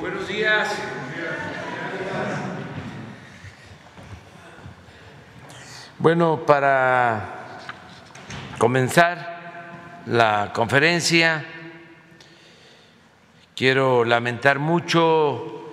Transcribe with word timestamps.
Buenos 0.00 0.28
días. 0.28 0.68
Bueno, 5.98 6.44
para 6.46 7.60
comenzar 8.58 10.02
la 10.06 10.52
conferencia, 10.54 11.44
quiero 13.54 14.04
lamentar 14.04 14.58
mucho 14.58 15.68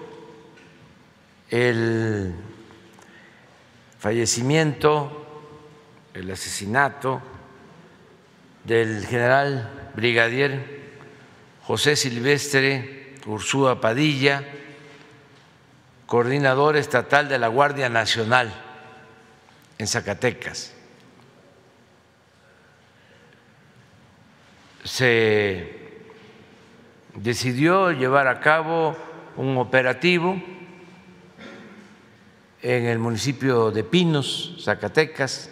el 1.49 2.33
fallecimiento, 3.99 5.25
el 6.13 6.31
asesinato 6.31 7.21
del 8.63 9.05
general 9.05 9.91
brigadier 9.95 10.81
José 11.63 11.95
Silvestre 11.95 13.02
Ursúa 13.25 13.79
Padilla, 13.79 14.43
coordinador 16.05 16.75
estatal 16.75 17.29
de 17.29 17.39
la 17.39 17.48
Guardia 17.48 17.89
Nacional 17.89 18.53
en 19.77 19.88
Zacatecas. 19.88 20.73
Se 24.84 25.84
decidió 27.15 27.91
llevar 27.91 28.27
a 28.27 28.41
cabo 28.41 28.98
un 29.37 29.57
operativo 29.57 30.41
en 32.62 32.85
el 32.85 32.99
municipio 32.99 33.71
de 33.71 33.84
Pinos, 33.84 34.57
Zacatecas, 34.62 35.49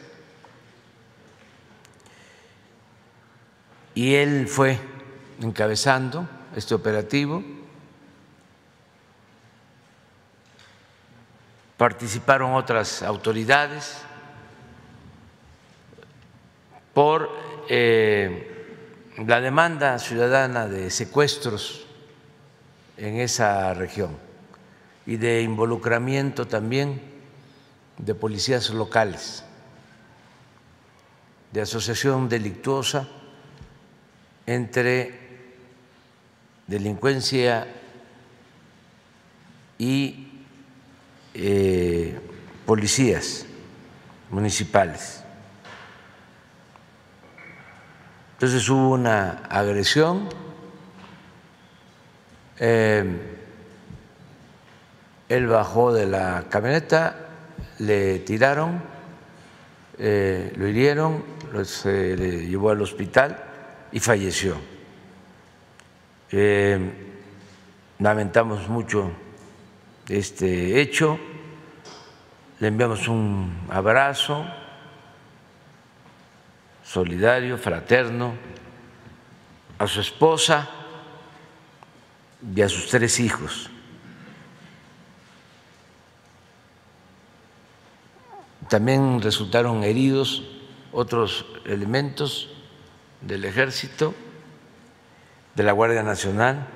y 3.94 4.16
él 4.16 4.48
fue 4.48 4.80
encabezando 5.42 6.28
este 6.56 6.74
operativo. 6.74 7.44
Participaron 11.82 12.54
otras 12.54 13.02
autoridades 13.02 13.98
por 16.94 17.28
eh, 17.70 19.10
la 19.26 19.42
demanda 19.42 19.98
ciudadana 19.98 20.68
de 20.68 20.92
secuestros 20.92 21.88
en 22.98 23.16
esa 23.16 23.74
región 23.74 24.16
y 25.08 25.18
de 25.18 25.42
involucramiento 25.42 26.46
también 26.48 27.02
de 27.98 28.14
policías 28.14 28.70
locales, 28.70 29.44
de 31.52 31.62
asociación 31.62 32.30
delictuosa 32.30 33.08
entre 34.46 35.20
delincuencia 36.68 37.66
y 39.80 40.31
eh, 41.34 42.20
policías 42.66 43.46
municipales. 44.30 45.24
Entonces 48.34 48.68
hubo 48.70 48.90
una 48.90 49.44
agresión. 49.50 50.28
Eh, 52.60 53.06
él 55.30 55.48
bajó 55.48 55.94
de 55.94 56.06
la 56.06 56.46
camioneta, 56.50 57.16
le 57.80 58.20
tiraron, 58.20 58.82
eh, 59.98 60.52
lo 60.58 60.68
hirieron, 60.68 61.24
se 61.64 62.18
le 62.18 62.48
llevó 62.48 62.72
al 62.72 62.82
hospital 62.82 63.38
y 63.92 64.00
falleció. 64.00 64.58
Lamentamos 68.00 68.68
mucho 68.68 69.12
este 70.08 70.82
hecho, 70.82 71.20
le 72.60 72.68
enviamos 72.68 73.08
un 73.08 73.68
abrazo 73.70 74.46
solidario, 76.84 77.58
fraterno, 77.58 78.34
a 79.80 79.88
su 79.88 80.02
esposa 80.02 80.70
y 82.56 82.62
a 82.62 82.70
sus 82.70 82.88
tres 82.88 83.20
hijos. 83.20 83.70
También 88.70 89.22
resultaron 89.22 89.84
heridos 89.84 90.44
otros 90.92 91.46
elementos 91.66 92.50
del 93.22 93.46
Ejército, 93.46 94.14
de 95.56 95.64
la 95.64 95.72
Guardia 95.72 96.04
Nacional, 96.04 96.68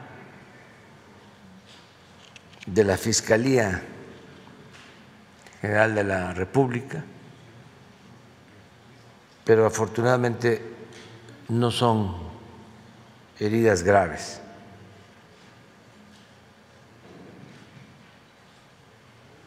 de 2.66 2.84
la 2.84 2.98
Fiscalía 2.98 3.82
General 5.62 5.96
de 5.96 6.04
la 6.04 6.34
República, 6.34 7.04
pero 9.44 9.66
afortunadamente 9.66 10.62
no 11.50 11.72
son 11.72 12.16
heridas 13.40 13.84
graves. 13.84 14.42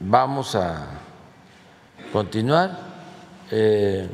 Vamos 0.00 0.54
a 0.54 0.86
continuar. 2.12 2.88
Eh, 3.50 4.08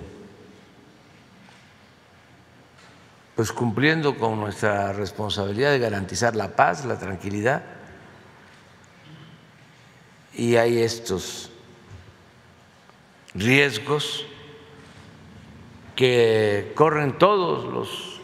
pues 3.35 3.51
cumpliendo 3.53 4.17
con 4.17 4.39
nuestra 4.39 4.93
responsabilidad 4.93 5.73
de 5.73 5.79
garantizar 5.79 6.37
la 6.37 6.55
paz, 6.55 6.85
la 6.85 6.99
tranquilidad, 6.99 7.63
y 10.37 10.57
hay 10.57 10.83
estos 10.83 11.51
riesgos 13.35 14.27
que 15.97 16.73
corren 16.75 17.19
todos 17.19 17.73
los 17.73 18.21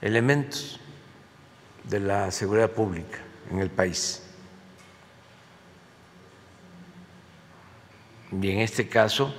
elementos 0.00 0.78
de 1.84 2.00
la 2.00 2.30
seguridad 2.30 2.70
pública 2.70 3.18
en 3.50 3.58
el 3.58 3.70
país. 3.70 4.22
Y 8.32 8.50
en 8.50 8.60
este 8.60 8.88
caso, 8.88 9.34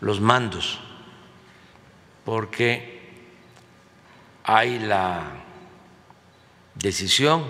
los 0.00 0.20
mandos, 0.20 0.80
porque 2.24 3.00
hay 4.42 4.80
la 4.80 5.44
decisión 6.74 7.44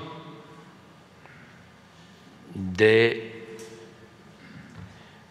de 2.55 3.34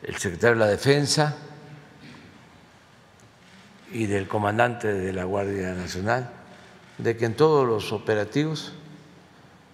el 0.04 0.18
secretario 0.18 0.56
de 0.56 0.60
la 0.60 0.72
Defensa 0.72 1.36
y 3.92 4.06
del 4.06 4.28
comandante 4.28 4.94
de 4.94 5.14
la 5.14 5.24
Guardia 5.24 5.74
Nacional 5.74 6.30
de 6.98 7.18
que 7.18 7.26
en 7.26 7.36
todos 7.36 7.68
los 7.68 7.92
operativos 7.92 8.74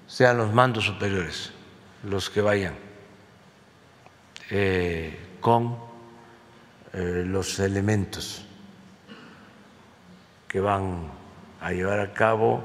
sean 0.07 0.37
los 0.37 0.53
mandos 0.53 0.85
superiores 0.85 1.51
los 2.03 2.29
que 2.29 2.41
vayan 2.41 2.75
eh, 4.49 5.17
con 5.39 5.77
eh, 6.93 7.23
los 7.25 7.59
elementos 7.59 8.45
que 10.47 10.59
van 10.59 11.11
a 11.61 11.71
llevar 11.71 11.99
a 11.99 12.11
cabo, 12.11 12.63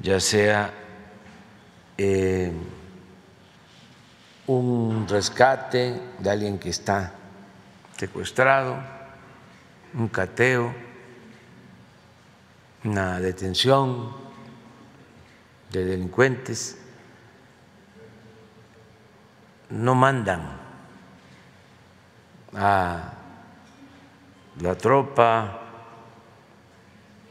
ya 0.00 0.18
sea 0.18 0.72
eh, 1.98 2.50
un 4.58 5.06
rescate 5.08 6.00
de 6.18 6.30
alguien 6.30 6.58
que 6.58 6.70
está 6.70 7.12
secuestrado, 7.96 8.76
un 9.94 10.08
cateo, 10.08 10.74
una 12.84 13.20
detención 13.20 14.12
de 15.70 15.84
delincuentes, 15.84 16.78
no 19.70 19.94
mandan 19.94 20.58
a 22.54 23.12
la 24.60 24.74
tropa 24.74 25.60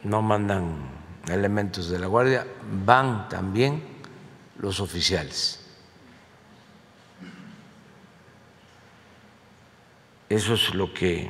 no 0.03 0.21
mandan 0.21 0.77
elementos 1.27 1.89
de 1.89 1.99
la 1.99 2.07
Guardia, 2.07 2.47
van 2.85 3.27
también 3.29 3.83
los 4.57 4.79
oficiales. 4.79 5.58
Eso 10.29 10.53
es 10.53 10.73
lo 10.73 10.93
que 10.93 11.29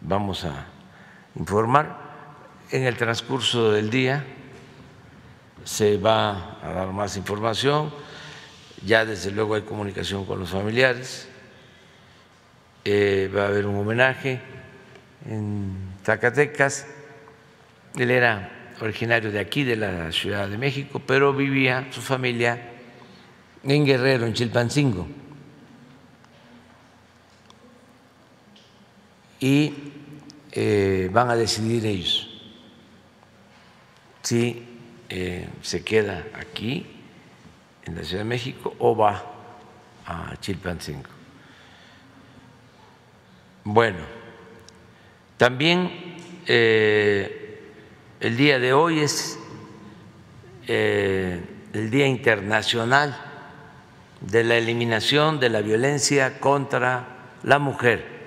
vamos 0.00 0.44
a 0.44 0.66
informar. 1.36 1.98
En 2.70 2.84
el 2.84 2.96
transcurso 2.96 3.72
del 3.72 3.90
día 3.90 4.24
se 5.64 5.98
va 5.98 6.58
a 6.62 6.72
dar 6.72 6.88
más 6.88 7.16
información, 7.16 7.92
ya 8.86 9.04
desde 9.04 9.30
luego 9.30 9.56
hay 9.56 9.62
comunicación 9.62 10.24
con 10.24 10.38
los 10.38 10.50
familiares, 10.50 11.28
eh, 12.84 13.30
va 13.36 13.42
a 13.42 13.46
haber 13.48 13.66
un 13.66 13.76
homenaje 13.76 14.40
en 15.26 15.76
Zacatecas 16.04 16.86
él 17.96 18.10
era 18.10 18.50
originario 18.80 19.30
de 19.32 19.40
aquí, 19.40 19.64
de 19.64 19.76
la 19.76 20.12
Ciudad 20.12 20.48
de 20.48 20.56
México, 20.56 21.02
pero 21.04 21.32
vivía 21.32 21.88
su 21.90 22.00
familia 22.00 22.70
en 23.64 23.84
Guerrero, 23.84 24.26
en 24.26 24.34
Chilpancingo. 24.34 25.06
Y 29.40 29.72
eh, 30.52 31.08
van 31.12 31.30
a 31.30 31.36
decidir 31.36 31.86
ellos 31.86 32.26
si 34.22 34.66
eh, 35.08 35.48
se 35.62 35.82
queda 35.82 36.26
aquí 36.34 36.86
en 37.84 37.94
la 37.96 38.04
Ciudad 38.04 38.22
de 38.22 38.28
México 38.28 38.74
o 38.78 38.94
va 38.94 39.24
a 40.06 40.36
Chilpancingo. 40.40 41.08
Bueno, 43.64 43.98
también 45.36 46.16
eh, 46.46 47.62
el 48.20 48.36
día 48.36 48.58
de 48.58 48.72
hoy 48.72 49.00
es 49.00 49.38
el 50.66 51.90
Día 51.90 52.06
Internacional 52.06 53.16
de 54.20 54.44
la 54.44 54.56
Eliminación 54.56 55.40
de 55.40 55.48
la 55.48 55.62
Violencia 55.62 56.38
contra 56.38 57.36
la 57.42 57.58
Mujer. 57.58 58.19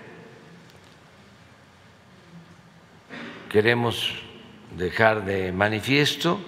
Queremos 3.53 4.15
dejar 4.75 5.25
de 5.25 5.51
manifiesto 5.51 6.39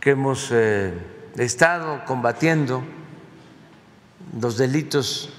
que 0.00 0.10
hemos 0.10 0.50
eh, 0.52 0.92
estado 1.38 2.04
combatiendo 2.04 2.84
los 4.38 4.58
delitos 4.58 5.30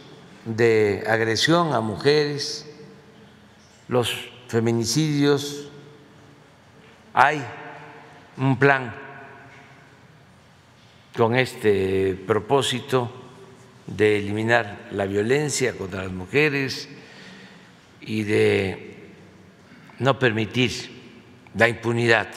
de 0.45 1.03
agresión 1.07 1.71
a 1.75 1.81
mujeres, 1.81 2.67
los 3.89 4.11
feminicidios. 4.47 5.69
Hay 7.13 7.45
un 8.35 8.57
plan 8.57 8.95
con 11.15 11.35
este 11.35 12.15
propósito 12.25 13.11
de 13.85 14.17
eliminar 14.17 14.87
la 14.93 15.05
violencia 15.05 15.77
contra 15.77 16.05
las 16.05 16.11
mujeres 16.11 16.89
y 18.01 18.23
de 18.23 18.89
no 19.99 20.17
permitir 20.17 20.99
la 21.55 21.67
impunidad. 21.67 22.27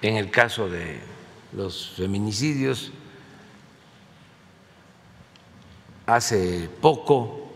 En 0.00 0.16
el 0.16 0.30
caso 0.30 0.68
de 0.68 1.00
los 1.52 1.90
feminicidios, 1.96 2.90
hace 6.06 6.68
poco 6.80 7.52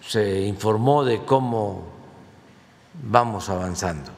se 0.00 0.40
informó 0.42 1.04
de 1.04 1.24
cómo 1.24 1.90
vamos 3.02 3.50
avanzando. 3.50 4.10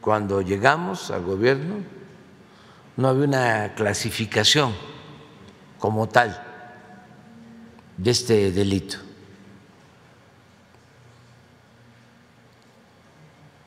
Cuando 0.00 0.40
llegamos 0.40 1.10
al 1.10 1.22
gobierno, 1.22 1.95
no 2.96 3.08
había 3.08 3.24
una 3.24 3.74
clasificación 3.74 4.74
como 5.78 6.08
tal 6.08 6.42
de 7.96 8.10
este 8.10 8.50
delito. 8.52 8.98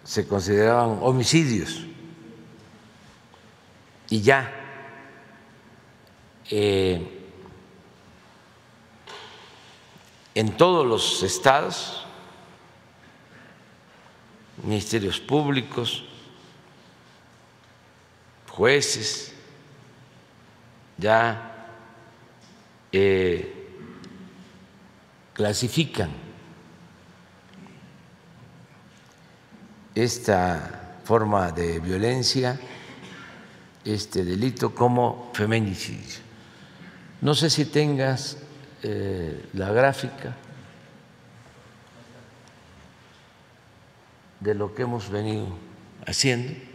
Se 0.04 0.28
consideraban 0.28 0.98
homicidios 1.02 1.86
y 4.10 4.22
ya 4.22 4.52
eh, 6.50 7.20
en 10.34 10.58
todos 10.58 10.86
los 10.86 11.22
estados, 11.22 12.06
ministerios 14.64 15.20
públicos, 15.20 16.09
jueces 18.60 19.32
ya 20.98 21.56
eh, 22.92 23.70
clasifican 25.34 26.10
esta 29.96 30.98
forma 31.06 31.54
de 31.54 31.80
violencia, 31.80 32.60
este 33.86 34.26
delito 34.26 34.76
como 34.76 35.32
feminicidio. 35.34 36.20
No 37.22 37.36
sé 37.36 37.50
si 37.50 37.64
tengas 37.64 38.40
eh, 38.84 39.48
la 39.54 39.72
gráfica 39.72 40.36
de 44.42 44.54
lo 44.54 44.76
que 44.76 44.82
hemos 44.82 45.10
venido 45.10 45.48
haciendo. 46.06 46.69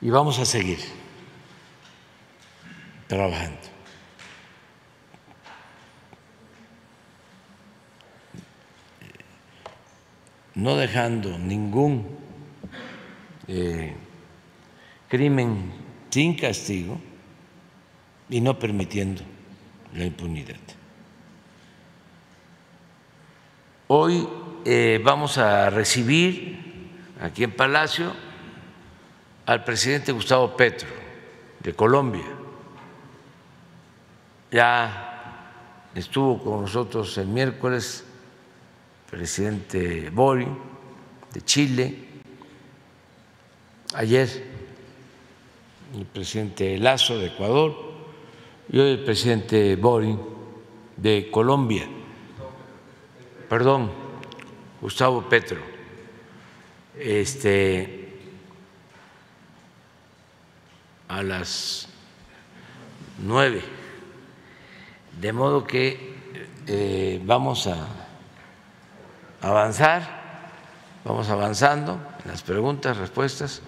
Y 0.00 0.10
vamos 0.10 0.38
a 0.38 0.44
seguir 0.44 0.78
trabajando. 3.06 3.58
No 10.54 10.76
dejando 10.76 11.38
ningún 11.38 12.18
eh, 13.46 13.94
crimen 15.08 15.72
sin 16.10 16.36
castigo 16.36 17.00
y 18.28 18.40
no 18.40 18.58
permitiendo 18.58 19.22
la 19.94 20.04
impunidad. 20.04 20.56
Hoy 23.88 24.28
eh, 24.64 25.00
vamos 25.02 25.38
a 25.38 25.68
recibir 25.70 26.58
aquí 27.20 27.44
en 27.44 27.52
Palacio 27.52 28.12
al 29.50 29.64
presidente 29.64 30.12
Gustavo 30.12 30.56
Petro 30.56 30.88
de 31.58 31.74
Colombia. 31.74 32.22
Ya 34.52 35.88
estuvo 35.92 36.38
con 36.38 36.60
nosotros 36.60 37.18
el 37.18 37.26
miércoles 37.26 38.04
el 39.06 39.18
presidente 39.18 40.08
Bori 40.10 40.46
de 41.32 41.40
Chile, 41.40 41.98
ayer 43.94 44.28
el 45.96 46.06
presidente 46.06 46.78
Lazo 46.78 47.18
de 47.18 47.26
Ecuador 47.26 47.76
y 48.70 48.78
hoy 48.78 48.90
el 48.92 49.02
presidente 49.02 49.74
Bori 49.74 50.16
de 50.96 51.28
Colombia. 51.28 51.88
Perdón, 53.48 53.90
Gustavo 54.80 55.28
Petro. 55.28 55.58
Este 56.96 57.99
a 61.10 61.22
las 61.22 61.88
nueve. 63.18 63.62
De 65.20 65.32
modo 65.32 65.66
que 65.66 66.14
eh, 66.66 67.20
vamos 67.24 67.66
a 67.66 67.88
avanzar, 69.42 70.02
vamos 71.04 71.28
avanzando 71.28 72.00
en 72.24 72.30
las 72.30 72.42
preguntas, 72.42 72.96
respuestas. 72.96 73.60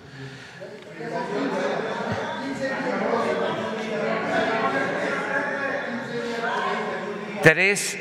Tres 7.43 7.99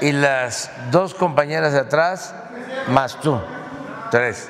y 0.00 0.12
las 0.12 0.70
dos 0.92 1.12
compañeras 1.14 1.72
de 1.72 1.80
atrás, 1.80 2.32
más 2.86 3.20
tú, 3.20 3.36
tres. 4.12 4.48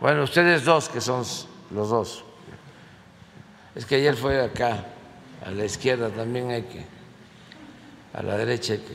Bueno, 0.00 0.22
ustedes 0.22 0.64
dos, 0.64 0.88
que 0.88 1.00
son 1.00 1.24
los 1.72 1.88
dos. 1.90 2.24
Es 3.74 3.84
que 3.86 3.96
ayer 3.96 4.14
fue 4.16 4.40
acá, 4.42 4.84
a 5.44 5.50
la 5.50 5.64
izquierda 5.64 6.08
también 6.10 6.50
hay 6.50 6.62
que, 6.62 6.84
a 8.12 8.22
la 8.22 8.36
derecha 8.36 8.74
hay 8.74 8.78
que 8.80 8.94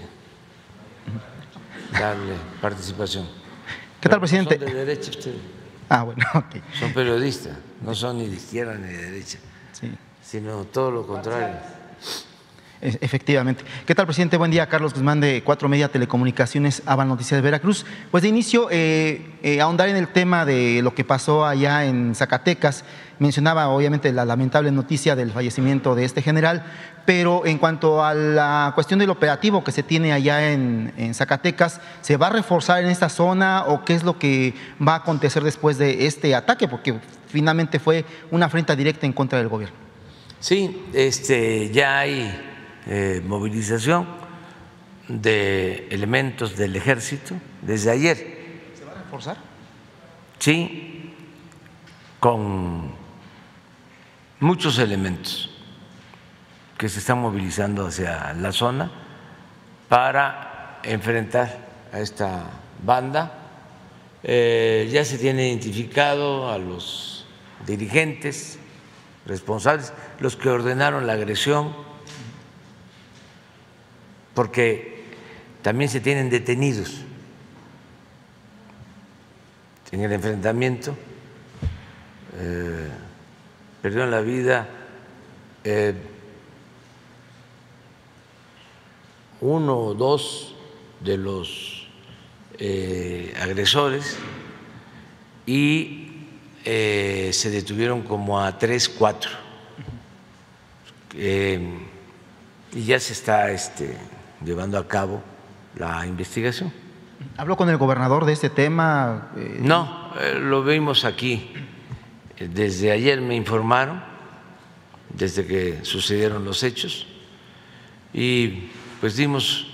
darle 2.00 2.34
participación. 2.62 3.28
¿Qué 4.00 4.08
tal, 4.08 4.20
presidente? 4.20 4.58
Son 4.58 4.66
de 4.66 4.74
derecha 4.74 5.10
ustedes. 5.12 5.38
Ah, 5.90 6.04
bueno, 6.04 6.24
ok. 6.34 6.56
Son 6.80 6.94
periodistas, 6.94 7.58
no 7.82 7.94
son 7.94 8.20
ni 8.20 8.28
de 8.28 8.36
izquierda 8.36 8.76
ni 8.76 8.88
de 8.88 8.98
derecha, 9.12 9.40
Sí. 9.74 9.92
sino 10.24 10.64
todo 10.66 10.92
lo 10.92 11.06
contrario. 11.08 11.58
Efectivamente. 12.82 13.66
¿Qué 13.86 13.94
tal, 13.94 14.06
presidente? 14.06 14.38
Buen 14.38 14.52
día, 14.52 14.70
Carlos 14.70 14.94
Guzmán 14.94 15.20
de 15.20 15.44
Cuatro 15.44 15.68
Media 15.68 15.90
Telecomunicaciones, 15.90 16.82
Ava 16.86 17.04
Noticias 17.04 17.38
de 17.38 17.42
Veracruz. 17.42 17.86
Pues 18.10 18.24
de 18.24 18.30
inicio, 18.30 18.70
eh, 18.72 19.36
eh, 19.44 19.60
ahondar 19.60 19.90
en 19.90 19.98
el 19.98 20.08
tema 20.08 20.46
de 20.46 20.82
lo 20.82 20.96
que 20.96 21.04
pasó 21.04 21.46
allá 21.46 21.84
en 21.84 22.16
Zacatecas. 22.16 22.86
Mencionaba, 23.20 23.68
obviamente, 23.68 24.14
la 24.14 24.24
lamentable 24.24 24.72
noticia 24.72 25.18
del 25.18 25.32
fallecimiento 25.32 25.94
de 25.94 26.06
este 26.06 26.22
general, 26.22 26.64
pero 27.06 27.46
en 27.46 27.58
cuanto 27.58 28.02
a 28.02 28.14
la 28.14 28.72
cuestión 28.76 28.98
del 28.98 29.10
operativo 29.10 29.62
que 29.62 29.74
se 29.74 29.84
tiene 29.84 30.14
allá 30.14 30.54
en, 30.54 30.94
en 30.96 31.14
Zacatecas, 31.14 31.82
¿se 32.00 32.16
va 32.16 32.28
a 32.28 32.30
reforzar 32.30 32.82
en 32.82 32.90
esta 32.90 33.10
zona 33.10 33.66
o 33.68 33.84
qué 33.84 33.94
es 33.94 34.06
lo 34.06 34.18
que 34.18 34.54
va 34.82 34.94
a 34.94 34.98
acontecer 35.00 35.44
después 35.44 35.78
de 35.78 36.06
este 36.06 36.34
ataque? 36.34 36.70
Porque 36.70 36.98
finalmente 37.28 37.78
fue 37.78 38.06
una 38.32 38.46
afrenta 38.46 38.74
directa 38.74 39.06
en 39.06 39.12
contra 39.12 39.38
del 39.38 39.50
gobierno. 39.50 39.76
Sí, 40.40 40.82
este, 40.94 41.70
ya 41.72 42.00
hay 42.00 42.49
eh, 42.92 43.22
movilización 43.24 44.08
de 45.08 45.88
elementos 45.92 46.58
del 46.58 46.76
ejército 46.76 47.36
desde 47.62 47.92
ayer. 47.92 48.18
¿Se 48.76 48.84
va 48.84 48.94
a 48.94 48.96
reforzar? 48.96 49.38
Sí, 50.40 51.14
con 52.20 52.92
muchos 54.40 54.80
elementos 54.80 55.52
que 56.80 56.90
se 56.90 56.98
están 56.98 57.20
movilizando 57.20 57.86
hacia 57.86 58.34
la 58.34 58.52
zona 58.52 58.90
para 59.88 60.80
enfrentar 60.82 61.70
a 61.94 62.00
esta 62.00 62.50
banda. 62.84 63.34
Eh, 64.24 64.90
ya 64.92 65.06
se 65.06 65.20
tiene 65.20 65.50
identificado 65.50 66.50
a 66.50 66.58
los 66.58 67.28
dirigentes 67.68 68.58
responsables, 69.28 69.94
los 70.20 70.36
que 70.36 70.50
ordenaron 70.50 71.06
la 71.06 71.14
agresión, 71.14 71.88
porque 74.40 75.04
también 75.62 75.90
se 75.90 76.00
tienen 76.00 76.30
detenidos 76.30 77.02
en 79.92 80.02
el 80.02 80.14
enfrentamiento. 80.14 80.96
Eh, 82.38 82.88
perdieron 83.82 84.10
la 84.10 84.22
vida 84.22 84.66
eh, 85.66 85.94
uno 89.42 89.78
o 89.78 89.94
dos 89.94 90.56
de 91.02 91.18
los 91.18 91.90
eh, 92.60 93.34
agresores 93.42 94.16
y 95.46 96.12
eh, 96.64 97.32
se 97.34 97.50
detuvieron 97.50 98.04
como 98.04 98.40
a 98.40 98.58
tres, 98.58 98.88
cuatro. 98.88 99.32
Y 102.72 102.86
ya 102.86 103.00
se 103.02 103.12
está 103.12 103.52
este, 103.52 103.98
llevando 104.44 104.78
a 104.78 104.88
cabo 104.88 105.22
la 105.76 106.06
investigación. 106.06 106.72
¿Habló 107.38 107.58
con 107.58 107.70
el 107.70 107.78
gobernador 107.78 108.26
de 108.26 108.34
este 108.34 108.50
tema? 108.50 109.32
Eh, 109.36 109.58
No, 109.62 110.12
eh, 110.20 110.40
lo 110.40 110.64
vimos 110.64 111.06
aquí. 111.06 111.52
Desde 112.38 112.92
ayer 112.92 113.20
me 113.20 113.36
informaron, 113.36 114.02
desde 115.10 115.46
que 115.46 115.84
sucedieron 115.84 116.46
los 116.46 116.64
hechos, 116.64 117.08
y 118.14 118.70
pues 119.02 119.18
dimos 119.18 119.68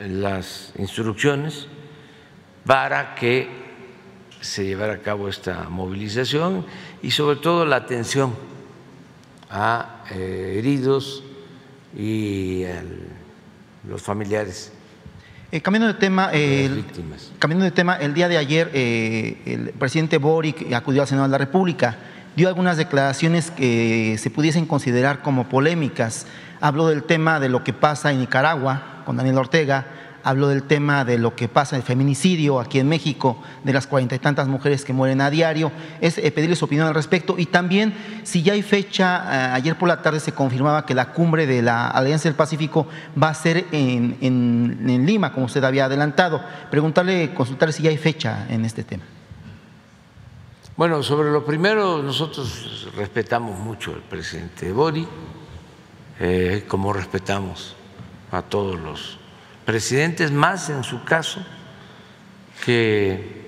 las 0.00 0.72
instrucciones 0.76 1.68
para 2.66 3.14
que 3.14 3.48
se 4.40 4.64
llevara 4.64 4.94
a 4.94 4.98
cabo 4.98 5.28
esta 5.28 5.68
movilización 5.70 6.66
y 7.02 7.10
sobre 7.12 7.36
todo 7.36 7.64
la 7.64 7.76
atención 7.76 8.34
a 9.48 10.04
eh, 10.10 10.56
heridos 10.58 11.22
y 11.96 12.64
a 12.64 12.82
los 13.88 14.02
familiares 14.02 14.72
Eh, 15.52 15.60
cambiando 15.60 15.86
de 15.86 15.94
tema, 15.94 16.30
eh, 16.32 16.64
el- 16.66 16.84
cambiando 17.38 17.64
de 17.64 17.70
tema, 17.70 17.94
el 17.96 18.12
día 18.12 18.28
de 18.28 18.38
ayer 18.38 18.70
eh, 18.74 19.40
el 19.46 19.70
presidente 19.70 20.18
Boric 20.18 20.72
acudió 20.72 21.02
al 21.02 21.06
Senado 21.08 21.28
de 21.28 21.32
la 21.32 21.38
República, 21.38 21.96
dio 22.34 22.48
algunas 22.48 22.76
declaraciones 22.76 23.52
que 23.52 24.16
se 24.18 24.30
pudiesen 24.30 24.66
considerar 24.66 25.22
como 25.22 25.48
polémicas. 25.48 26.26
Habló 26.60 26.88
del 26.88 27.04
tema 27.04 27.38
de 27.38 27.48
lo 27.48 27.62
que 27.62 27.72
pasa 27.72 28.10
en 28.10 28.18
Nicaragua 28.18 29.02
con 29.06 29.16
Daniel 29.16 29.38
Ortega, 29.38 29.86
habló 30.24 30.48
del 30.48 30.62
tema 30.64 31.04
de 31.04 31.18
lo 31.18 31.36
que 31.36 31.48
pasa 31.48 31.76
el 31.76 31.82
feminicidio 31.82 32.58
aquí 32.58 32.78
en 32.80 32.88
México, 32.88 33.36
de 33.62 33.72
las 33.72 33.86
cuarenta 33.86 34.14
y 34.14 34.18
tantas 34.18 34.48
mujeres 34.48 34.84
que 34.84 34.92
mueren 34.92 35.20
a 35.20 35.30
diario, 35.30 35.70
es 36.00 36.18
eh, 36.18 36.32
pedirle 36.32 36.56
su 36.56 36.64
opinión 36.64 36.86
al 36.86 36.94
respecto 36.94 37.36
y 37.38 37.46
también 37.46 37.94
si 38.24 38.42
ya 38.42 38.54
hay 38.54 38.62
fecha, 38.62 39.22
eh, 39.24 39.52
ayer 39.52 39.76
por 39.76 39.88
la 39.88 40.02
tarde 40.02 40.18
se 40.20 40.32
confirmaba 40.32 40.86
que 40.86 40.94
la 40.94 41.12
cumbre 41.12 41.46
de 41.46 41.62
la 41.62 41.88
Alianza 41.88 42.28
del 42.28 42.36
Pacífico 42.36 42.86
va 43.22 43.28
a 43.28 43.34
ser 43.34 43.66
en, 43.70 44.16
en- 44.20 44.84
en 44.88 45.06
Lima, 45.06 45.32
como 45.32 45.46
usted 45.46 45.62
había 45.62 45.84
adelantado. 45.84 46.42
Preguntarle, 46.70 47.34
consultarle 47.34 47.72
si 47.72 47.82
ya 47.82 47.90
hay 47.90 47.98
fecha 47.98 48.46
en 48.48 48.64
este 48.64 48.82
tema. 48.82 49.04
Bueno, 50.76 51.02
sobre 51.04 51.30
lo 51.30 51.44
primero, 51.44 52.02
nosotros 52.02 52.88
respetamos 52.96 53.58
mucho 53.60 53.92
al 53.92 54.00
presidente 54.00 54.72
Bori, 54.72 55.06
eh, 56.18 56.64
como 56.66 56.92
respetamos 56.92 57.76
a 58.32 58.42
todos 58.42 58.80
los 58.80 59.18
presidentes, 59.64 60.30
más 60.30 60.68
en 60.70 60.84
su 60.84 61.04
caso, 61.04 61.44
que 62.64 63.44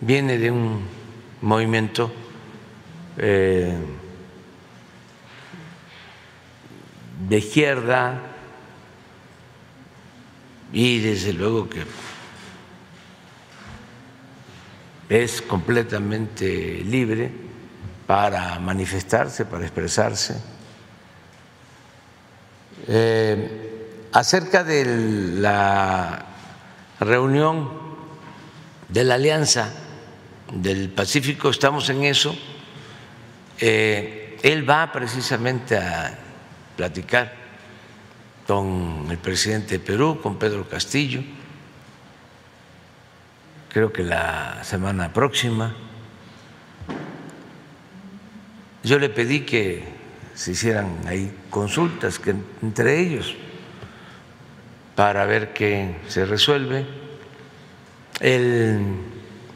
viene 0.00 0.38
de 0.38 0.50
un 0.50 0.86
movimiento 1.42 2.12
eh, 3.18 3.74
de 7.28 7.38
izquierda 7.38 8.20
y 10.72 11.00
desde 11.00 11.32
luego 11.32 11.68
que 11.68 11.84
es 15.08 15.40
completamente 15.42 16.82
libre 16.84 17.30
para 18.06 18.58
manifestarse, 18.58 19.44
para 19.44 19.64
expresarse. 19.64 20.36
Eh, 22.88 23.75
acerca 24.18 24.64
de 24.64 24.84
la 25.38 26.24
reunión 27.00 27.68
de 28.88 29.04
la 29.04 29.14
Alianza 29.14 29.72
del 30.52 30.88
Pacífico, 30.88 31.50
estamos 31.50 31.88
en 31.90 32.04
eso. 32.04 32.34
Eh, 33.58 34.38
él 34.42 34.68
va 34.68 34.90
precisamente 34.92 35.76
a 35.76 36.16
platicar 36.76 37.32
con 38.46 39.06
el 39.10 39.18
presidente 39.18 39.78
de 39.78 39.84
Perú, 39.84 40.20
con 40.22 40.38
Pedro 40.38 40.68
Castillo 40.68 41.22
creo 43.76 43.92
que 43.92 44.02
la 44.02 44.64
semana 44.64 45.12
próxima. 45.12 45.76
Yo 48.82 48.98
le 48.98 49.10
pedí 49.10 49.40
que 49.40 49.84
se 50.34 50.52
hicieran 50.52 51.00
ahí 51.06 51.30
consultas 51.50 52.18
que 52.18 52.34
entre 52.62 52.98
ellos 52.98 53.36
para 54.96 55.26
ver 55.26 55.52
qué 55.52 55.94
se 56.08 56.24
resuelve. 56.24 56.86
El 58.18 58.80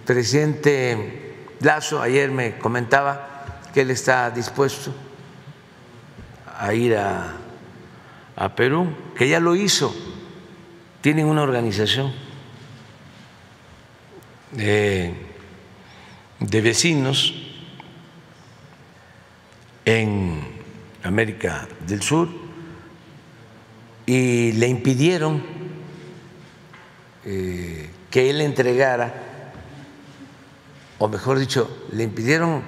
presidente 0.04 1.46
Lazo 1.60 2.00
ayer 2.00 2.30
me 2.30 2.58
comentaba 2.58 3.60
que 3.72 3.80
él 3.80 3.90
está 3.90 4.30
dispuesto 4.30 4.94
a 6.58 6.74
ir 6.74 6.94
a, 6.96 7.36
a 8.36 8.54
Perú, 8.54 8.94
que 9.16 9.28
ya 9.28 9.40
lo 9.40 9.56
hizo. 9.56 9.94
Tienen 11.00 11.26
una 11.26 11.42
organización 11.42 12.12
de, 14.52 15.14
de 16.38 16.60
vecinos 16.60 17.34
en 19.86 20.42
América 21.02 21.66
del 21.86 22.02
Sur 22.02 22.39
y 24.10 24.50
le 24.54 24.66
impidieron 24.66 25.40
eh, 27.24 27.88
que 28.10 28.28
él 28.28 28.40
entregara, 28.40 29.14
o 30.98 31.06
mejor 31.06 31.38
dicho, 31.38 31.86
le 31.92 32.02
impidieron 32.02 32.64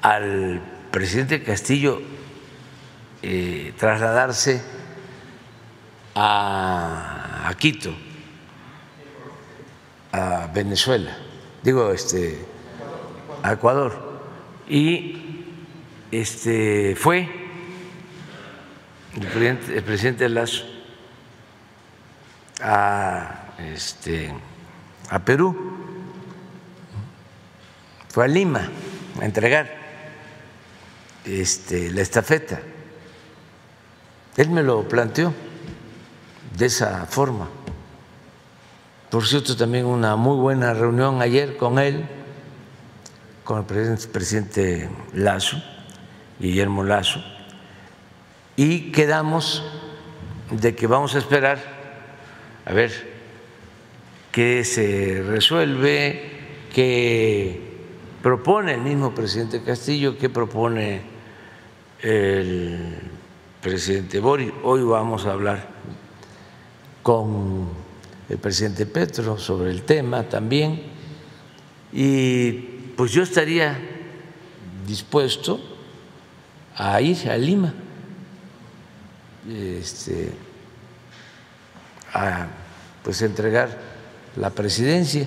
al 0.00 0.62
presidente 0.92 1.42
Castillo 1.42 2.00
eh, 3.20 3.74
trasladarse 3.76 4.62
a, 6.14 7.48
a 7.48 7.54
Quito 7.54 7.92
a 10.12 10.46
Venezuela, 10.54 11.16
digo, 11.64 11.90
este, 11.90 12.38
a 13.42 13.54
Ecuador. 13.54 14.20
Y 14.68 15.46
este, 16.12 16.94
fue 16.94 17.43
el 19.16 19.82
presidente, 19.82 20.24
el 20.24 20.34
Lazo 20.34 20.64
a, 22.60 23.54
este, 23.58 24.32
a 25.10 25.18
Perú, 25.20 25.56
fue 28.08 28.24
a 28.24 28.28
Lima 28.28 28.68
a 29.20 29.24
entregar 29.24 29.70
este, 31.24 31.90
la 31.90 32.02
estafeta. 32.02 32.60
Él 34.36 34.50
me 34.50 34.62
lo 34.62 34.88
planteó 34.88 35.32
de 36.56 36.66
esa 36.66 37.06
forma. 37.06 37.48
Por 39.10 39.26
cierto, 39.26 39.56
también 39.56 39.86
una 39.86 40.16
muy 40.16 40.36
buena 40.36 40.74
reunión 40.74 41.22
ayer 41.22 41.56
con 41.56 41.78
él, 41.78 42.04
con 43.44 43.58
el 43.58 43.64
presidente 43.64 44.90
Lazo, 45.12 45.62
Guillermo 46.40 46.82
Lazo, 46.82 47.22
y 48.56 48.92
quedamos 48.92 49.62
de 50.50 50.74
que 50.74 50.86
vamos 50.86 51.14
a 51.14 51.18
esperar 51.18 51.58
a 52.64 52.72
ver 52.72 53.14
qué 54.30 54.64
se 54.64 55.22
resuelve, 55.22 56.30
qué 56.72 57.60
propone 58.22 58.74
el 58.74 58.80
mismo 58.80 59.14
presidente 59.14 59.62
Castillo, 59.62 60.16
qué 60.16 60.30
propone 60.30 61.02
el 62.00 62.96
presidente 63.60 64.20
Boris. 64.20 64.52
Hoy 64.62 64.82
vamos 64.82 65.26
a 65.26 65.32
hablar 65.32 65.68
con 67.02 67.68
el 68.28 68.38
presidente 68.38 68.86
Petro 68.86 69.36
sobre 69.36 69.70
el 69.70 69.82
tema 69.82 70.22
también 70.28 70.80
y 71.92 72.52
pues 72.96 73.12
yo 73.12 73.22
estaría 73.22 73.78
dispuesto 74.86 75.60
a 76.76 77.00
ir 77.00 77.28
a 77.28 77.36
Lima 77.36 77.74
este, 79.48 80.32
a 82.12 82.46
pues 83.02 83.20
entregar 83.22 83.78
la 84.36 84.50
presidencia. 84.50 85.26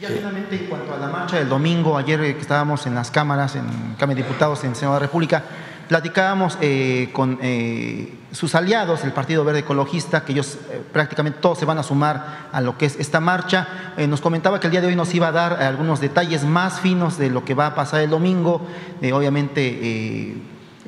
Ya 0.00 0.08
finalmente, 0.08 0.56
en 0.56 0.66
cuanto 0.66 0.94
a 0.94 0.96
la 0.96 1.08
marcha 1.08 1.36
del 1.36 1.48
domingo, 1.48 1.98
ayer 1.98 2.20
que 2.20 2.40
estábamos 2.40 2.86
en 2.86 2.94
las 2.94 3.10
cámaras, 3.10 3.54
en 3.56 3.96
Cámara 3.98 4.16
de 4.16 4.22
Diputados, 4.22 4.64
en 4.64 4.74
Senado 4.74 4.94
de 4.94 5.00
la 5.00 5.06
República, 5.06 5.44
platicábamos 5.88 6.56
eh, 6.60 7.10
con 7.12 7.38
eh, 7.42 8.14
sus 8.30 8.54
aliados, 8.54 9.04
el 9.04 9.12
Partido 9.12 9.44
Verde 9.44 9.58
Ecologista, 9.58 10.24
que 10.24 10.32
ellos 10.32 10.56
eh, 10.70 10.80
prácticamente 10.92 11.40
todos 11.40 11.58
se 11.58 11.64
van 11.64 11.78
a 11.78 11.82
sumar 11.82 12.48
a 12.52 12.60
lo 12.60 12.78
que 12.78 12.86
es 12.86 12.96
esta 12.98 13.20
marcha. 13.20 13.92
nos 14.08 14.20
comentaba 14.20 14.60
que 14.60 14.68
el 14.68 14.70
día 14.70 14.80
de 14.80 14.86
hoy 14.86 14.96
nos 14.96 15.12
iba 15.14 15.28
a 15.28 15.32
dar 15.32 15.60
algunos 15.60 16.00
detalles 16.00 16.44
más 16.44 16.80
finos 16.80 17.18
de 17.18 17.28
lo 17.28 17.44
que 17.44 17.54
va 17.54 17.66
a 17.66 17.74
pasar 17.74 18.00
el 18.00 18.10
domingo, 18.10 18.64
obviamente 19.12 20.36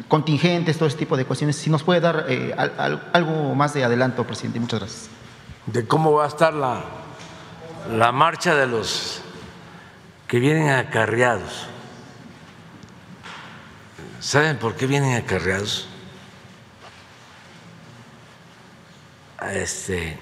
contingentes, 0.08 0.76
todo 0.78 0.88
ese 0.88 0.98
tipo 0.98 1.16
de 1.16 1.24
cuestiones. 1.24 1.56
Si 1.56 1.70
nos 1.70 1.82
puede 1.82 2.00
dar 2.00 2.26
algo 3.12 3.54
más 3.54 3.74
de 3.74 3.84
adelanto, 3.84 4.26
presidente. 4.26 4.60
Muchas 4.60 4.80
gracias. 4.80 5.10
De 5.66 5.86
cómo 5.86 6.12
va 6.12 6.24
a 6.24 6.28
estar 6.28 6.52
la, 6.54 6.84
la 7.90 8.12
marcha 8.12 8.54
de 8.54 8.66
los 8.66 9.22
que 10.26 10.38
vienen 10.38 10.70
acarreados. 10.70 11.66
¿Saben 14.20 14.56
por 14.58 14.76
qué 14.76 14.86
vienen 14.86 15.16
acarreados? 15.16 15.88
Este, 19.50 20.16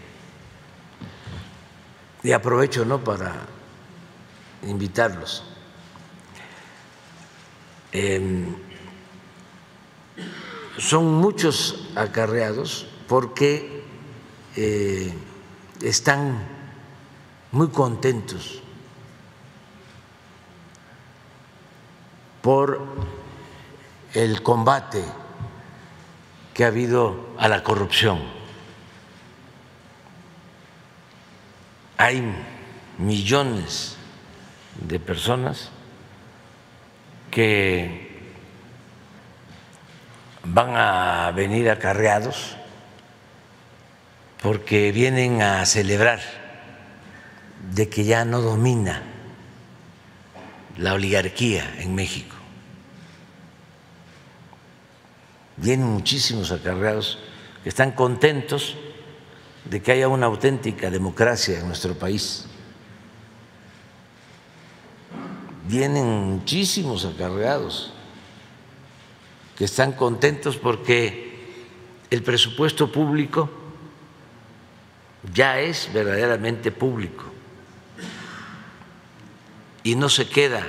y 2.22 2.32
aprovecho 2.32 2.84
¿no? 2.84 3.02
para 3.04 3.34
invitarlos. 4.62 5.44
Em, 7.92 8.56
son 10.80 11.12
muchos 11.20 11.88
acarreados 11.94 12.86
porque 13.06 13.84
eh, 14.56 15.12
están 15.82 16.42
muy 17.52 17.68
contentos 17.68 18.62
por 22.40 22.80
el 24.14 24.42
combate 24.42 25.04
que 26.54 26.64
ha 26.64 26.68
habido 26.68 27.28
a 27.36 27.46
la 27.48 27.62
corrupción. 27.62 28.18
Hay 31.98 32.22
millones 32.96 33.96
de 34.88 34.98
personas 34.98 35.68
que 37.30 38.09
van 40.44 40.76
a 40.76 41.30
venir 41.32 41.70
acarreados 41.70 42.56
porque 44.42 44.92
vienen 44.92 45.42
a 45.42 45.64
celebrar 45.66 46.20
de 47.74 47.88
que 47.88 48.04
ya 48.04 48.24
no 48.24 48.40
domina 48.40 49.02
la 50.78 50.94
oligarquía 50.94 51.74
en 51.78 51.94
México. 51.94 52.40
vienen 55.60 55.86
muchísimos 55.86 56.52
acarreados 56.52 57.18
que 57.62 57.68
están 57.68 57.92
contentos 57.92 58.76
de 59.64 59.82
que 59.82 59.92
haya 59.92 60.08
una 60.08 60.26
auténtica 60.26 60.90
democracia 60.90 61.60
en 61.60 61.66
nuestro 61.66 61.94
país. 61.94 62.46
Vienen 65.68 66.06
muchísimos 66.06 67.04
acarreados 67.04 67.92
que 69.60 69.66
están 69.66 69.92
contentos 69.92 70.56
porque 70.56 71.34
el 72.08 72.22
presupuesto 72.22 72.90
público 72.90 73.50
ya 75.34 75.60
es 75.60 75.90
verdaderamente 75.92 76.72
público 76.72 77.26
y 79.82 79.96
no 79.96 80.08
se 80.08 80.26
queda 80.30 80.66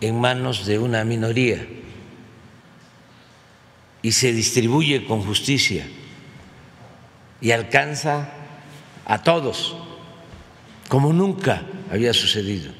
en 0.00 0.18
manos 0.18 0.64
de 0.64 0.78
una 0.78 1.04
minoría 1.04 1.68
y 4.00 4.12
se 4.12 4.32
distribuye 4.32 5.04
con 5.04 5.20
justicia 5.20 5.86
y 7.42 7.50
alcanza 7.50 8.32
a 9.04 9.22
todos, 9.22 9.76
como 10.88 11.12
nunca 11.12 11.60
había 11.92 12.14
sucedido. 12.14 12.72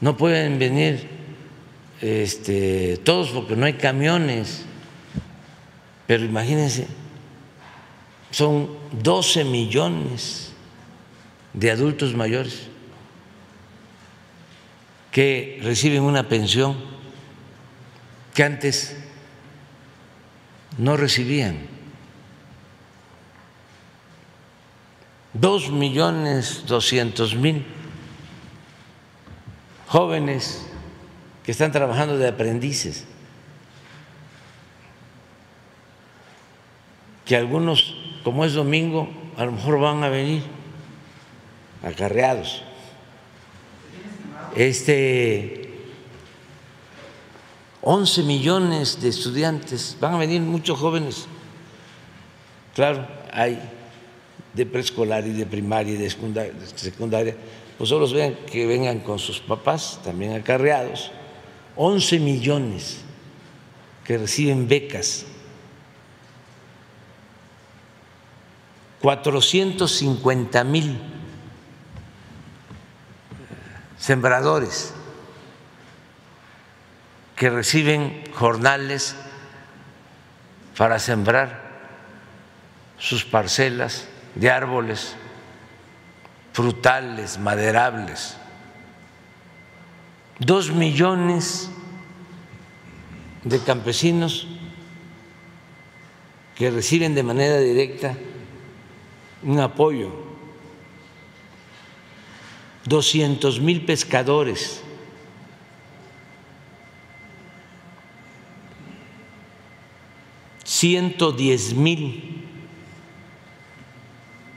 No 0.00 0.16
pueden 0.16 0.58
venir 0.58 1.21
este, 2.02 2.96
todos 2.98 3.30
porque 3.30 3.54
no 3.54 3.64
hay 3.64 3.74
camiones, 3.74 4.64
pero 6.06 6.24
imagínense, 6.24 6.88
son 8.32 8.68
12 9.00 9.44
millones 9.44 10.52
de 11.54 11.70
adultos 11.70 12.14
mayores 12.14 12.66
que 15.12 15.60
reciben 15.62 16.02
una 16.02 16.28
pensión 16.28 16.76
que 18.34 18.42
antes 18.42 18.96
no 20.78 20.96
recibían. 20.96 21.68
Dos 25.34 25.70
millones 25.70 26.64
doscientos 26.66 27.36
mil 27.36 27.64
jóvenes 29.86 30.71
que 31.44 31.52
están 31.52 31.72
trabajando 31.72 32.18
de 32.18 32.28
aprendices, 32.28 33.04
que 37.24 37.36
algunos, 37.36 37.96
como 38.24 38.44
es 38.44 38.52
domingo, 38.52 39.08
a 39.36 39.44
lo 39.44 39.52
mejor 39.52 39.80
van 39.80 40.04
a 40.04 40.08
venir 40.08 40.42
acarreados. 41.82 42.62
Este 44.54 45.62
11 47.84 48.22
millones 48.22 49.00
de 49.00 49.08
estudiantes, 49.08 49.96
van 50.00 50.14
a 50.14 50.18
venir 50.18 50.40
muchos 50.40 50.78
jóvenes. 50.78 51.26
Claro, 52.76 53.06
hay 53.32 53.58
de 54.54 54.66
preescolar 54.66 55.26
y 55.26 55.32
de 55.32 55.46
primaria 55.46 55.94
y 55.94 55.96
de 55.96 56.08
secundaria, 56.76 57.36
pues 57.76 57.90
solo 57.90 58.08
ven 58.08 58.38
que 58.50 58.66
vengan 58.66 59.00
con 59.00 59.18
sus 59.18 59.40
papás, 59.40 59.98
también 60.04 60.34
acarreados. 60.34 61.10
11 61.76 62.18
millones 62.18 63.00
que 64.04 64.18
reciben 64.18 64.68
becas, 64.68 65.24
450 69.00 70.64
mil 70.64 70.98
sembradores 73.98 74.94
que 77.36 77.50
reciben 77.50 78.24
jornales 78.32 79.16
para 80.76 80.98
sembrar 80.98 81.60
sus 82.98 83.24
parcelas 83.24 84.06
de 84.36 84.50
árboles 84.50 85.16
frutales, 86.52 87.38
maderables. 87.38 88.36
Dos 90.38 90.70
millones 90.70 91.70
de 93.44 93.58
campesinos 93.60 94.46
que 96.54 96.70
reciben 96.70 97.14
de 97.14 97.22
manera 97.22 97.58
directa 97.58 98.16
un 99.42 99.60
apoyo. 99.60 100.10
Doscientos 102.84 103.60
mil 103.60 103.84
pescadores 103.84 104.82
110 110.82 111.74
mil 111.74 112.44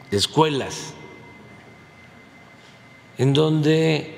escuelas 0.09 0.95
en 3.19 3.33
donde 3.33 4.14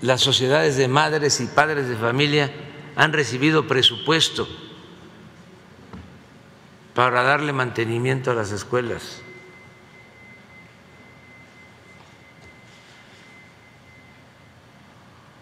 las 0.00 0.20
sociedades 0.20 0.76
de 0.76 0.88
madres 0.88 1.40
y 1.40 1.46
padres 1.46 1.88
de 1.88 1.96
familia 1.96 2.50
han 2.96 3.12
recibido 3.12 3.66
presupuesto 3.66 4.48
para 6.94 7.22
darle 7.22 7.52
mantenimiento 7.52 8.30
a 8.30 8.34
las 8.34 8.50
escuelas. 8.50 9.22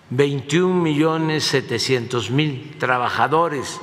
Veintiún 0.09 0.83
millones 0.83 1.45
setecientos 1.45 2.31
mil 2.31 2.77
trabajadores 2.79 3.81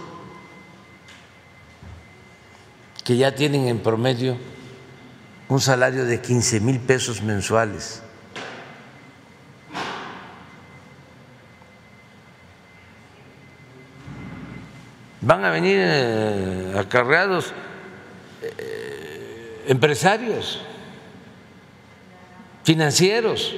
que 3.03 3.17
ya 3.17 3.35
tienen 3.35 3.67
en 3.67 3.79
promedio 3.79 4.37
un 5.49 5.59
salario 5.59 6.05
de 6.05 6.21
15 6.21 6.61
mil 6.61 6.79
pesos 6.79 7.21
mensuales. 7.21 8.01
Van 15.25 15.45
a 15.45 15.51
venir 15.51 15.79
eh, 15.79 16.75
acarreados 16.77 17.53
eh, 18.41 19.63
empresarios, 19.67 20.59
financieros, 22.65 23.55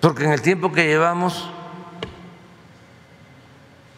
porque 0.00 0.24
en 0.24 0.32
el 0.32 0.42
tiempo 0.42 0.72
que 0.72 0.84
llevamos 0.84 1.48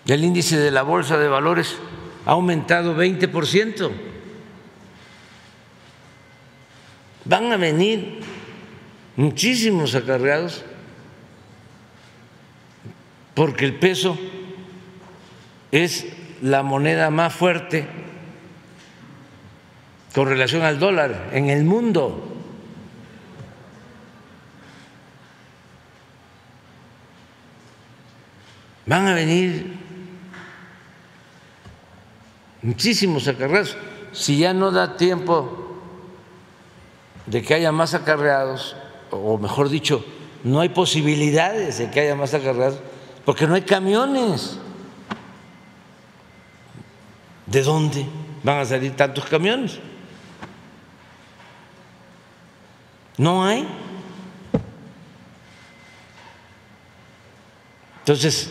el 0.07 0.22
índice 0.22 0.59
de 0.59 0.70
la 0.70 0.83
bolsa 0.83 1.16
de 1.16 1.29
valores 1.29 1.79
ha 2.27 2.33
aumentado 2.33 2.94
20%. 2.94 3.90
Van 7.25 7.53
a 7.53 7.57
venir 7.57 8.20
muchísimos 9.16 9.94
acarreados 9.94 10.62
porque 13.33 13.64
el 13.64 13.77
peso 13.77 14.18
es 15.72 16.06
la 16.42 16.62
moneda 16.62 17.11
más 17.11 17.32
fuerte 17.32 17.88
con 20.14 20.28
relación 20.28 20.62
al 20.62 20.78
dólar 20.78 21.30
en 21.32 21.48
el 21.48 21.64
mundo. 21.64 22.28
Van 28.85 29.06
a 29.06 29.14
venir 29.14 29.78
muchísimos 32.61 33.26
acarreados. 33.26 33.76
Si 34.12 34.38
ya 34.38 34.52
no 34.52 34.70
da 34.70 34.98
tiempo 34.98 35.78
de 37.24 37.40
que 37.40 37.54
haya 37.54 37.72
más 37.72 37.94
acarreados, 37.94 38.76
o 39.11 39.38
mejor 39.38 39.70
dicho, 39.70 40.04
no 40.44 40.61
hay 40.61 40.68
posibilidades 40.68 41.78
de 41.78 41.90
que 41.90 42.00
haya 42.00 42.16
más 42.16 42.35
acarreados, 42.35 42.80
porque 43.24 43.46
no 43.46 43.54
hay 43.54 43.62
camiones. 43.62 44.58
¿De 47.52 47.62
dónde 47.62 48.06
van 48.42 48.60
a 48.60 48.64
salir 48.64 48.96
tantos 48.96 49.26
camiones? 49.26 49.78
No 53.18 53.44
hay. 53.44 53.68
Entonces, 57.98 58.50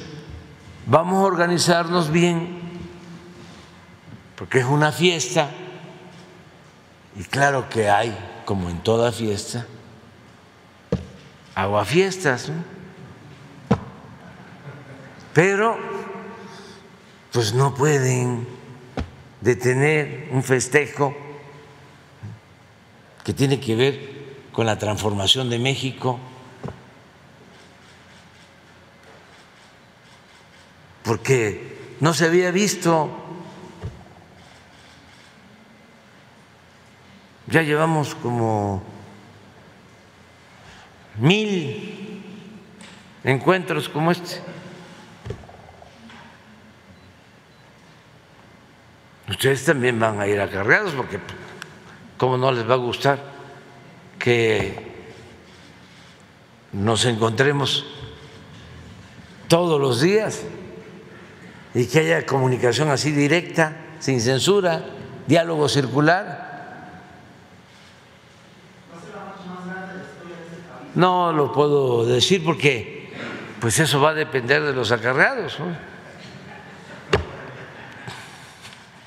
vamos 0.85 1.15
a 1.15 1.25
organizarnos 1.25 2.11
bien 2.11 2.61
porque 4.35 4.59
es 4.59 4.65
una 4.65 4.91
fiesta 4.91 5.49
y 7.15 7.23
claro 7.23 7.69
que 7.69 7.89
hay, 7.89 8.15
como 8.45 8.69
en 8.69 8.83
toda 8.83 9.11
fiesta, 9.11 9.65
aguafiestas, 11.55 12.49
¿no? 12.49 12.63
pero 15.33 15.75
pues 17.31 17.55
no 17.55 17.73
pueden 17.73 18.61
detener 19.41 20.30
un 20.32 20.43
festejo 20.43 21.15
que 23.23 23.34
tiene 23.34 23.60
que 23.60 23.75
ver 23.75 23.99
con 24.51 24.65
la 24.65 24.77
transformación 24.77 25.49
de 25.49 25.60
México, 25.60 26.19
porque 31.04 31.77
no 31.99 32.13
se 32.13 32.25
había 32.25 32.51
visto 32.51 33.21
Ya 37.51 37.63
llevamos 37.63 38.15
como 38.15 38.82
mil 41.17 42.23
encuentros 43.25 43.89
como 43.89 44.10
este. 44.12 44.39
Ustedes 49.32 49.63
también 49.63 49.98
van 49.98 50.20
a 50.20 50.28
ir 50.28 50.41
acarreados 50.41 50.91
porque 50.91 51.17
cómo 52.17 52.38
no 52.38 52.52
les 52.52 52.70
va 52.70 52.74
a 52.74 52.78
gustar 52.78 53.17
que 54.20 54.91
nos 56.74 57.06
encontremos 57.06 57.86
todos 59.48 59.80
los 59.80 60.02
días 60.02 60.41
y 61.74 61.86
que 61.86 62.00
haya 62.00 62.26
comunicación 62.26 62.89
así 62.89 63.12
directa, 63.12 63.78
sin 64.00 64.20
censura, 64.20 64.84
diálogo 65.28 65.70
circular. 65.70 66.91
No 70.94 71.32
lo 71.32 71.54
puedo 71.54 72.06
decir 72.06 72.44
porque 72.44 73.13
pues 73.62 73.80
eso 73.80 74.02
va 74.02 74.10
a 74.10 74.13
depender 74.13 74.62
de 74.62 74.74
los 74.74 74.91
acarreados. 74.91 75.58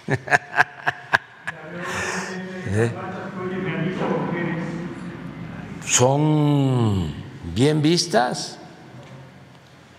Son 5.86 7.14
bien 7.54 7.82
vistas. 7.82 8.58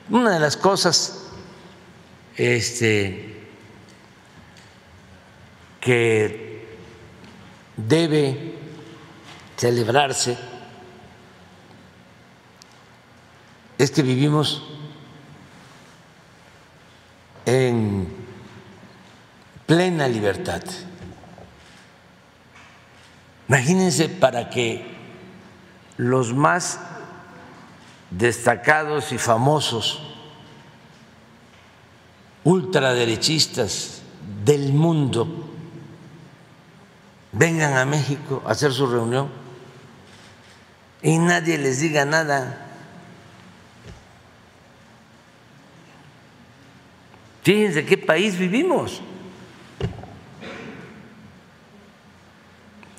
Una 0.10 0.32
de 0.32 0.39
las 0.39 0.58
cosas 0.58 1.28
este, 2.36 3.48
que 5.80 6.65
debe 7.78 8.56
celebrarse 9.58 10.38
es 13.78 13.91
que 13.91 14.02
vivimos 14.02 14.63
en 17.46 18.14
plena 19.65 20.08
libertad. 20.08 20.62
Imagínense 23.47 24.10
para 24.10 24.49
que 24.49 24.86
los 25.97 26.34
más 26.34 26.80
destacados 28.10 29.12
y 29.12 29.17
famosos 29.17 30.01
ultraderechistas 32.43 34.01
del 34.43 34.73
mundo 34.73 35.49
vengan 37.32 37.78
a 37.78 37.86
México 37.86 38.43
a 38.45 38.51
hacer 38.51 38.71
su 38.71 38.88
reunión 38.88 39.30
y 41.01 41.17
nadie 41.17 41.58
les 41.58 41.80
diga 41.80 42.06
nada. 42.06 42.65
Fíjense 47.43 47.86
qué 47.86 47.97
país 47.97 48.38
vivimos. 48.39 49.01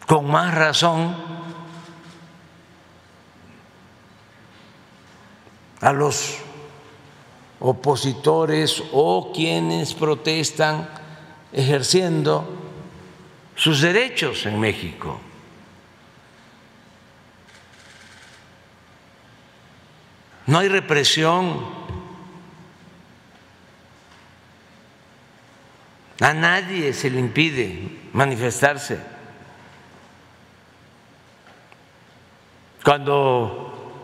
Con 0.06 0.30
más 0.30 0.54
razón 0.54 1.16
a 5.80 5.92
los 5.92 6.38
opositores 7.60 8.82
o 8.92 9.32
quienes 9.34 9.94
protestan 9.94 10.88
ejerciendo 11.52 12.48
sus 13.56 13.80
derechos 13.80 14.46
en 14.46 14.60
México. 14.60 15.20
No 20.46 20.58
hay 20.58 20.68
represión 20.68 21.86
A 26.20 26.32
nadie 26.32 26.92
se 26.92 27.10
le 27.10 27.20
impide 27.20 28.08
manifestarse. 28.12 29.15
Cuando 32.86 33.98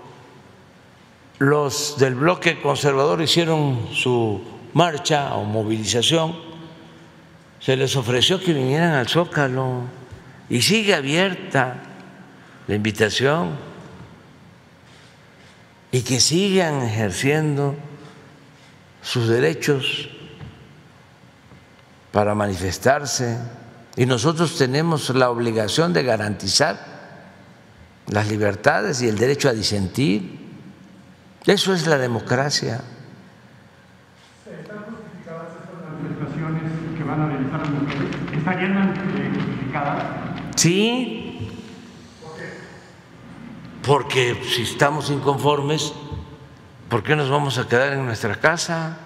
los 1.38 1.96
del 1.98 2.16
bloque 2.16 2.60
conservador 2.60 3.22
hicieron 3.22 3.86
su 3.94 4.42
marcha 4.72 5.36
o 5.36 5.44
movilización, 5.44 6.34
se 7.60 7.76
les 7.76 7.94
ofreció 7.94 8.40
que 8.40 8.52
vinieran 8.52 8.94
al 8.94 9.06
Zócalo 9.06 9.82
y 10.50 10.62
sigue 10.62 10.96
abierta 10.96 11.76
la 12.66 12.74
invitación 12.74 13.50
y 15.92 16.00
que 16.02 16.18
sigan 16.18 16.82
ejerciendo 16.82 17.76
sus 19.00 19.28
derechos 19.28 20.08
para 22.10 22.34
manifestarse. 22.34 23.38
Y 23.94 24.06
nosotros 24.06 24.58
tenemos 24.58 25.08
la 25.10 25.30
obligación 25.30 25.92
de 25.92 26.02
garantizar 26.02 26.91
las 28.08 28.28
libertades 28.28 29.02
y 29.02 29.08
el 29.08 29.18
derecho 29.18 29.48
a 29.48 29.52
disentir. 29.52 30.40
Eso 31.46 31.74
es 31.74 31.86
la 31.86 31.98
democracia. 31.98 32.80
¿Están 34.46 34.78
justificadas 34.84 35.48
estas 35.62 35.92
manifestaciones 36.02 36.62
que 36.96 37.04
van 37.04 37.20
a 37.20 37.26
realizar 37.26 37.60
las 37.60 37.70
mujeres? 37.70 38.16
¿Estarían 38.36 38.96
justificadas? 38.96 40.04
Sí. 40.56 41.50
Porque 43.82 44.40
si 44.48 44.62
estamos 44.62 45.10
inconformes, 45.10 45.92
¿por 46.88 47.02
qué 47.02 47.16
nos 47.16 47.28
vamos 47.28 47.58
a 47.58 47.66
quedar 47.66 47.94
en 47.94 48.06
nuestra 48.06 48.36
casa? 48.36 48.98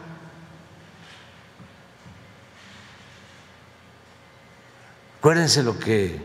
Acuérdense 5.19 5.63
lo 5.63 5.79
que 5.79 6.21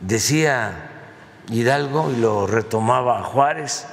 decía 0.00 0.89
Hidalgo 1.50 2.12
y 2.12 2.16
lo 2.16 2.46
retomaba 2.46 3.22
Juárez. 3.22 3.86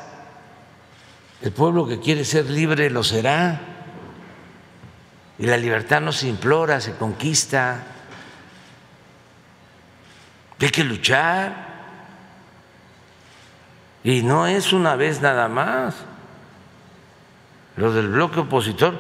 El 1.41 1.51
pueblo 1.51 1.87
que 1.87 1.99
quiere 1.99 2.23
ser 2.23 2.49
libre 2.49 2.89
lo 2.89 3.03
será. 3.03 3.61
Y 5.39 5.45
la 5.45 5.57
libertad 5.57 6.01
no 6.01 6.11
se 6.11 6.27
implora, 6.27 6.81
se 6.81 6.95
conquista. 6.95 7.83
Hay 10.59 10.69
que 10.69 10.83
luchar. 10.83 11.67
Y 14.03 14.23
no 14.23 14.47
es 14.47 14.73
una 14.73 14.95
vez 14.95 15.21
nada 15.21 15.47
más. 15.47 15.95
Los 17.75 17.93
del 17.93 18.07
bloque 18.07 18.39
opositor 18.39 18.97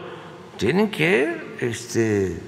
tienen 0.57 0.91
que 0.91 1.55
este, 1.59 2.39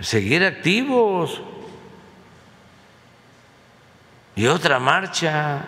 seguir 0.00 0.44
activos. 0.44 1.42
Y 4.34 4.46
otra 4.46 4.78
marcha. 4.78 5.64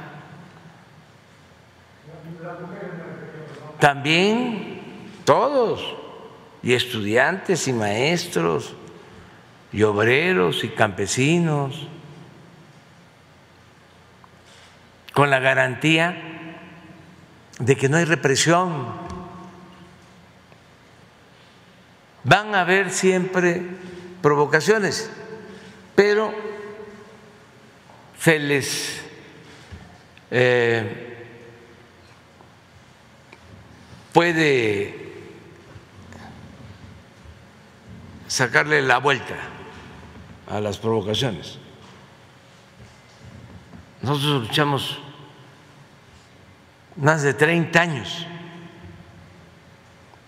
También 3.79 4.81
todos, 5.25 5.95
y 6.63 6.73
estudiantes 6.73 7.69
y 7.69 7.73
maestros, 7.73 8.75
y 9.73 9.83
obreros 9.83 10.65
y 10.65 10.69
campesinos, 10.69 11.89
con 15.13 15.31
la 15.31 15.39
garantía 15.39 16.17
de 17.59 17.77
que 17.77 17.89
no 17.89 17.97
hay 17.97 18.05
represión. 18.05 18.87
Van 22.25 22.55
a 22.55 22.63
haber 22.63 22.91
siempre 22.91 23.63
provocaciones, 24.23 25.11
pero 25.95 26.33
se 28.25 28.39
les 28.39 29.03
eh, 30.31 31.27
puede 34.15 35.13
sacarle 38.27 38.81
la 38.81 38.97
vuelta 38.97 39.35
a 40.49 40.59
las 40.59 40.79
provocaciones. 40.79 41.59
Nosotros 44.01 44.49
luchamos 44.49 44.99
más 46.97 47.23
de 47.23 47.35
30 47.35 47.79
años 47.79 48.27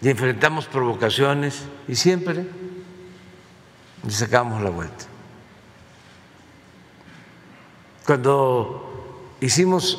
y 0.03 0.11
enfrentamos 0.11 0.67
provocaciones 0.67 1.65
y 1.89 1.95
siempre 1.95 2.45
le 4.05 4.11
sacamos 4.11 4.61
la 4.61 4.69
vuelta. 4.69 5.16
Cuando 8.07 9.35
hicimos 9.41 9.99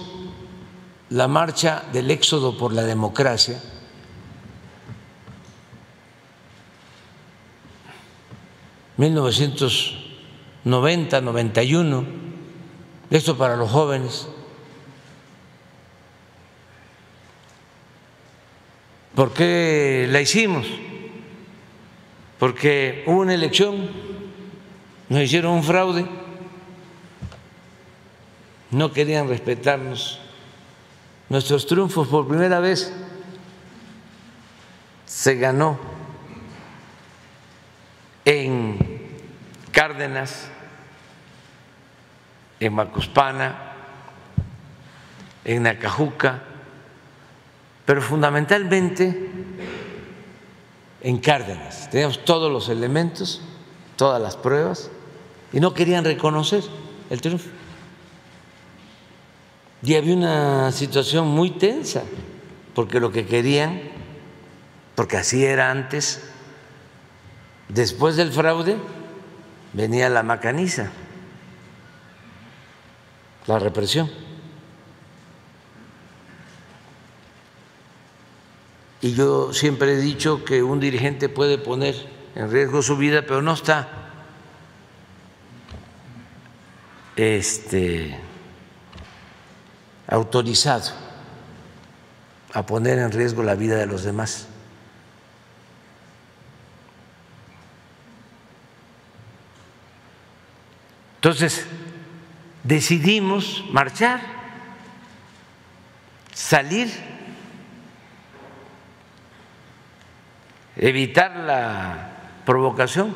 la 1.10 1.28
marcha 1.28 1.84
del 1.92 2.10
éxodo 2.10 2.58
por 2.58 2.72
la 2.72 2.84
democracia, 2.84 3.62
¿1990, 8.98 11.22
91, 11.22 12.06
esto 13.10 13.38
para 13.38 13.58
los 13.58 13.70
jóvenes. 13.70 14.30
¿Por 19.16 19.34
qué 19.34 20.08
la 20.10 20.22
hicimos? 20.22 20.66
Porque 22.40 23.04
hubo 23.06 23.20
una 23.20 23.34
elección, 23.34 23.90
nos 25.10 25.22
hicieron 25.22 25.52
un 25.52 25.64
fraude, 25.64 26.06
no 28.72 28.92
querían 28.92 29.28
respetarnos 29.28 30.20
nuestros 31.30 31.66
triunfos 31.68 32.08
por 32.08 32.28
primera 32.28 32.60
vez. 32.60 32.94
Se 35.06 35.36
ganó 35.36 35.80
en 38.26 38.78
Cárdenas, 39.72 40.50
en 42.60 42.74
Macuspana, 42.74 43.74
en 45.46 45.64
Nacajuca, 45.64 46.44
pero 47.86 48.02
fundamentalmente 48.02 49.30
en 51.02 51.18
Cárdenas. 51.20 51.90
Teníamos 51.90 52.26
todos 52.26 52.52
los 52.52 52.68
elementos, 52.68 53.42
todas 53.96 54.22
las 54.22 54.36
pruebas, 54.36 54.92
y 55.54 55.62
no 55.62 55.74
querían 55.74 56.04
reconocer 56.04 56.64
el 57.10 57.22
triunfo. 57.22 57.50
Y 59.88 59.96
había 59.96 60.16
una 60.16 60.74
situación 60.74 61.30
muy 61.30 61.50
tensa, 61.50 62.04
porque 62.76 63.00
lo 63.00 63.10
que 63.10 63.26
querían, 63.26 63.80
porque 64.96 65.16
así 65.16 65.46
era 65.46 65.72
antes, 65.72 66.30
después 67.70 68.18
del 68.18 68.34
fraude 68.34 68.76
venía 69.72 70.10
la 70.10 70.24
macaniza, 70.24 70.92
la 73.46 73.60
represión. 73.60 74.12
Y 79.00 79.14
yo 79.14 79.54
siempre 79.54 79.94
he 79.94 80.02
dicho 80.02 80.44
que 80.44 80.64
un 80.64 80.82
dirigente 80.82 81.30
puede 81.30 81.58
poner 81.58 81.96
en 82.36 82.52
riesgo 82.52 82.82
su 82.82 82.98
vida, 82.98 83.22
pero 83.22 83.42
no 83.42 83.54
está 83.54 83.88
este 87.16 88.27
autorizado 90.08 90.92
a 92.54 92.66
poner 92.66 92.98
en 93.00 93.12
riesgo 93.12 93.44
la 93.44 93.56
vida 93.56 93.76
de 93.76 93.86
los 93.86 94.04
demás. 94.04 94.48
Entonces, 101.16 101.66
decidimos 102.64 103.66
marchar, 103.72 104.22
salir, 106.34 106.90
evitar 110.78 111.36
la 111.36 112.12
provocación. 112.46 113.14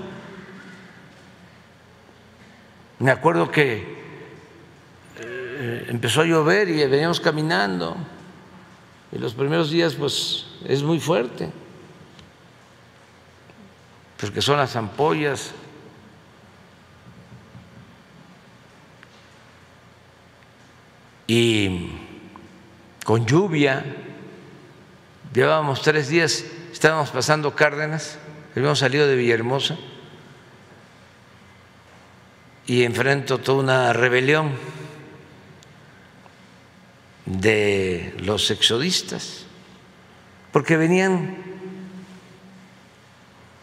Me 2.99 3.12
acuerdo 3.12 3.49
que 3.49 4.00
eh, 5.63 5.86
empezó 5.89 6.21
a 6.21 6.26
llover 6.26 6.69
y 6.69 6.84
veníamos 6.88 7.19
caminando. 7.19 7.95
Y 9.12 9.19
los 9.19 9.36
primeros 9.36 9.69
días 9.69 9.93
pues 9.93 10.47
es 10.65 10.82
muy 10.82 11.00
fuerte, 11.00 11.52
porque 14.19 14.41
son 14.41 14.58
las 14.58 14.76
ampollas. 14.76 15.52
Y 21.28 21.91
con 23.06 23.28
lluvia, 23.28 23.86
llevábamos 25.32 25.84
tres 25.84 26.10
días, 26.10 26.43
estábamos 26.71 27.12
pasando 27.12 27.54
Cárdenas, 27.54 28.17
habíamos 28.56 28.80
salido 28.80 29.06
de 29.06 29.15
Villahermosa 29.15 29.78
y 32.65 32.82
enfrento 32.84 33.38
toda 33.38 33.60
una 33.60 33.93
rebelión 33.93 34.54
de 37.25 38.15
los 38.19 38.49
exodistas, 38.51 39.45
porque 40.51 40.77
venían 40.77 41.38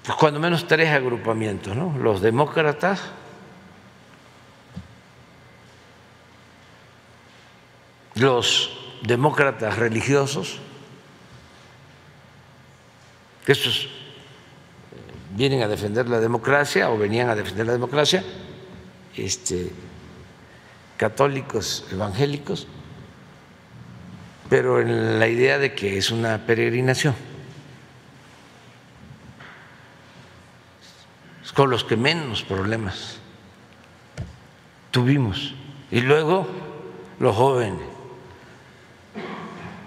pues, 0.09 0.17
cuando 0.17 0.41
menos 0.41 0.67
tres 0.67 0.89
agrupamientos, 0.91 1.77
¿no? 1.77 1.97
Los 1.99 2.23
demócratas, 2.23 3.03
los 8.15 8.71
demócratas 9.03 9.77
religiosos, 9.77 10.61
que 13.45 13.53
estos 13.53 13.89
vienen 15.37 15.63
a 15.63 15.69
defender 15.69 16.09
la 16.09 16.21
democracia 16.21 16.91
o 16.91 16.99
venían 16.99 17.29
a 17.29 17.35
defender 17.35 17.67
la 17.67 17.73
democracia, 17.73 18.25
este, 19.15 19.71
católicos 20.97 21.87
evangélicos, 21.93 22.67
pero 24.49 24.81
en 24.81 25.19
la 25.19 25.29
idea 25.29 25.59
de 25.59 25.75
que 25.75 25.99
es 25.99 26.11
una 26.11 26.47
peregrinación. 26.47 27.15
con 31.59 31.71
los 31.71 31.83
que 31.83 31.97
menos 31.97 32.45
problemas 32.45 33.19
tuvimos. 34.93 35.57
Y 35.91 36.03
luego 36.03 36.47
los 37.19 37.35
jóvenes, 37.35 37.81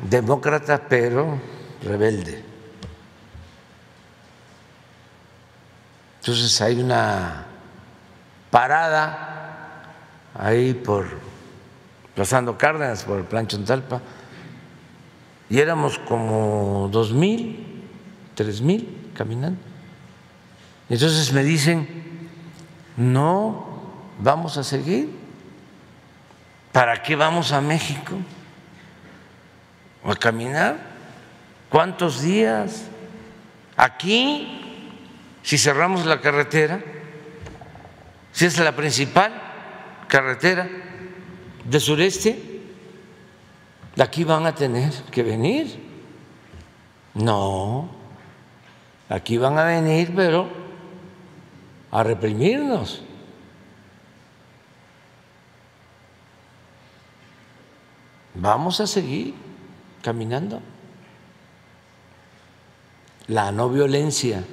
demócratas 0.09 0.81
pero 0.89 1.39
rebelde. 1.81 2.43
Entonces 6.19 6.59
hay 6.59 6.81
una 6.81 7.45
parada 8.49 9.93
ahí 10.33 10.73
por 10.73 11.07
Plazando 12.13 12.57
Cárdenas, 12.57 13.05
por 13.05 13.19
el 13.19 13.23
Plan 13.23 13.47
Chontalpa, 13.47 14.01
y 15.51 15.59
éramos 15.59 15.99
como 15.99 16.87
dos 16.93 17.11
mil, 17.11 17.83
tres 18.35 18.61
mil 18.61 19.11
caminando. 19.13 19.59
Entonces 20.89 21.33
me 21.33 21.43
dicen, 21.43 22.29
no, 22.95 23.81
vamos 24.19 24.55
a 24.55 24.63
seguir. 24.63 25.09
¿Para 26.71 27.03
qué 27.03 27.17
vamos 27.17 27.51
a 27.51 27.59
México? 27.59 28.15
¿A 30.05 30.15
caminar? 30.15 30.77
¿Cuántos 31.69 32.21
días? 32.21 32.85
Aquí, 33.75 34.87
si 35.43 35.57
cerramos 35.57 36.05
la 36.05 36.21
carretera, 36.21 36.81
si 38.31 38.45
es 38.45 38.57
la 38.57 38.73
principal 38.73 39.33
carretera 40.07 40.69
de 41.65 41.79
sureste, 41.81 42.50
aquí 44.01 44.23
van 44.23 44.45
a 44.45 44.55
tener 44.55 44.91
que 45.11 45.23
venir. 45.23 45.79
No, 47.13 47.89
aquí 49.09 49.37
van 49.37 49.57
a 49.57 49.63
venir, 49.63 50.13
pero 50.15 50.47
a 51.91 52.03
reprimirnos. 52.03 53.03
Vamos 58.33 58.79
a 58.79 58.87
seguir 58.87 59.35
caminando. 60.01 60.61
La 63.27 63.51
no 63.51 63.69
violencia, 63.69 64.43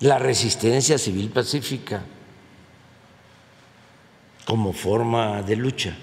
la 0.00 0.18
resistencia 0.18 0.98
civil 0.98 1.30
pacífica 1.30 2.02
como 4.46 4.72
forma 4.72 5.42
de 5.42 5.56
lucha. 5.56 5.96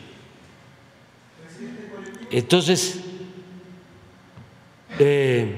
Entonces, 2.33 2.99
eh, 4.97 5.55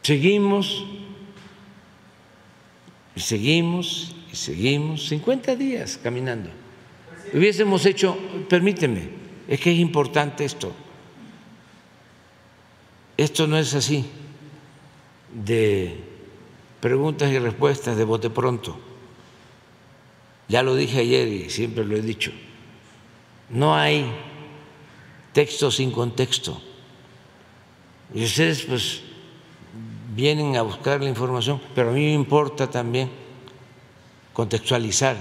seguimos 0.00 0.86
y 3.14 3.20
seguimos 3.20 4.16
y 4.32 4.36
seguimos 4.36 5.06
50 5.08 5.54
días 5.56 6.00
caminando. 6.02 6.48
Hubiésemos 7.34 7.84
hecho, 7.84 8.16
permíteme, 8.48 9.10
es 9.46 9.60
que 9.60 9.70
es 9.70 9.78
importante 9.78 10.46
esto. 10.46 10.72
Esto 13.18 13.46
no 13.46 13.58
es 13.58 13.74
así 13.74 14.06
de 15.44 15.94
preguntas 16.80 17.30
y 17.30 17.38
respuestas 17.38 17.98
de 17.98 18.04
bote 18.04 18.30
pronto. 18.30 18.80
Ya 20.48 20.62
lo 20.62 20.74
dije 20.74 21.00
ayer 21.00 21.28
y 21.28 21.50
siempre 21.50 21.84
lo 21.84 21.96
he 21.96 22.00
dicho. 22.00 22.32
No 23.50 23.74
hay 23.74 24.10
texto 25.32 25.70
sin 25.70 25.90
contexto. 25.90 26.60
Y 28.12 28.24
ustedes 28.24 28.62
pues 28.62 29.02
vienen 30.14 30.56
a 30.56 30.62
buscar 30.62 31.00
la 31.00 31.08
información, 31.08 31.60
pero 31.74 31.90
a 31.90 31.92
mí 31.92 32.00
me 32.00 32.12
importa 32.12 32.68
también 32.68 33.10
contextualizar, 34.32 35.16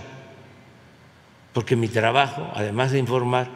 porque 1.54 1.76
mi 1.76 1.88
trabajo, 1.88 2.50
además 2.56 2.92
de 2.92 3.00
informar, 3.00 3.50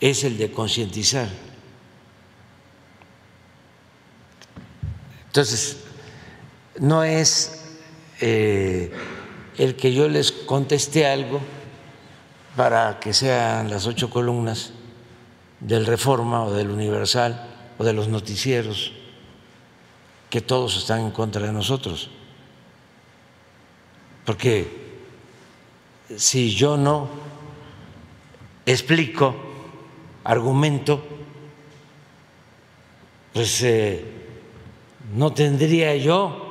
es 0.00 0.24
el 0.24 0.36
de 0.36 0.50
concientizar. 0.50 1.28
Entonces, 5.26 5.84
no 6.78 7.04
es 7.04 7.78
eh, 8.20 8.92
el 9.58 9.76
que 9.76 9.92
yo 9.94 10.08
les 10.08 10.32
conteste 10.32 11.06
algo 11.06 11.40
para 12.56 12.98
que 12.98 13.12
sean 13.12 13.70
las 13.70 13.86
ocho 13.86 14.10
columnas 14.10 14.72
del 15.60 15.86
Reforma 15.86 16.44
o 16.44 16.52
del 16.52 16.70
Universal 16.70 17.46
o 17.78 17.84
de 17.84 17.92
los 17.92 18.08
noticieros 18.08 18.92
que 20.28 20.40
todos 20.40 20.76
están 20.76 21.00
en 21.00 21.10
contra 21.10 21.46
de 21.46 21.52
nosotros. 21.52 22.10
Porque 24.24 24.66
si 26.16 26.54
yo 26.54 26.76
no 26.76 27.08
explico, 28.66 29.34
argumento, 30.24 31.02
pues 33.32 33.62
eh, 33.62 34.04
no 35.14 35.32
tendría 35.32 35.96
yo 35.96 36.46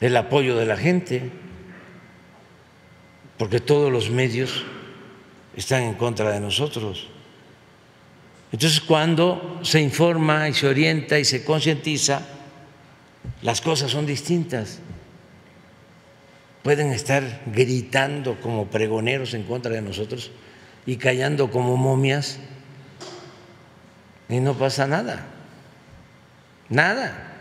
el 0.00 0.16
apoyo 0.16 0.56
de 0.56 0.66
la 0.66 0.76
gente, 0.76 1.30
porque 3.38 3.60
todos 3.60 3.92
los 3.92 4.10
medios 4.10 4.64
están 5.56 5.82
en 5.82 5.94
contra 5.94 6.30
de 6.30 6.40
nosotros. 6.40 7.08
Entonces, 8.52 8.80
cuando 8.80 9.60
se 9.62 9.80
informa 9.80 10.48
y 10.48 10.54
se 10.54 10.68
orienta 10.68 11.18
y 11.18 11.24
se 11.24 11.44
concientiza, 11.44 12.22
las 13.42 13.60
cosas 13.60 13.90
son 13.90 14.06
distintas. 14.06 14.78
Pueden 16.62 16.92
estar 16.92 17.42
gritando 17.46 18.40
como 18.40 18.66
pregoneros 18.66 19.34
en 19.34 19.44
contra 19.44 19.72
de 19.72 19.82
nosotros 19.82 20.30
y 20.84 20.96
callando 20.96 21.50
como 21.50 21.76
momias 21.76 22.38
y 24.28 24.40
no 24.40 24.54
pasa 24.54 24.86
nada. 24.86 25.26
Nada. 26.68 27.32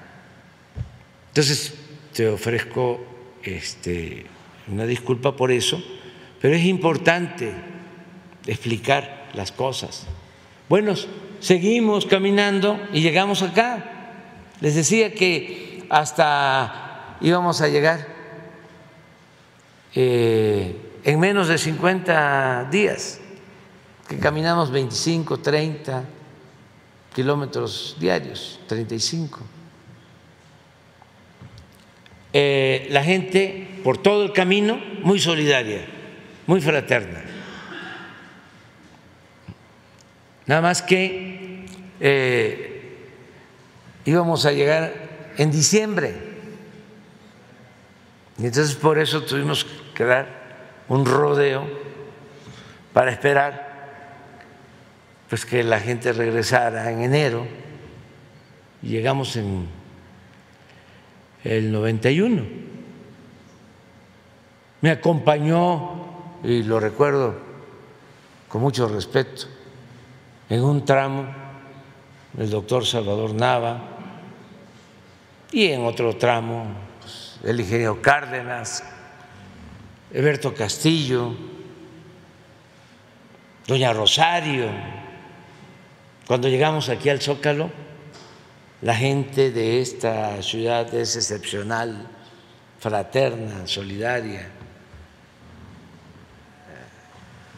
Entonces, 1.30 1.73
te 2.13 2.30
ofrezco 2.30 3.04
este, 3.43 4.25
una 4.67 4.86
disculpa 4.86 5.36
por 5.36 5.51
eso, 5.51 5.84
pero 6.39 6.56
es 6.56 6.63
importante 6.63 7.74
explicar 8.47 9.29
las 9.34 9.51
cosas. 9.51 10.05
Bueno, 10.69 10.93
seguimos 11.39 12.05
caminando 12.05 12.79
y 12.93 13.01
llegamos 13.01 13.41
acá. 13.41 13.91
Les 14.62 14.75
decía 14.75 15.13
que 15.13 15.86
hasta 15.89 17.17
íbamos 17.21 17.62
a 17.62 17.67
llegar 17.67 18.08
eh, 19.93 20.75
en 21.03 21.19
menos 21.19 21.47
de 21.47 21.58
50 21.58 22.69
días, 22.71 23.19
que 24.08 24.17
caminamos 24.17 24.71
25, 24.71 25.39
30 25.39 26.03
kilómetros 27.13 27.95
diarios, 27.99 28.60
35. 28.67 29.39
Eh, 32.34 32.88
la 32.89 33.03
gente 33.03 33.79
por 33.84 33.97
todo 33.97 34.23
el 34.25 34.34
camino 34.34 34.77
muy 35.03 35.19
solidaria, 35.19 35.86
muy 36.47 36.60
fraterna. 36.60 37.24
Nada 40.47 40.62
más 40.62 40.81
que 40.81 41.65
eh, 41.99 43.08
íbamos 44.06 44.46
a 44.46 44.52
llegar 44.52 44.93
en 45.37 45.52
diciembre. 45.52 46.13
Y 48.37 48.46
entonces 48.46 48.75
por 48.75 49.00
eso 49.00 49.23
tuvimos 49.23 49.65
que 49.93 50.04
dar 50.04 50.27
un 50.87 51.06
rodeo 51.06 51.65
para 52.93 53.12
esperar 53.12 53.65
pues 55.29 55.46
que 55.46 55.63
la 55.63 55.79
gente 55.79 56.13
regresara 56.13 56.91
en 56.91 57.02
enero 57.02 57.48
y 58.81 58.89
llegamos 58.89 59.35
en 59.35 59.67
el 61.43 61.71
91. 61.71 62.43
Me 64.81 64.91
acompañó, 64.91 66.06
y 66.43 66.62
lo 66.63 66.79
recuerdo 66.79 67.35
con 68.48 68.62
mucho 68.62 68.87
respeto, 68.87 69.48
en 70.50 70.63
un 70.63 70.85
tramo 70.85 71.46
el 72.37 72.50
doctor 72.50 72.85
Salvador 72.85 73.33
Nava, 73.33 73.81
y 75.52 75.67
en 75.67 75.85
otro 75.85 76.17
tramo 76.17 76.65
pues, 77.00 77.39
el 77.43 77.60
ingeniero 77.60 78.02
Cárdenas, 78.02 78.83
Alberto 80.13 80.54
Castillo, 80.54 81.33
doña 83.65 83.93
Rosario. 83.93 84.67
Cuando 86.27 86.50
llegamos 86.50 86.89
aquí 86.89 87.10
al 87.10 87.21
Zócalo, 87.21 87.69
la 88.81 88.96
gente 88.96 89.52
de 89.52 89.81
esta 89.81 90.41
ciudad 90.41 90.93
es 90.93 91.15
excepcional, 91.15 92.08
fraterna, 92.79 93.65
solidaria. 93.65 94.50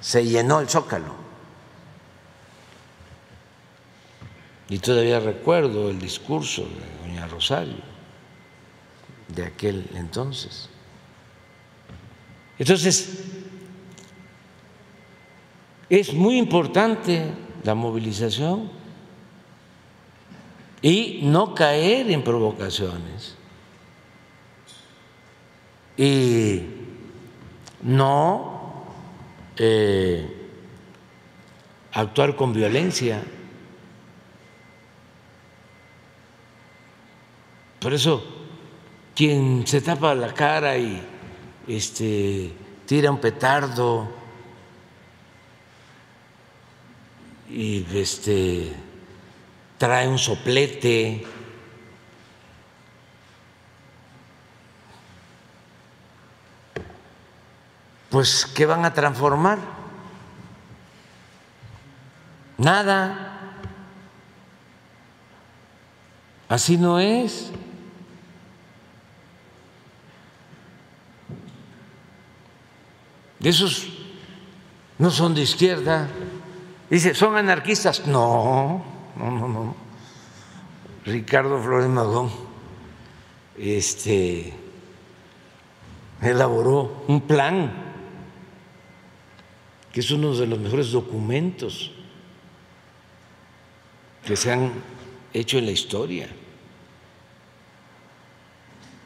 Se 0.01 0.23
llenó 0.23 0.59
el 0.59 0.69
Zócalo. 0.69 1.26
Y 4.70 4.80
todavía 4.80 5.20
recuerdo 5.20 5.89
el 5.89 5.99
discurso 5.99 6.63
de 6.63 7.07
doña 7.07 7.28
Rosario 7.28 7.97
de 9.28 9.45
aquel 9.45 9.89
entonces. 9.93 10.70
Entonces, 12.59 13.24
es 15.89 16.13
muy 16.13 16.38
importante 16.38 17.32
la 17.63 17.76
movilización 17.76 18.70
y 20.82 21.22
no 21.24 21.53
caer 21.53 22.11
en 22.11 22.24
provocaciones 22.24 23.36
y 25.97 26.61
no 27.82 28.86
eh, 29.57 30.30
actuar 31.93 32.36
con 32.36 32.53
violencia. 32.53 33.24
Por 37.80 37.93
eso, 37.93 38.23
quien 39.15 39.65
se 39.67 39.82
tapa 39.82 40.15
la 40.15 40.34
cara 40.34 40.78
y 40.78 41.01
este, 41.67 42.53
tira 42.86 43.11
un 43.11 43.19
petardo 43.19 44.09
y 47.49 47.86
este, 47.93 48.73
trae 49.78 50.07
un 50.07 50.17
soplete, 50.17 51.25
pues 58.09 58.45
¿qué 58.45 58.65
van 58.65 58.86
a 58.86 58.93
transformar? 58.93 59.59
Nada. 62.57 63.28
Así 66.49 66.78
no 66.78 66.99
es. 66.99 67.51
Esos 73.41 73.88
no 74.97 75.11
son 75.11 75.35
de 75.35 75.41
izquierda. 75.41 76.09
Dice, 76.89 77.13
¿son 77.13 77.35
anarquistas? 77.35 78.07
No, 78.07 78.83
no, 79.17 79.31
no, 79.31 79.47
no. 79.47 79.75
Ricardo 81.05 81.61
Flores 81.61 81.88
Magón 81.88 82.29
este, 83.57 84.53
elaboró 86.21 87.03
un 87.07 87.21
plan 87.21 87.71
que 89.91 90.01
es 90.01 90.11
uno 90.11 90.35
de 90.35 90.47
los 90.47 90.59
mejores 90.59 90.91
documentos 90.91 91.91
que 94.25 94.35
se 94.35 94.51
han 94.51 94.71
hecho 95.33 95.57
en 95.57 95.65
la 95.65 95.71
historia 95.71 96.27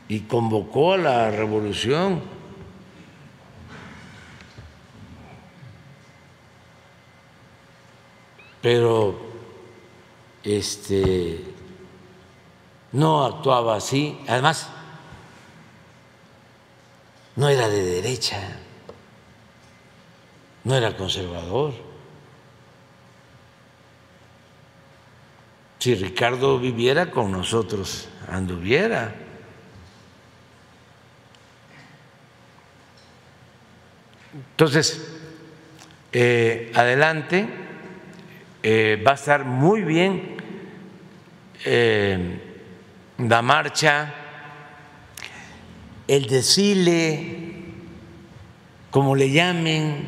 y 0.08 0.22
convocó 0.22 0.94
a 0.94 0.98
la 0.98 1.32
revolución 1.32 2.22
pero 8.62 9.20
este 10.44 11.44
no 12.92 13.26
actuaba 13.26 13.76
así, 13.76 14.20
además 14.28 14.70
no 17.36 17.50
era 17.50 17.68
de 17.70 17.84
derecha, 17.84 18.58
no 20.64 20.76
era 20.76 20.96
conservador. 20.96 21.74
Si 25.80 25.96
Ricardo 25.96 26.60
viviera 26.60 27.10
con 27.10 27.32
nosotros, 27.32 28.08
anduviera. 28.28 29.16
Entonces, 34.52 35.18
eh, 36.12 36.72
adelante. 36.76 37.61
Eh, 38.64 39.02
va 39.06 39.12
a 39.12 39.16
estar 39.16 39.44
muy 39.44 39.82
bien 39.82 40.38
eh, 41.66 42.40
la 43.18 43.42
marcha, 43.42 44.14
el 46.08 46.28
desfile, 46.28 47.64
como 48.92 49.16
le 49.16 49.32
llamen, 49.32 50.06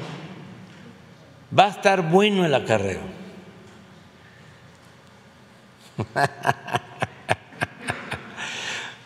va 1.58 1.66
a 1.66 1.70
estar 1.70 2.10
bueno 2.10 2.46
el 2.46 2.54
acarreo. 2.54 3.02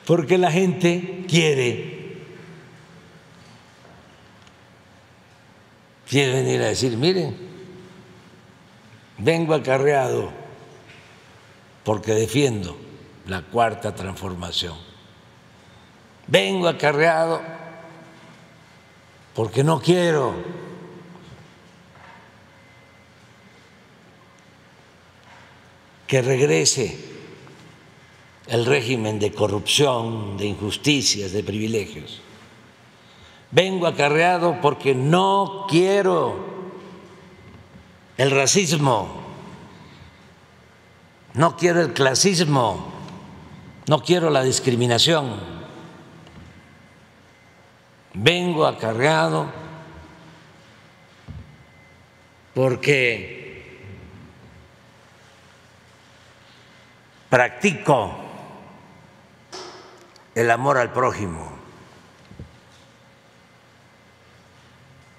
Porque 0.06 0.38
la 0.38 0.52
gente 0.52 1.26
quiere, 1.28 2.18
quiere 6.10 6.34
venir 6.34 6.62
a 6.62 6.68
decir, 6.68 6.96
miren, 6.98 7.47
Vengo 9.18 9.54
acarreado 9.54 10.30
porque 11.84 12.14
defiendo 12.14 12.78
la 13.26 13.42
cuarta 13.42 13.96
transformación. 13.96 14.76
Vengo 16.28 16.68
acarreado 16.68 17.42
porque 19.34 19.64
no 19.64 19.80
quiero 19.80 20.34
que 26.08 26.22
regrese 26.22 26.98
el 28.48 28.66
régimen 28.66 29.20
de 29.20 29.32
corrupción, 29.32 30.38
de 30.38 30.46
injusticias, 30.46 31.34
de 31.34 31.44
privilegios. 31.44 32.22
Vengo 33.52 33.88
acarreado 33.88 34.60
porque 34.62 34.96
no 34.96 35.66
quiero 35.70 36.57
el 38.18 38.32
racismo, 38.32 39.24
no 41.36 41.56
quiero 41.56 41.82
el 41.82 41.94
clasismo, 41.94 42.92
no 43.88 44.02
quiero 44.02 44.30
la 44.30 44.44
discriminación. 44.44 45.58
Vengo 48.14 48.66
acarreado 48.66 49.46
porque 52.56 53.78
practico 57.30 58.16
el 60.34 60.50
amor 60.50 60.80
al 60.80 60.92
prójimo. 60.92 61.52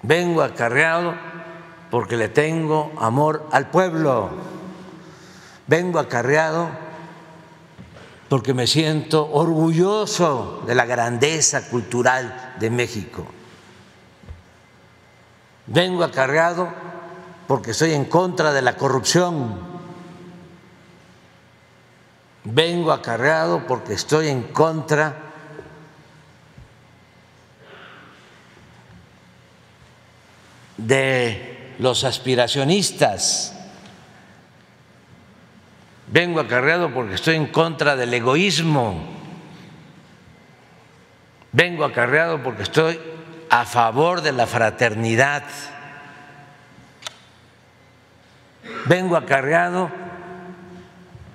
Vengo 0.01 0.41
acarreado 0.41 1.28
porque 1.89 2.17
le 2.17 2.29
tengo 2.29 2.91
amor 2.99 3.47
al 3.51 3.69
pueblo. 3.69 4.29
Vengo 5.67 5.99
acarreado 5.99 6.69
porque 8.27 8.53
me 8.53 8.67
siento 8.67 9.29
orgulloso 9.31 10.63
de 10.67 10.75
la 10.75 10.85
grandeza 10.85 11.67
cultural 11.69 12.55
de 12.59 12.69
México. 12.69 13.25
Vengo 15.65 16.03
acarreado 16.03 16.69
porque 17.47 17.71
estoy 17.71 17.93
en 17.93 18.05
contra 18.05 18.53
de 18.53 18.61
la 18.61 18.77
corrupción. 18.77 19.67
Vengo 22.43 22.91
acarreado 22.91 23.65
porque 23.67 23.93
estoy 23.93 24.29
en 24.29 24.43
contra 24.43 25.29
de 30.77 31.48
los 31.79 32.03
aspiracionistas. 32.03 33.55
Vengo 36.11 36.39
acarreado 36.39 36.93
porque 36.93 37.15
estoy 37.15 37.35
en 37.35 37.47
contra 37.47 37.95
del 37.95 38.13
egoísmo. 38.13 39.01
Vengo 41.51 41.85
acarreado 41.85 42.43
porque 42.43 42.63
estoy 42.63 42.99
a 43.49 43.65
favor 43.65 44.21
de 44.21 44.33
la 44.33 44.45
fraternidad. 44.45 45.43
Vengo 48.85 49.15
acarreado 49.15 49.89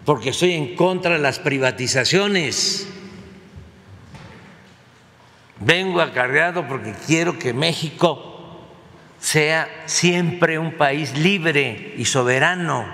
porque 0.05 0.31
estoy 0.31 0.53
en 0.53 0.77
contra 0.77 1.15
de 1.15 1.21
las 1.21 1.39
privatizaciones. 1.39 2.89
Vengo 5.61 6.01
acarreado 6.01 6.69
porque 6.69 6.95
quiero 7.07 7.39
que 7.39 7.55
México 7.55 8.34
sea 9.25 9.85
siempre 9.87 10.59
un 10.59 10.73
país 10.73 11.17
libre 11.17 11.95
y 11.97 12.05
soberano, 12.05 12.85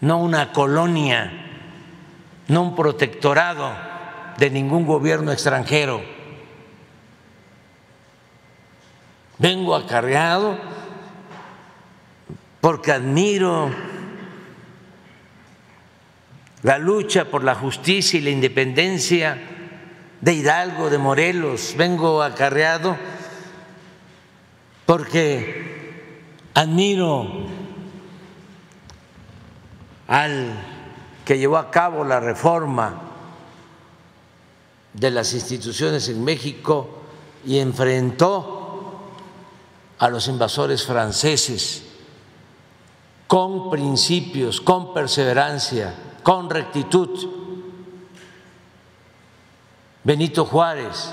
no 0.00 0.18
una 0.18 0.50
colonia, 0.50 1.30
no 2.48 2.62
un 2.62 2.74
protectorado 2.74 3.72
de 4.36 4.50
ningún 4.50 4.84
gobierno 4.84 5.30
extranjero. 5.30 6.02
Vengo 9.38 9.76
acarreado 9.76 10.58
porque 12.60 12.90
admiro 12.90 13.70
la 16.62 16.78
lucha 16.78 17.26
por 17.26 17.44
la 17.44 17.54
justicia 17.54 18.18
y 18.18 18.22
la 18.22 18.30
independencia 18.30 19.38
de 20.20 20.34
Hidalgo, 20.34 20.90
de 20.90 20.98
Morelos. 20.98 21.76
Vengo 21.78 22.20
acarreado 22.20 22.96
porque 24.86 26.12
admiro 26.54 27.26
al 30.06 30.52
que 31.24 31.38
llevó 31.38 31.56
a 31.56 31.70
cabo 31.70 32.04
la 32.04 32.20
reforma 32.20 33.00
de 34.92 35.10
las 35.10 35.32
instituciones 35.32 36.08
en 36.08 36.22
México 36.22 36.98
y 37.46 37.58
enfrentó 37.58 39.00
a 39.98 40.08
los 40.08 40.28
invasores 40.28 40.84
franceses 40.84 41.84
con 43.26 43.70
principios, 43.70 44.60
con 44.60 44.92
perseverancia, 44.92 45.94
con 46.22 46.50
rectitud. 46.50 47.30
Benito 50.04 50.44
Juárez, 50.44 51.10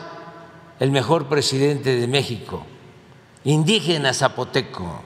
el 0.79 0.91
mejor 0.91 1.27
presidente 1.27 1.95
de 1.95 2.07
México 2.07 2.65
indígena 3.43 4.13
zapoteco. 4.13 5.01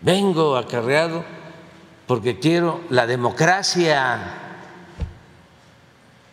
Vengo 0.00 0.56
acarreado 0.56 1.24
porque 2.06 2.38
quiero 2.38 2.80
la 2.88 3.06
democracia 3.06 4.18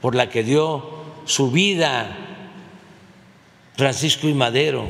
por 0.02 0.16
la 0.16 0.30
que 0.30 0.44
dio 0.44 0.84
su 1.26 1.52
vida 1.52 2.16
Francisco 3.76 4.28
y 4.28 4.34
Madero. 4.34 4.88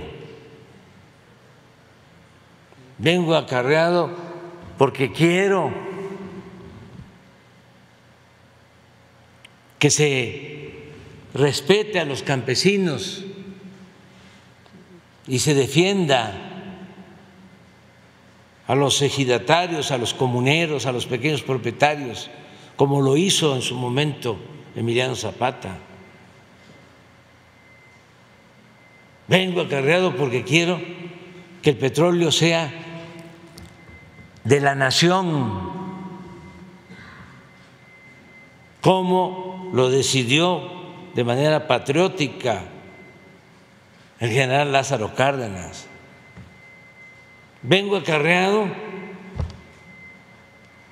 Vengo 2.97 3.35
acarreado 3.35 4.11
porque 4.77 5.11
quiero 5.11 5.73
que 9.79 9.89
se 9.89 10.93
respete 11.33 11.99
a 11.99 12.05
los 12.05 12.23
campesinos 12.23 13.23
y 15.27 15.39
se 15.39 15.53
defienda 15.53 16.33
a 18.67 18.75
los 18.75 19.01
ejidatarios, 19.01 19.91
a 19.91 19.97
los 19.97 20.13
comuneros, 20.13 20.85
a 20.85 20.91
los 20.91 21.05
pequeños 21.05 21.41
propietarios, 21.41 22.29
como 22.75 23.01
lo 23.01 23.17
hizo 23.17 23.55
en 23.55 23.61
su 23.61 23.75
momento 23.75 24.37
Emiliano 24.75 25.15
Zapata. 25.15 25.77
Vengo 29.27 29.61
acarreado 29.61 30.15
porque 30.15 30.43
quiero 30.43 30.79
que 31.61 31.71
el 31.71 31.77
petróleo 31.77 32.31
sea 32.31 32.71
de 34.43 34.59
la 34.59 34.75
nación, 34.75 35.73
como 38.81 39.71
lo 39.73 39.89
decidió 39.89 40.61
de 41.15 41.23
manera 41.23 41.67
patriótica 41.67 42.74
el 44.19 44.29
general 44.31 44.71
Lázaro 44.71 45.13
Cárdenas. 45.13 45.87
Vengo 47.61 47.97
acarreado 47.97 48.67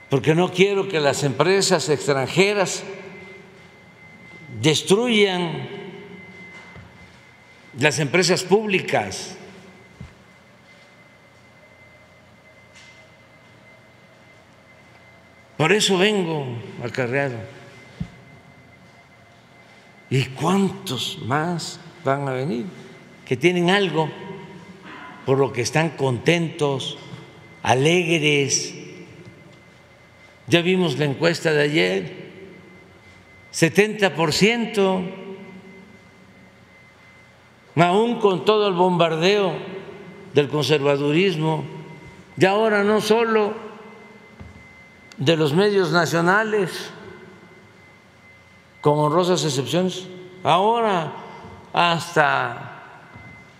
porque 0.09 0.36
no 0.36 0.51
quiero 0.51 0.88
que 0.88 0.99
las 0.99 1.24
empresas 1.24 1.89
extranjeras 1.89 2.84
destruyan 4.61 5.67
las 7.80 7.99
empresas 7.99 8.43
públicas. 8.43 9.36
Por 15.57 15.71
eso 15.71 15.97
vengo 15.97 16.45
acarreado. 16.84 17.38
¿Y 20.09 20.26
cuántos 20.26 21.19
más 21.24 21.80
van 22.03 22.28
a 22.28 22.34
venir? 22.34 22.65
Que 23.26 23.38
tienen 23.38 23.69
algo 23.69 24.09
por 25.26 25.38
lo 25.38 25.53
que 25.53 25.61
están 25.61 25.91
contentos, 25.91 26.97
alegres. 27.61 28.76
Ya 30.47 30.61
vimos 30.61 30.99
la 30.99 31.05
encuesta 31.05 31.51
de 31.51 31.61
ayer, 31.61 32.24
70%, 33.53 35.11
aún 37.76 38.19
con 38.19 38.43
todo 38.45 38.67
el 38.67 38.74
bombardeo 38.74 39.53
del 40.34 40.49
conservadurismo, 40.49 41.63
y 42.38 42.45
ahora 42.45 42.84
no 42.84 42.99
solo 42.99 43.53
de 45.17 45.38
los 45.38 45.53
medios 45.53 45.91
nacionales, 45.91 46.89
con 48.82 48.99
honrosas 48.99 49.45
excepciones, 49.45 50.07
ahora 50.43 51.13
hasta 51.71 52.72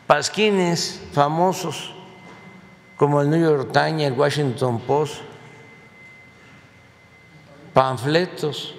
pasquines 0.08 1.02
famosos 1.14 1.94
como 2.98 3.22
el 3.22 3.30
New 3.30 3.42
York 3.42 3.72
Times, 3.72 4.04
el 4.04 4.14
Washington 4.14 4.80
Post, 4.82 5.16
panfletos 7.74 8.76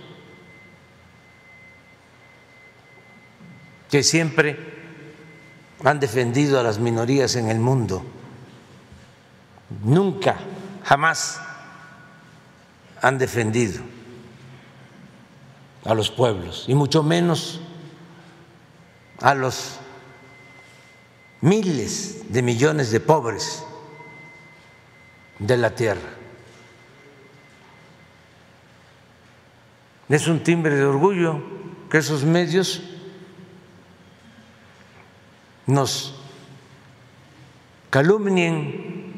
que 3.91 4.03
siempre 4.03 4.59
han 5.85 6.01
defendido 6.01 6.59
a 6.59 6.63
las 6.63 6.79
minorías 6.79 7.37
en 7.37 7.49
el 7.49 7.59
mundo. 7.59 8.03
Nunca, 9.83 10.37
jamás 10.85 11.41
han 13.01 13.19
defendido 13.19 13.83
a 15.85 15.95
los 15.95 16.11
pueblos 16.11 16.65
y 16.67 16.75
mucho 16.75 17.03
menos 17.03 17.61
a 19.21 19.35
los 19.35 19.79
miles 21.45 22.33
de 22.33 22.41
millones 22.41 22.91
de 22.91 23.01
pobres 23.01 23.63
de 25.39 25.57
la 25.59 25.75
tierra. 25.75 26.09
Es 30.09 30.27
un 30.27 30.43
timbre 30.43 30.75
de 30.75 30.85
orgullo 30.85 31.43
que 31.91 31.99
esos 31.99 32.25
medios 32.25 32.83
nos 35.67 36.15
calumnien. 37.91 39.13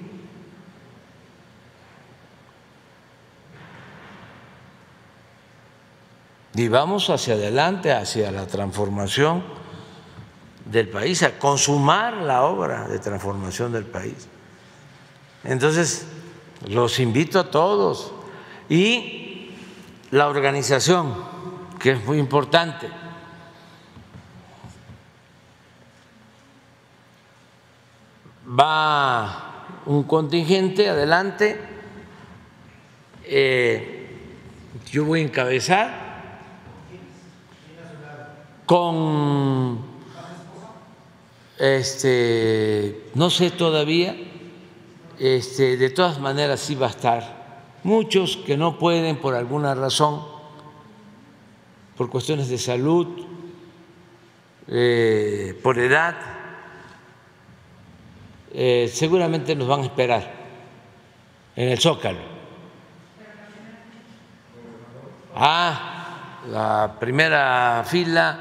Y 6.55 6.69
vamos 6.69 7.09
hacia 7.09 7.35
adelante, 7.35 7.93
hacia 7.93 8.33
la 8.33 8.49
transformación 8.49 9.56
del 10.71 10.89
país, 10.89 11.23
a 11.23 11.39
consumar 11.39 12.15
la 12.15 12.43
obra 12.43 12.89
de 12.89 12.99
transformación 12.99 13.73
del 13.73 13.85
país. 13.85 14.29
Entonces, 15.45 16.07
los 16.69 16.99
invito 16.99 17.39
a 17.39 17.51
todos 17.51 18.13
y 18.69 19.51
la 20.11 20.29
organización, 20.29 21.15
que 21.79 21.93
es 21.93 22.05
muy 22.05 22.19
importante. 22.19 22.89
Va 28.49 29.67
un 29.87 30.03
contingente 30.05 30.89
adelante, 30.89 31.61
eh, 33.25 33.93
yo 34.91 35.05
voy 35.05 35.21
a 35.21 35.25
encabezar 35.25 36.07
con 38.67 39.96
este, 41.59 43.11
no 43.15 43.31
sé 43.31 43.51
todavía, 43.51 44.17
este, 45.19 45.77
de 45.77 45.91
todas 45.91 46.21
maneras 46.21 46.61
sí 46.61 46.75
va 46.75 46.87
a 46.87 46.91
estar. 46.91 47.37
Muchos 47.83 48.37
que 48.39 48.57
no 48.57 48.79
pueden 48.79 49.17
por 49.17 49.35
alguna 49.35 49.75
razón, 49.75 50.23
por 51.97 52.11
cuestiones 52.11 52.49
de 52.49 52.59
salud, 52.59 53.27
eh, 54.69 55.59
por 55.63 55.79
edad, 55.79 56.17
eh, 58.53 58.91
seguramente 58.93 59.55
nos 59.55 59.69
van 59.69 59.81
a 59.81 59.85
esperar 59.85 60.33
en 61.55 61.69
el 61.69 61.79
Zócalo 61.79 62.37
Ah, 65.39 66.41
la 66.51 66.97
primera 66.99 67.85
fila, 67.87 68.39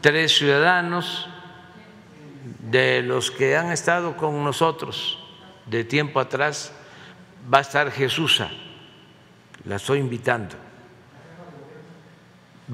tres 0.00 0.34
ciudadanos 0.38 1.28
de 2.70 3.02
los 3.02 3.30
que 3.30 3.56
han 3.56 3.70
estado 3.72 4.16
con 4.16 4.42
nosotros 4.42 5.18
de 5.66 5.84
tiempo 5.84 6.20
atrás, 6.20 6.72
va 7.52 7.58
a 7.58 7.60
estar 7.60 7.90
Jesusa, 7.90 8.50
la 9.64 9.76
estoy 9.76 9.98
invitando. 9.98 10.56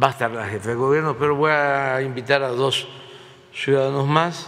Va 0.00 0.08
a 0.08 0.10
estar 0.10 0.30
la 0.30 0.46
jefe 0.46 0.70
de 0.70 0.74
gobierno, 0.76 1.16
pero 1.18 1.34
voy 1.34 1.50
a 1.50 2.00
invitar 2.02 2.42
a 2.42 2.48
dos 2.48 2.86
ciudadanos 3.52 4.06
más 4.06 4.46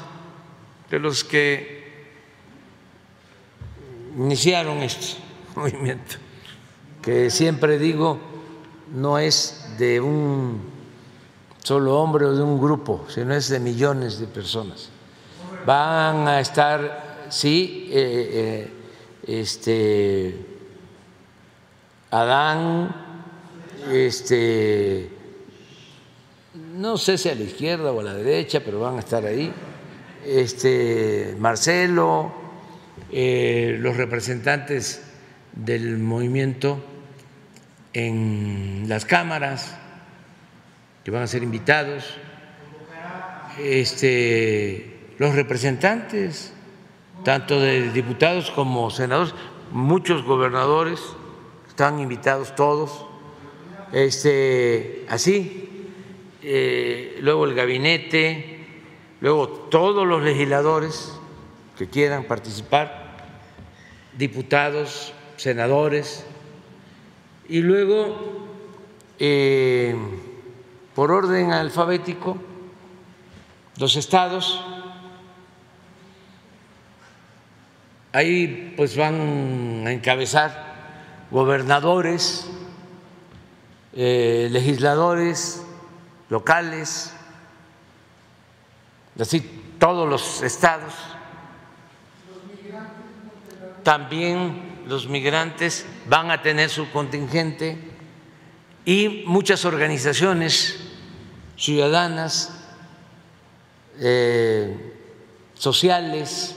de 0.88 1.00
los 1.00 1.24
que 1.24 1.82
iniciaron 4.16 4.78
este 4.78 5.16
movimiento, 5.56 6.16
que 7.00 7.30
siempre 7.30 7.78
digo 7.78 8.20
no 8.92 9.18
es 9.18 9.74
de 9.78 10.00
un 10.00 10.60
solo 11.62 11.98
hombre 11.98 12.26
o 12.26 12.36
de 12.36 12.42
un 12.42 12.60
grupo, 12.60 13.06
sino 13.08 13.34
es 13.34 13.48
de 13.48 13.58
millones 13.58 14.20
de 14.20 14.26
personas. 14.26 14.91
Van 15.64 16.26
a 16.26 16.40
estar, 16.40 17.26
sí, 17.28 17.88
eh, 17.92 18.30
eh, 18.32 19.40
este, 19.40 20.34
Adán, 22.10 22.94
este, 23.90 25.08
no 26.74 26.98
sé 26.98 27.16
si 27.16 27.28
a 27.28 27.34
la 27.34 27.42
izquierda 27.42 27.92
o 27.92 28.00
a 28.00 28.02
la 28.02 28.14
derecha, 28.14 28.60
pero 28.64 28.80
van 28.80 28.96
a 28.96 29.00
estar 29.00 29.24
ahí, 29.24 29.52
este, 30.26 31.36
Marcelo, 31.38 32.32
eh, 33.12 33.76
los 33.78 33.96
representantes 33.96 35.02
del 35.52 35.98
movimiento 35.98 36.82
en 37.92 38.84
las 38.88 39.04
cámaras 39.04 39.76
que 41.04 41.10
van 41.10 41.22
a 41.22 41.26
ser 41.26 41.42
invitados, 41.42 42.16
este, 43.60 45.01
los 45.22 45.36
representantes, 45.36 46.52
tanto 47.22 47.60
de 47.60 47.92
diputados 47.92 48.50
como 48.50 48.90
senadores, 48.90 49.32
muchos 49.70 50.24
gobernadores 50.24 51.00
están 51.68 52.00
invitados 52.00 52.56
todos, 52.56 53.06
este, 53.92 55.06
así, 55.08 55.86
eh, 56.42 57.18
luego 57.20 57.44
el 57.44 57.54
gabinete, 57.54 58.66
luego 59.20 59.48
todos 59.48 60.08
los 60.08 60.24
legisladores 60.24 61.12
que 61.78 61.86
quieran 61.88 62.24
participar, 62.24 63.16
diputados, 64.18 65.12
senadores, 65.36 66.26
y 67.48 67.60
luego, 67.60 68.48
eh, 69.20 69.94
por 70.96 71.12
orden 71.12 71.52
alfabético, 71.52 72.38
los 73.78 73.94
estados, 73.94 74.64
ahí 78.12 78.74
pues 78.76 78.96
van 78.96 79.84
a 79.86 79.92
encabezar 79.92 80.72
gobernadores, 81.30 82.46
eh, 83.94 84.48
legisladores 84.50 85.62
locales, 86.28 87.12
así 89.18 89.40
todos 89.78 90.08
los 90.08 90.42
estados, 90.42 90.92
también 93.82 94.84
los 94.86 95.08
migrantes 95.08 95.86
van 96.06 96.30
a 96.30 96.42
tener 96.42 96.68
su 96.68 96.90
contingente 96.90 97.78
y 98.84 99.24
muchas 99.26 99.64
organizaciones 99.64 100.80
ciudadanas, 101.56 102.52
eh, 103.98 104.92
sociales, 105.54 106.56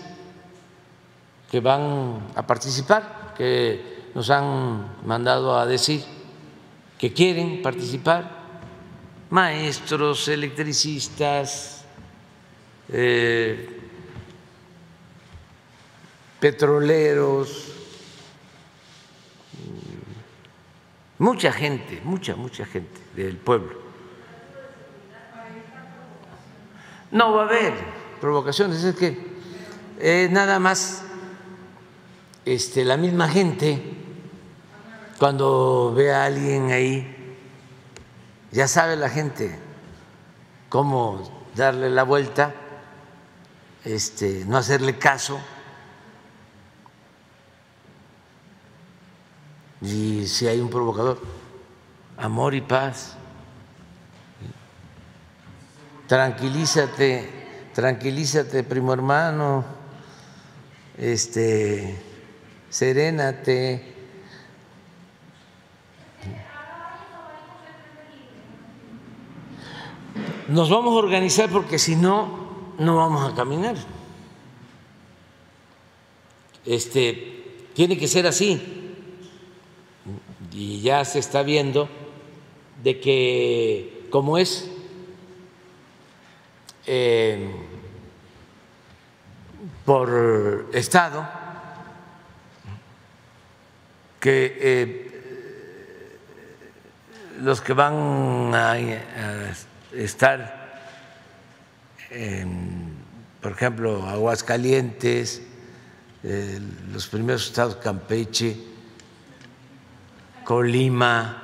que 1.55 1.61
van 1.61 2.35
a 2.35 2.43
participar, 2.43 3.31
que 3.37 4.11
nos 4.13 4.29
han 4.29 4.99
mandado 5.07 5.57
a 5.57 5.65
decir 5.65 6.03
que 6.99 7.13
quieren 7.13 7.61
participar, 7.61 8.59
maestros, 9.29 10.27
electricistas, 10.27 11.85
eh, 12.89 13.69
petroleros, 16.41 17.71
mucha 21.17 21.53
gente, 21.53 22.01
mucha, 22.03 22.35
mucha 22.35 22.65
gente 22.65 22.99
del 23.15 23.37
pueblo. 23.37 23.79
No 27.11 27.31
va 27.31 27.43
a 27.43 27.45
haber 27.45 27.73
provocaciones, 28.19 28.83
es 28.83 28.95
que 28.97 29.17
eh, 30.01 30.27
nada 30.29 30.59
más 30.59 31.05
este, 32.45 32.85
la 32.85 32.97
misma 32.97 33.27
gente, 33.27 33.81
cuando 35.17 35.93
ve 35.95 36.13
a 36.13 36.25
alguien 36.25 36.71
ahí, 36.71 37.37
ya 38.51 38.67
sabe 38.67 38.95
la 38.95 39.09
gente 39.09 39.57
cómo 40.69 41.47
darle 41.55 41.89
la 41.89 42.03
vuelta, 42.03 42.53
este, 43.83 44.45
no 44.45 44.57
hacerle 44.57 44.97
caso 44.97 45.39
y 49.81 50.27
si 50.27 50.47
hay 50.47 50.59
un 50.59 50.69
provocador, 50.69 51.21
amor 52.17 52.55
y 52.55 52.61
paz. 52.61 53.15
Tranquilízate, 56.07 57.69
tranquilízate, 57.73 58.63
primo 58.63 58.93
hermano, 58.93 59.65
este, 60.97 62.04
serénate. 62.75 63.81
Nos 70.49 70.69
vamos 70.69 70.91
a 70.93 70.97
organizar 70.97 71.49
porque 71.49 71.79
si 71.79 71.95
no, 71.95 72.73
no 72.77 72.97
vamos 72.97 73.31
a 73.31 73.33
caminar. 73.33 73.77
Este, 76.65 77.69
tiene 77.73 77.97
que 77.97 78.09
ser 78.09 78.27
así 78.27 78.61
y 80.51 80.81
ya 80.81 81.05
se 81.05 81.19
está 81.19 81.43
viendo 81.43 81.87
de 82.83 82.99
que 82.99 84.07
como 84.09 84.37
es 84.37 84.69
eh, 86.87 87.55
por 89.85 90.69
estado, 90.73 91.44
que 94.25 94.57
eh, 94.59 95.11
los 97.41 97.61
que 97.61 97.73
van 97.73 98.51
a, 98.55 98.75
estar, 99.93 100.81
en, 102.09 102.97
por 103.39 103.51
ejemplo, 103.51 104.03
Aguascalientes, 104.07 105.43
eh, 106.23 106.59
los 106.91 107.05
primeros 107.05 107.45
estados, 107.45 107.75
Campeche, 107.75 108.57
Colima, 110.43 111.43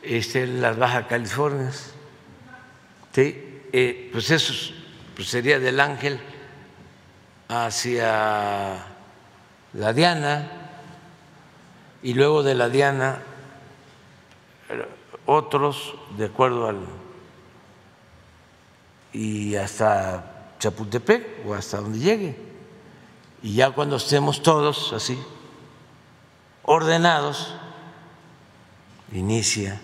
este, 0.00 0.46
las 0.46 0.78
Baja 0.78 1.08
Californias. 1.08 1.90
¿sí? 3.12 3.62
Eh, 3.72 4.10
pues 4.12 4.30
eso 4.30 4.72
pues 5.16 5.26
sería 5.26 5.58
del 5.58 5.80
Ángel 5.80 6.20
hacia 7.48 8.76
la 9.72 9.92
Diana 9.92 10.63
y 12.04 12.12
luego 12.12 12.42
de 12.42 12.54
la 12.54 12.68
Diana 12.68 13.18
otros 15.26 15.94
de 16.16 16.26
acuerdo 16.26 16.68
al 16.68 16.86
y 19.12 19.56
hasta 19.56 20.52
Chapultepec 20.58 21.46
o 21.46 21.54
hasta 21.54 21.78
donde 21.78 21.98
llegue 21.98 22.36
y 23.42 23.54
ya 23.54 23.70
cuando 23.70 23.96
estemos 23.96 24.42
todos 24.42 24.92
así 24.92 25.18
ordenados, 26.62 27.54
inicia 29.12 29.80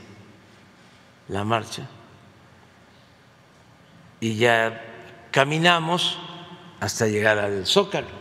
la 1.29 1.45
marcha 1.45 1.89
y 4.21 4.37
ya 4.37 4.83
caminamos 5.31 6.19
hasta 6.81 7.07
llegar 7.07 7.39
al 7.39 7.67
Zócalo. 7.67 8.20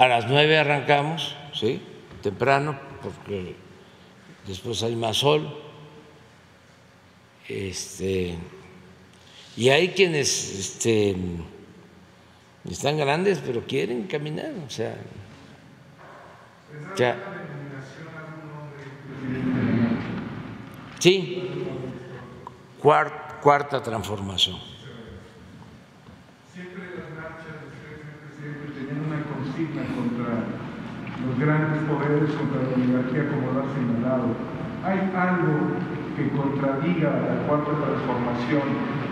A 0.00 0.08
las 0.08 0.26
nueve 0.26 0.58
arrancamos, 0.58 1.36
¿sí? 1.52 1.80
Temprano, 2.22 2.78
porque 3.02 3.54
después 4.46 4.82
hay 4.82 4.96
más 4.96 5.18
sol. 5.18 5.46
Este, 7.46 8.38
y 9.56 9.68
hay 9.68 9.88
quienes 9.88 10.58
este, 10.58 11.16
están 12.64 12.96
grandes, 12.96 13.42
pero 13.44 13.66
quieren 13.66 14.06
caminar, 14.06 14.52
o 14.66 14.70
sea, 14.70 14.96
ya. 16.96 17.16
Sí, 20.98 21.42
cuarta, 22.80 23.82
transformación. 23.82 24.58
Siempre 26.52 26.84
las 26.96 27.10
marchas, 27.10 27.56
presidente, 28.28 28.78
tenían 28.78 29.06
una 29.06 29.22
consigna 29.24 29.82
contra 29.94 30.44
los 31.30 31.38
grandes 31.38 31.82
poderes, 31.82 32.34
contra 32.34 32.62
la 32.62 32.74
oligarquía, 32.74 33.28
como 33.30 33.52
lo 33.52 33.60
ha 33.60 33.74
señalado. 33.74 34.34
¿Hay 34.84 34.98
algo 35.16 35.76
que 36.16 36.30
contradiga 36.30 37.10
la 37.10 37.46
cuarta 37.46 37.70
transformación 37.72 38.62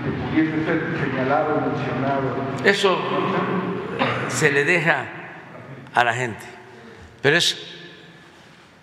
que 0.05 0.11
pudiese 0.11 0.65
ser 0.65 0.97
señalado 1.01 1.61
mencionado? 1.61 2.37
Eso 2.65 2.99
se 4.29 4.51
le 4.51 4.65
deja 4.65 5.07
a 5.95 6.05
la 6.05 6.15
gente, 6.15 6.45
pero 7.23 7.37
es 7.37 7.57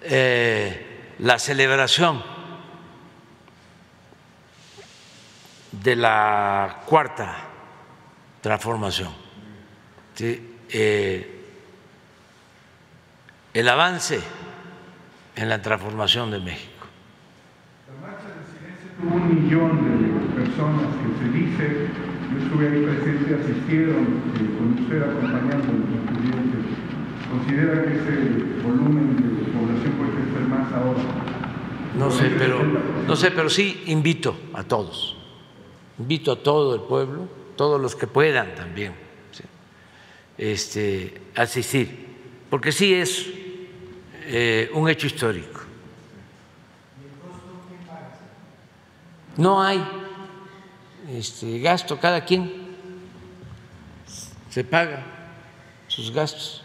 eh, 0.02 1.14
la 1.20 1.40
celebración 1.40 2.24
de 5.72 5.96
la 5.96 6.82
cuarta 6.86 7.36
transformación. 8.42 9.12
Eh, 10.70 11.35
el 13.56 13.70
avance 13.70 14.20
en 15.34 15.48
la 15.48 15.62
transformación 15.62 16.30
de 16.30 16.40
México. 16.40 16.86
La 17.88 18.06
marcha 18.06 18.28
del 18.36 18.44
silencio 18.52 18.92
tuvo 19.00 19.16
un 19.16 19.26
millón 19.32 19.72
de 19.80 20.44
personas 20.44 20.92
que 21.00 21.24
se 21.24 21.32
dice, 21.32 21.88
yo 22.34 22.44
estuve 22.44 22.68
ahí 22.68 22.84
presente, 22.84 23.34
asistieron 23.34 24.04
eh, 24.36 24.58
con 24.60 24.84
usted 24.84 25.02
acompañando 25.02 25.72
al 25.72 26.04
presidente. 26.04 26.58
¿Considera 27.32 27.84
que 27.84 27.96
ese 27.96 28.62
volumen 28.62 29.16
de 29.16 29.52
población 29.54 29.94
puede 29.94 30.34
ser 30.34 30.48
más 30.50 30.74
ahora? 30.74 31.02
No 31.98 32.12
sé, 32.12 32.32
pero 32.38 32.60
no 33.08 33.16
sé, 33.16 33.32
pero 33.32 33.50
sí 33.50 33.84
invito 33.88 34.36
a 34.54 34.64
todos 34.64 35.16
Invito 35.98 36.34
a 36.34 36.36
todo 36.36 36.76
el 36.76 36.82
pueblo, 36.82 37.30
todos 37.56 37.80
los 37.80 37.96
que 37.96 38.06
puedan 38.06 38.54
también, 38.54 38.92
este, 40.38 41.22
asistir, 41.36 41.88
porque 42.50 42.74
sí 42.74 42.94
es 42.94 43.45
eh, 44.28 44.70
un 44.74 44.90
hecho 44.90 45.08
histórico. 45.08 45.62
No 49.38 49.62
hay 49.62 49.84
este, 51.10 51.60
gasto, 51.60 52.00
cada 52.00 52.24
quien 52.24 52.76
se 54.50 54.64
paga 54.64 55.06
sus 55.88 56.12
gastos, 56.12 56.64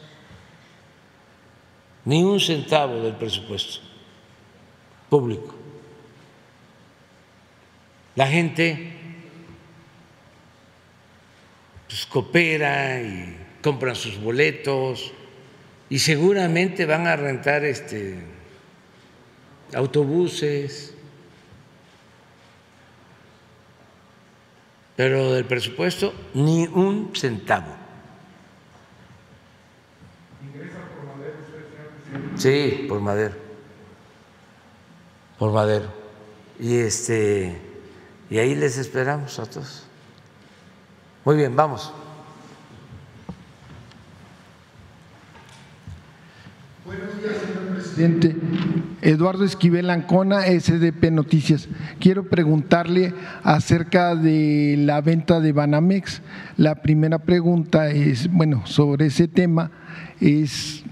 ni 2.04 2.22
un 2.22 2.40
centavo 2.40 3.02
del 3.02 3.16
presupuesto 3.16 3.80
público. 5.08 5.54
La 8.14 8.26
gente 8.26 8.96
pues 11.88 12.06
coopera 12.06 13.02
y 13.02 13.36
compran 13.62 13.96
sus 13.96 14.16
boletos 14.18 15.12
y 15.90 15.98
seguramente 15.98 16.86
van 16.86 17.06
a 17.08 17.16
rentar 17.16 17.64
este 17.64 18.22
autobuses. 19.74 20.94
Pero 24.96 25.32
del 25.32 25.44
presupuesto 25.46 26.14
ni 26.34 26.66
un 26.66 27.10
centavo. 27.14 27.74
¿Ingresa 30.46 30.78
por 30.94 31.16
madero 31.16 31.38
usted, 31.40 31.64
señor 31.70 31.88
presidente? 32.02 32.40
Sí, 32.40 32.86
por 32.88 33.00
madero. 33.00 33.34
Por 35.38 35.52
madero. 35.52 35.92
Y 36.60 36.78
este 36.78 37.60
y 38.30 38.38
ahí 38.38 38.54
les 38.54 38.78
esperamos 38.78 39.40
a 39.40 39.46
todos. 39.46 39.84
Muy 41.24 41.36
bien, 41.36 41.56
vamos. 41.56 41.92
Buenos 46.90 47.22
días, 47.22 47.36
señor 47.46 47.74
presidente. 47.76 48.36
Eduardo 49.00 49.44
Esquivel 49.44 49.90
Ancona, 49.90 50.40
SDP 50.46 51.12
Noticias. 51.12 51.68
Quiero 52.00 52.24
preguntarle 52.24 53.14
acerca 53.44 54.16
de 54.16 54.74
la 54.76 55.00
venta 55.00 55.38
de 55.38 55.52
Banamex. 55.52 56.20
La 56.56 56.82
primera 56.82 57.20
pregunta 57.20 57.90
es, 57.90 58.28
bueno, 58.28 58.66
sobre 58.66 59.06
ese 59.06 59.28
tema, 59.28 59.70
es 60.20 60.82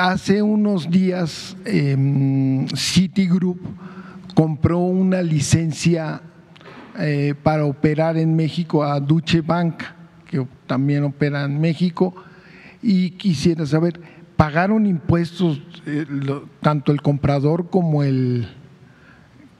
hace 0.00 0.42
unos 0.42 0.90
días 0.90 1.56
eh, 1.64 2.66
Citigroup 2.74 3.60
compró 4.34 4.78
una 4.78 5.22
licencia 5.22 6.22
eh, 6.98 7.36
para 7.40 7.66
operar 7.66 8.16
en 8.16 8.34
México 8.34 8.82
a 8.82 8.98
Duche 8.98 9.42
Bank, 9.42 9.84
que 10.28 10.44
también 10.66 11.04
opera 11.04 11.44
en 11.44 11.60
México, 11.60 12.16
y 12.82 13.10
quisiera 13.10 13.64
saber, 13.64 14.00
¿pagaron 14.40 14.86
impuestos 14.86 15.60
eh, 15.84 16.06
tanto 16.62 16.92
el 16.92 17.02
comprador 17.02 17.68
como 17.68 18.02
el, 18.02 18.48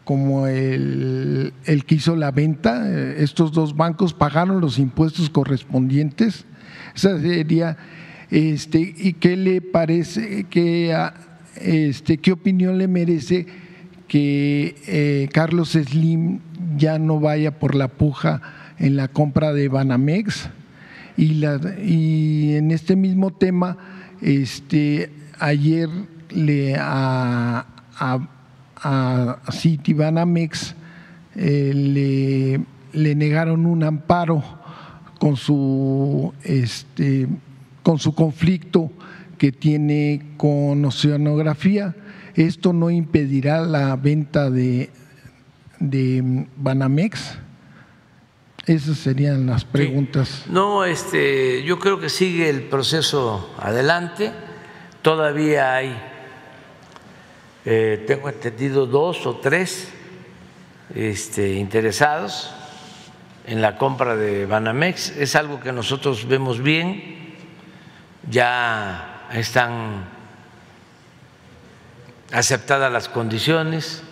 como 0.05 0.47
el, 0.47 1.53
el, 1.67 1.85
que 1.85 1.97
hizo 1.97 2.17
la 2.17 2.31
venta? 2.31 2.85
Eh, 2.87 3.17
¿Estos 3.19 3.53
dos 3.53 3.77
bancos 3.77 4.15
pagaron 4.15 4.63
los 4.63 4.79
impuestos 4.79 5.29
correspondientes? 5.29 6.47
Esa 6.97 7.21
sería, 7.21 7.77
este, 8.31 8.95
¿y 8.97 9.13
qué 9.13 9.37
le 9.37 9.61
parece, 9.61 10.45
que, 10.45 10.97
este, 11.57 12.17
qué 12.17 12.33
opinión 12.33 12.79
le 12.79 12.89
merece 12.89 13.47
que 14.09 15.29
Carlos 15.31 15.73
Slim 15.73 16.41
ya 16.79 16.99
no 16.99 17.21
vaya 17.21 17.59
por 17.59 17.75
la 17.75 17.89
puja 17.89 18.41
en 18.79 18.97
la 18.97 19.09
compra 19.09 19.53
de 19.53 19.69
Banamex. 19.69 20.49
Y, 21.19 21.35
la, 21.35 21.61
y 21.85 22.55
en 22.55 22.71
este 22.71 22.97
mismo 22.97 23.31
tema, 23.31 23.77
este, 24.23 25.11
ayer 25.39 25.89
le 26.31 26.77
a, 26.77 27.67
a, 27.97 28.29
a 28.77 29.39
eh, 31.37 31.73
le, 31.75 32.61
le, 32.93 33.15
negaron 33.15 33.67
un 33.67 33.83
amparo 33.85 34.43
con 35.19 35.37
su, 35.37 36.33
este, 36.45 37.29
con 37.83 37.99
su 37.99 38.15
conflicto 38.15 38.91
que 39.39 39.53
tiene 39.53 40.35
con 40.37 40.85
oceanografía. 40.85 41.95
Esto 42.35 42.73
no 42.73 42.91
impedirá 42.91 43.63
la 43.63 43.97
venta 43.97 44.51
de, 44.51 44.91
de 45.79 46.47
Banamex? 46.57 47.39
Esas 48.71 48.99
serían 48.99 49.47
las 49.47 49.65
preguntas. 49.65 50.45
No, 50.47 50.85
este, 50.85 51.65
yo 51.65 51.81
creo 51.81 51.99
que 51.99 52.09
sigue 52.09 52.49
el 52.49 52.63
proceso 52.63 53.53
adelante. 53.59 54.33
Todavía 55.03 55.75
hay, 55.75 56.01
eh, 57.65 58.05
tengo 58.07 58.29
entendido, 58.29 58.87
dos 58.87 59.27
o 59.27 59.39
tres 59.39 59.89
este, 60.95 61.55
interesados 61.55 62.53
en 63.45 63.61
la 63.61 63.77
compra 63.77 64.15
de 64.15 64.47
Banamex. 64.47 65.17
Es 65.17 65.35
algo 65.35 65.59
que 65.59 65.73
nosotros 65.73 66.29
vemos 66.29 66.63
bien. 66.63 67.35
Ya 68.31 69.27
están 69.33 70.05
aceptadas 72.31 72.93
las 72.93 73.09
condiciones 73.09 74.05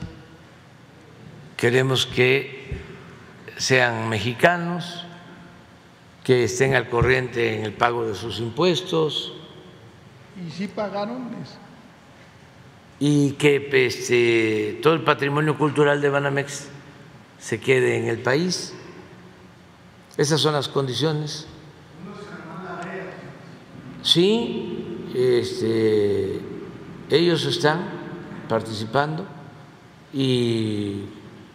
queremos 1.56 2.06
que 2.06 2.87
sean 3.58 4.08
mexicanos, 4.08 5.04
que 6.24 6.44
estén 6.44 6.74
al 6.74 6.88
corriente 6.88 7.58
en 7.58 7.64
el 7.64 7.72
pago 7.72 8.06
de 8.06 8.14
sus 8.14 8.38
impuestos. 8.38 9.34
¿Y 10.46 10.50
si 10.50 10.68
pagaron? 10.68 11.28
Y 13.00 13.32
que 13.32 13.68
este, 13.86 14.80
todo 14.82 14.94
el 14.94 15.02
patrimonio 15.02 15.56
cultural 15.58 16.00
de 16.00 16.08
Banamex 16.08 16.68
se 17.38 17.60
quede 17.60 17.96
en 17.96 18.06
el 18.06 18.18
país. 18.18 18.74
Esas 20.16 20.40
son 20.40 20.54
las 20.54 20.68
condiciones. 20.68 21.46
Sí, 24.02 25.08
este, 25.14 26.40
ellos 27.10 27.44
están 27.44 27.88
participando 28.48 29.26
y 30.12 31.02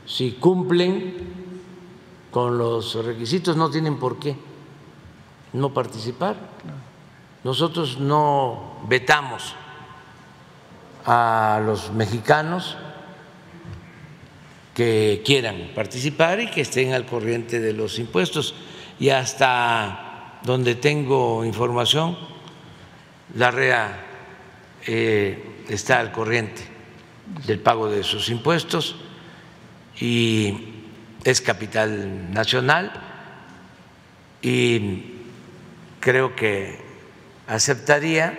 si 0.06 0.34
cumplen 0.34 1.22
con 2.34 2.57
los 2.57 2.95
requisitos, 2.95 3.55
no 3.55 3.69
tienen 3.69 3.99
por 3.99 4.19
qué 4.19 4.36
no 5.53 5.71
participar. 5.71 6.36
Nosotros 7.43 7.99
no 7.99 8.79
vetamos 8.88 9.53
a 11.05 11.61
los 11.63 11.91
mexicanos 11.91 12.75
que 14.73 15.21
quieran 15.23 15.69
participar 15.75 16.39
y 16.39 16.49
que 16.49 16.61
estén 16.61 16.93
al 16.93 17.05
corriente 17.05 17.59
de 17.59 17.73
los 17.73 17.99
impuestos. 17.99 18.55
Y 18.99 19.09
hasta 19.09 20.39
donde 20.43 20.73
tengo 20.73 21.45
información, 21.45 22.17
la 23.36 23.51
REA 23.51 24.05
eh, 24.88 25.65
está 25.69 25.99
al 25.99 26.11
corriente 26.11 26.63
del 27.45 27.59
pago 27.59 27.89
de 27.89 28.03
sus 28.03 28.29
impuestos 28.29 28.95
y 29.99 30.72
es 31.24 31.41
capital 31.41 32.32
nacional 32.34 32.91
y 34.41 35.03
creo 35.99 36.36
que 36.36 36.80
aceptaría 37.47 38.38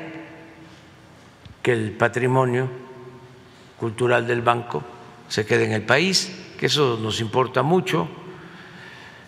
que 1.62 1.72
el 1.72 1.93
patrimonio 1.93 2.68
cultural 3.78 4.26
del 4.26 4.43
banco 4.43 4.85
se 5.28 5.47
quede 5.47 5.64
en 5.64 5.72
el 5.72 5.82
país, 5.82 6.30
que 6.59 6.66
eso 6.66 6.99
nos 7.01 7.20
importa 7.20 7.62
mucho. 7.62 8.09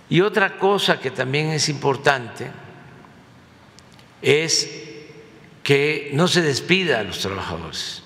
Y 0.09 0.21
otra 0.21 0.59
cosa 0.59 1.01
que 1.01 1.11
también 1.11 1.49
es 1.49 1.69
importante 1.69 2.51
es 4.23 4.71
que 5.63 6.11
no 6.13 6.29
se 6.29 6.43
despida 6.43 7.01
a 7.01 7.03
los 7.03 7.19
trabajadores. 7.19 8.03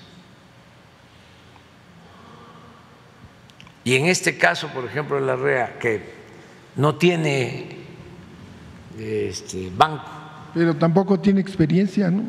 Y 3.83 3.95
en 3.95 4.05
este 4.05 4.37
caso, 4.37 4.67
por 4.69 4.85
ejemplo, 4.85 5.19
la 5.19 5.35
REA, 5.35 5.79
que 5.79 6.01
no 6.75 6.95
tiene 6.95 7.77
este, 8.99 9.71
banco. 9.75 10.05
Pero 10.53 10.75
tampoco 10.75 11.19
tiene 11.19 11.41
experiencia, 11.41 12.11
¿no? 12.11 12.23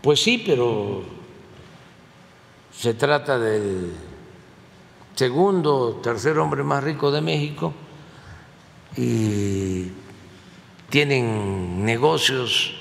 Pues 0.00 0.20
sí, 0.20 0.42
pero 0.44 1.04
se 2.72 2.94
trata 2.94 3.38
del 3.38 3.92
segundo, 5.14 6.00
tercer 6.02 6.38
hombre 6.38 6.64
más 6.64 6.82
rico 6.82 7.12
de 7.12 7.20
México 7.20 7.72
y 8.96 9.92
tienen 10.90 11.84
negocios, 11.84 12.74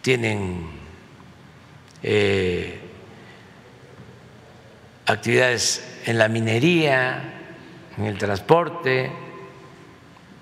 tienen 0.00 0.68
eh, 2.02 2.80
actividades 5.06 5.89
en 6.06 6.18
la 6.18 6.28
minería, 6.28 7.22
en 7.96 8.04
el 8.04 8.18
transporte. 8.18 9.10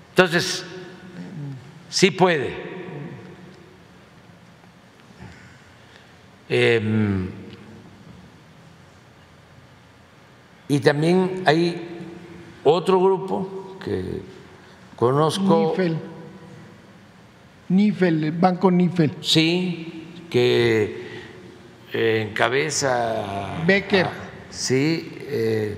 Entonces, 0.09 0.65
sí 1.89 2.11
puede. 2.11 2.69
Em, 6.47 7.29
y 10.67 10.79
también 10.79 11.43
hay 11.45 11.99
otro 12.63 12.99
grupo 12.99 13.77
que 13.83 14.21
conozco. 14.95 15.69
Nifel. 15.69 15.97
Nifel, 17.69 18.23
el 18.23 18.31
banco 18.31 18.71
Nifel. 18.71 19.15
Sí, 19.21 20.25
que 20.29 21.07
encabeza. 21.93 23.63
Becker. 23.65 24.28
Sí, 24.49 25.11
eh, 25.21 25.77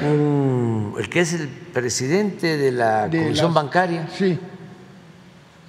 el 0.00 1.08
que 1.08 1.20
es 1.20 1.32
el 1.34 1.48
presidente 1.48 2.56
de 2.56 2.72
la 2.72 3.08
Comisión 3.10 3.52
Bancaria. 3.52 4.08
Sí. 4.16 4.38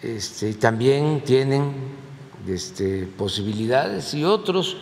Este, 0.02 0.50
y 0.50 0.54
también 0.56 1.22
tienen 1.24 1.74
este, 2.48 3.06
posibilidades 3.06 4.14
y 4.14 4.24
otros, 4.24 4.78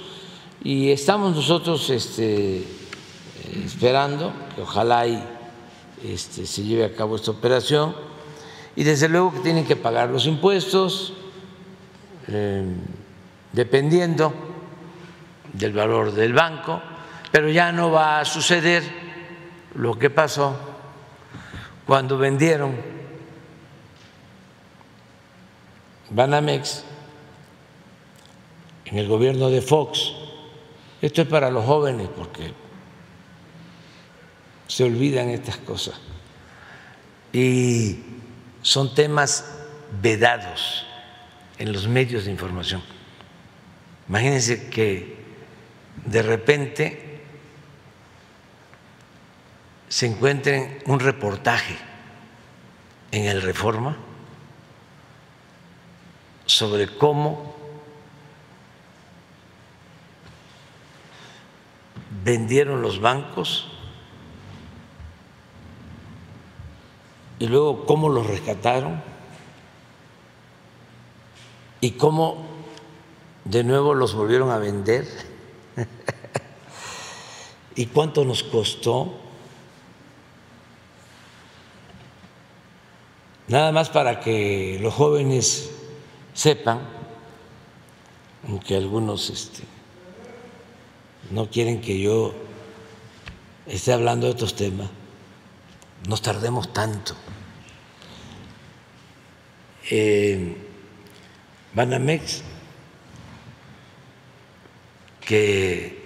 y 0.64 0.92
estamos 0.92 1.36
nosotros 1.36 1.90
este, 1.90 2.64
esperando 3.66 4.32
que 4.56 4.62
ojalá 4.62 5.08
y, 5.08 5.22
este, 6.04 6.46
se 6.46 6.64
lleve 6.64 6.86
a 6.86 6.94
cabo 6.94 7.18
esta 7.18 7.32
operación, 7.32 7.94
y 8.76 8.84
desde 8.86 9.10
luego 9.10 9.34
que 9.34 9.40
tienen 9.40 9.66
que 9.66 9.76
pagar 9.76 10.10
los 10.10 10.26
impuestos, 10.26 11.14
eh, 12.28 12.64
dependiendo 13.52 14.34
del 15.52 15.74
valor 15.74 16.14
del 16.14 16.32
banco, 16.32 16.82
pero 17.32 17.50
ya 17.50 17.72
no 17.72 17.92
va 17.92 18.20
a 18.20 18.26
suceder 18.26 18.84
lo 19.76 19.98
que 19.98 20.10
pasó 20.10 20.58
cuando 21.86 22.18
vendieron 22.18 22.76
Banamex 26.10 26.84
en 28.86 28.98
el 28.98 29.08
gobierno 29.08 29.50
de 29.50 29.62
Fox. 29.62 30.14
Esto 31.02 31.22
es 31.22 31.28
para 31.28 31.52
los 31.52 31.66
jóvenes 31.66 32.10
porque 32.16 32.52
se 34.68 34.84
olvidan 34.84 35.30
estas 35.30 35.58
cosas. 35.58 36.00
Y 37.32 38.00
son 38.62 38.94
temas 38.96 39.46
vedados 40.02 40.86
en 41.58 41.72
los 41.72 41.88
medios 41.88 42.26
de 42.26 42.32
información. 42.32 42.82
Imagínense 44.08 44.70
que 44.70 45.18
de 46.06 46.22
repente 46.22 47.09
se 49.90 50.06
encuentren 50.06 50.80
un 50.86 51.00
reportaje 51.00 51.76
en 53.12 53.26
el 53.26 53.42
Reforma 53.42 53.98
sobre 56.46 56.96
cómo 56.96 57.56
vendieron 62.24 62.82
los 62.82 63.02
bancos 63.02 63.68
y 67.40 67.48
luego 67.48 67.86
cómo 67.86 68.10
los 68.10 68.28
rescataron 68.28 69.02
y 71.82 71.92
cómo 71.92 72.46
de 73.46 73.64
nuevo 73.64 73.96
los 73.96 74.14
volvieron 74.14 74.52
a 74.52 74.58
vender 74.58 75.08
y 77.76 77.86
cuánto 77.88 78.26
nos 78.26 78.44
costó. 78.44 79.19
Nada 83.50 83.72
más 83.72 83.89
para 83.89 84.20
que 84.20 84.78
los 84.80 84.93
jóvenes 84.93 85.72
sepan, 86.36 86.82
aunque 88.47 88.76
algunos 88.76 89.32
este, 89.32 89.64
no 91.32 91.50
quieren 91.50 91.82
que 91.82 92.00
yo 92.00 92.36
esté 93.66 93.91
hablando 93.91 94.28
de 94.28 94.34
estos 94.34 94.56
temas, 94.56 94.88
nos 96.08 96.22
tardemos 96.22 96.72
tanto. 96.72 97.16
Eh, 99.89 100.56
Banamex, 101.74 102.43
que 105.26 106.04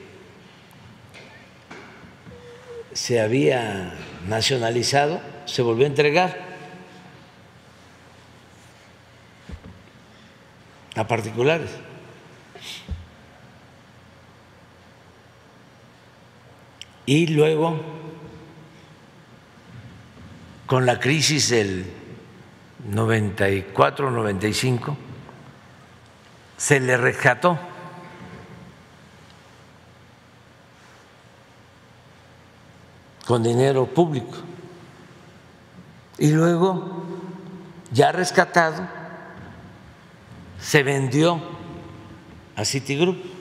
se 2.93 3.19
había 3.19 3.93
nacionalizado, 4.29 5.19
se 5.45 5.61
volvió 5.61 5.83
a 5.83 5.89
entregar 5.89 6.52
a 10.95 11.07
particulares. 11.07 11.71
Y 17.05 17.27
luego, 17.27 17.79
con 20.65 20.85
la 20.85 20.97
crisis 20.99 21.49
del 21.49 21.85
94-95, 22.89 24.95
se 26.55 26.79
le 26.79 26.95
rescató 26.95 27.59
con 33.25 33.43
dinero 33.43 33.85
público. 33.87 34.37
Y 36.17 36.31
luego, 36.31 37.03
ya 37.91 38.13
rescatado, 38.13 38.87
se 40.63 40.81
vendió 40.81 41.41
a 42.55 42.65
Citigroup. 42.65 43.33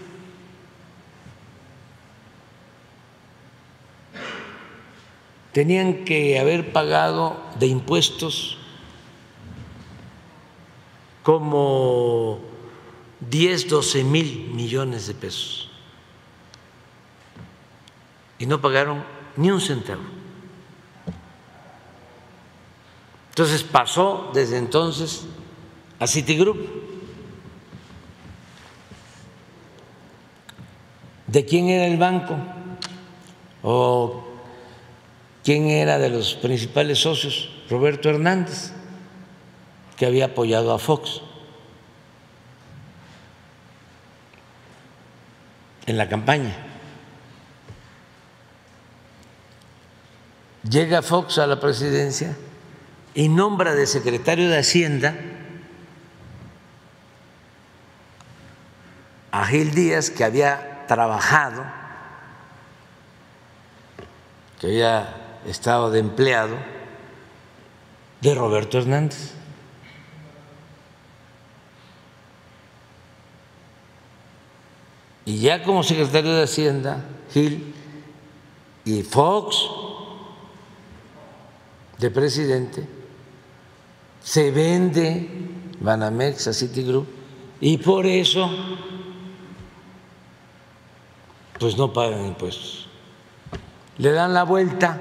tenían 5.53 6.07
que 6.07 6.39
haber 6.39 6.73
pagado 6.73 7.37
de 7.59 7.67
impuestos 7.67 8.57
como 11.23 12.41
10, 13.21 13.69
12 13.69 14.03
mil 14.03 14.51
millones 14.55 15.07
de 15.07 15.15
pesos 15.15 15.71
y 18.39 18.47
no 18.47 18.61
pagaron 18.61 19.05
ni 19.37 19.51
un 19.51 19.61
centavo. 19.61 20.03
Entonces 23.29 23.63
pasó 23.63 24.31
desde 24.35 24.59
entonces 24.59 25.27
a 25.99 26.07
Citigroup. 26.07 26.82
¿De 31.33 31.47
quién 31.47 31.69
era 31.69 31.87
el 31.87 31.97
banco? 31.97 32.37
¿O 33.63 34.23
¿Quién 35.43 35.69
era 35.69 35.99
de 35.99 36.11
los 36.11 36.35
principales 36.35 36.99
socios? 37.01 37.49
Roberto 37.71 38.11
Hernández, 38.11 38.73
que 39.97 40.07
había 40.07 40.27
apoyado 40.27 40.73
a 40.73 40.79
Fox. 40.79 41.23
en 45.85 45.99
la 45.99 46.09
campaña. 46.09 46.55
Llega 50.63 51.03
Fox 51.03 51.39
a 51.39 51.47
la 51.49 51.59
presidencia 51.59 52.37
y 53.15 53.29
nombra 53.29 53.75
de 53.75 53.89
secretario 53.89 54.49
de 54.49 54.59
Hacienda 54.59 55.17
a 59.33 59.45
Gil 59.47 59.75
Díaz, 59.75 60.11
que 60.11 60.23
había 60.23 60.72
trabajado, 60.95 61.65
que 64.61 64.67
había 64.67 65.41
estado 65.47 65.91
de 65.91 66.01
empleado 66.01 66.55
de 68.21 68.35
Roberto 68.35 68.77
Hernández. 68.77 69.33
Y 75.25 75.39
ya 75.39 75.63
como 75.63 75.83
secretario 75.83 76.35
de 76.35 76.43
Hacienda, 76.43 77.03
Gil 77.33 77.75
y 78.85 79.03
Fox, 79.03 79.57
de 81.97 82.11
presidente, 82.11 82.87
se 84.23 84.51
vende 84.51 85.31
Banamex 85.81 86.49
a 86.49 86.53
Citigroup 86.53 87.07
y 87.61 87.79
por 87.79 88.05
eso 88.05 88.51
pues 91.63 91.79
no 91.79 91.93
pagan 91.93 92.27
impuestos. 92.27 92.89
Le 93.97 94.11
dan 94.11 94.35
la 94.35 94.43
vuelta. 94.43 95.01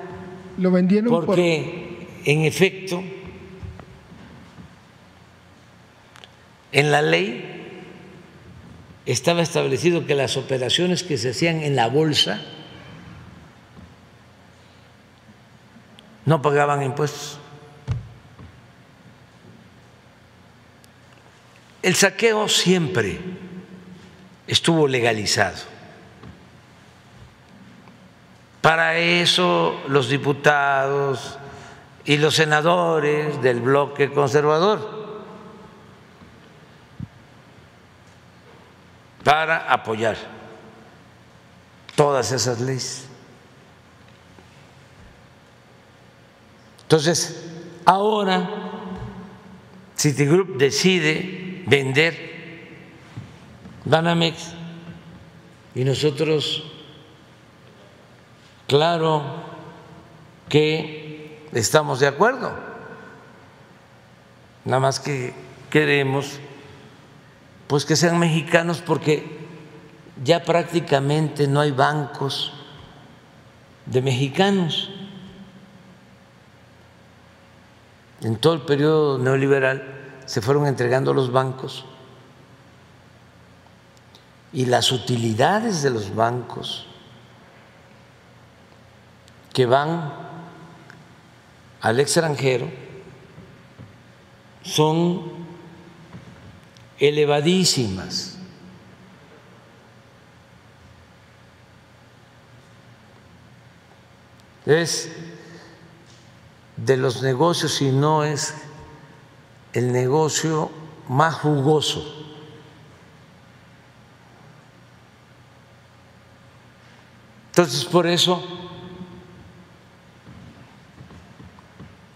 Lo 0.60 0.70
vendieron 0.70 1.26
porque 1.26 2.08
en 2.24 2.42
efecto 2.46 3.02
en 6.72 6.92
la 6.92 7.02
ley 7.02 7.82
estaba 9.08 9.42
establecido 9.42 10.06
que 10.06 10.14
las 10.14 10.38
operaciones 10.38 11.02
que 11.02 11.18
se 11.18 11.32
hacían 11.32 11.64
en 11.64 11.76
la 11.76 11.88
bolsa 11.88 12.40
no 16.28 16.44
pagaban 16.44 16.84
impuestos. 16.84 17.40
El 21.82 21.96
saqueo 21.96 22.48
siempre 22.48 23.20
estuvo 24.46 24.88
legalizado. 24.88 25.81
Para 28.62 28.98
eso 28.98 29.82
los 29.88 30.08
diputados 30.10 31.38
y 32.06 32.18
los 32.18 32.36
senadores 32.36 33.42
del 33.42 33.60
bloque 33.60 34.12
conservador 34.12 35.02
para 39.24 39.72
apoyar 39.72 40.18
todas 41.96 42.32
esas 42.32 42.60
leyes. 42.60 43.08
Entonces, 46.84 47.50
ahora 47.86 48.50
Citigroup 49.98 50.58
decide 50.58 51.64
vender 51.68 52.32
Banamex 53.86 54.54
y 55.76 55.84
nosotros, 55.84 56.71
claro 58.72 59.22
que 60.48 61.46
estamos 61.52 62.00
de 62.00 62.08
acuerdo, 62.08 62.54
nada 64.64 64.80
más 64.80 65.02
que 65.02 65.34
queremos 65.70 66.40
pues 67.68 67.84
que 67.84 67.98
sean 67.98 68.18
mexicanos 68.18 68.82
porque 68.82 69.46
ya 70.24 70.46
prácticamente 70.46 71.50
no 71.50 71.60
hay 71.60 71.72
bancos 71.72 72.54
de 73.88 74.02
mexicanos. 74.02 74.90
En 78.22 78.38
todo 78.38 78.54
el 78.54 78.62
periodo 78.62 79.18
neoliberal 79.20 79.84
se 80.26 80.40
fueron 80.40 80.66
entregando 80.66 81.14
los 81.14 81.30
bancos 81.30 81.84
y 84.54 84.66
las 84.66 84.94
utilidades 84.94 85.82
de 85.82 85.90
los 85.90 86.16
bancos 86.16 86.88
que 89.54 89.66
van 89.66 90.14
al 91.82 92.00
extranjero 92.00 92.70
son 94.64 95.24
elevadísimas. 97.00 98.38
Es 104.66 105.12
de 106.78 106.98
los 106.98 107.22
negocios, 107.24 107.74
si 107.74 107.92
no 107.92 108.24
es 108.24 108.54
el 109.74 109.92
negocio 109.92 110.70
más 111.10 111.36
jugoso. 111.36 112.22
Entonces, 117.50 117.84
por 117.86 118.08
eso 118.08 118.71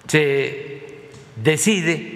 se 0.08 1.10
decide 1.36 2.16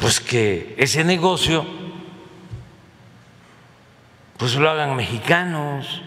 pues 0.00 0.20
que 0.20 0.74
ese 0.78 1.04
negocio 1.04 1.64
pues 4.40 4.54
lo 4.54 4.70
hagan 4.70 4.96
mexicanos, 4.96 6.00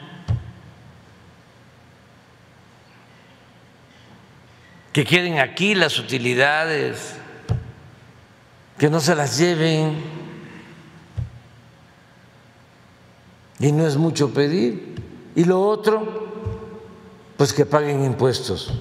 que 4.92 5.06
quieren 5.06 5.38
aquí 5.38 5.76
las 5.76 6.00
utilidades, 6.00 7.16
que 8.80 8.90
no 8.90 9.00
se 9.00 9.14
las 9.14 9.38
lleven. 9.38 10.04
Y 13.60 13.72
no 13.72 13.86
es 13.86 13.98
mucho 13.98 14.34
pedir. 14.34 14.96
Y 15.36 15.46
lo 15.46 15.62
otro, 15.62 16.28
pues 17.38 17.54
que 17.54 17.68
paguen 17.68 18.04
impuestos. 18.04 18.74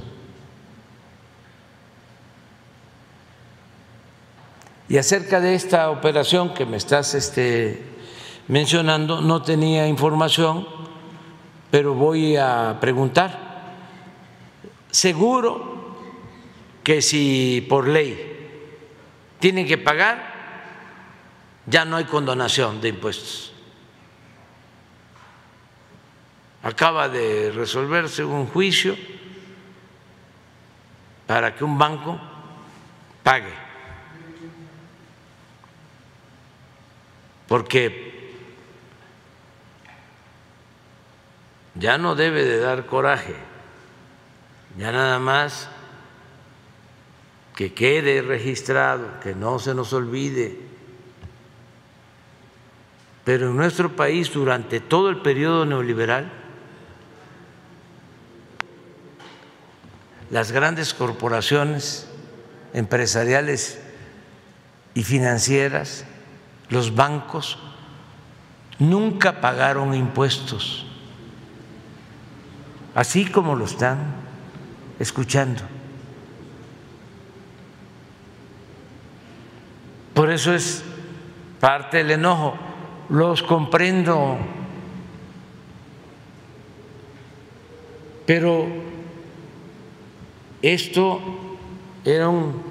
Y 4.93 4.99
acerca 4.99 5.41
de 5.41 5.55
esta 5.55 5.89
operación 5.89 6.53
que 6.53 6.67
me 6.67 6.77
estás 6.77 7.15
este, 7.15 7.83
mencionando, 8.49 9.23
no 9.23 9.41
tenía 9.41 9.89
información, 9.89 10.69
pero 11.71 11.95
voy 11.95 12.37
a 12.37 12.77
preguntar. 12.79 13.73
Seguro 14.91 15.97
que 16.85 17.01
si 17.01 17.67
por 17.71 17.89
ley 17.89 18.69
tienen 19.39 19.67
que 19.67 19.79
pagar, 19.79 20.31
ya 21.65 21.87
no 21.87 21.97
hay 21.97 22.05
condonación 22.05 22.83
de 22.83 22.91
impuestos. 22.91 23.55
Acaba 26.63 27.09
de 27.09 27.51
resolverse 27.51 28.25
un 28.25 28.47
juicio 28.47 28.95
para 31.27 31.55
que 31.55 31.65
un 31.65 31.79
banco 31.79 32.21
pague 33.23 33.62
porque 37.53 38.33
ya 41.75 41.99
no 41.99 42.15
debe 42.15 42.47
de 42.47 42.59
dar 42.59 42.87
coraje, 42.87 43.35
ya 44.79 44.91
nada 44.91 45.19
más 45.19 45.69
que 47.55 47.75
quede 47.75 48.23
registrado, 48.23 49.21
que 49.23 49.35
no 49.35 49.59
se 49.59 49.75
nos 49.75 49.93
olvide. 49.93 50.61
Pero 53.23 53.51
en 53.51 53.57
nuestro 53.59 53.95
país, 53.95 54.33
durante 54.33 54.81
todo 54.81 55.11
el 55.11 55.21
periodo 55.21 55.67
neoliberal, 55.67 56.33
las 60.31 60.53
grandes 60.53 60.95
corporaciones 60.95 62.09
empresariales 62.73 63.79
y 64.95 65.05
financieras 65.05 66.07
los 66.73 66.95
bancos 66.95 67.59
nunca 68.79 69.43
pagaron 69.43 69.95
impuestos, 69.95 70.87
así 72.95 73.27
como 73.27 73.55
lo 73.55 73.67
están 73.67 73.99
escuchando. 74.99 75.61
Por 80.15 80.31
eso 80.31 80.55
es 80.55 80.83
parte 81.61 81.99
del 81.99 82.13
enojo, 82.13 82.55
los 83.11 83.43
comprendo, 83.43 84.39
pero 88.25 88.67
esto 90.63 91.21
era 92.03 92.31
un 92.31 92.63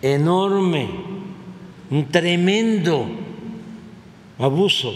enorme 0.00 1.21
un 1.92 2.08
tremendo 2.08 3.06
abuso 4.38 4.94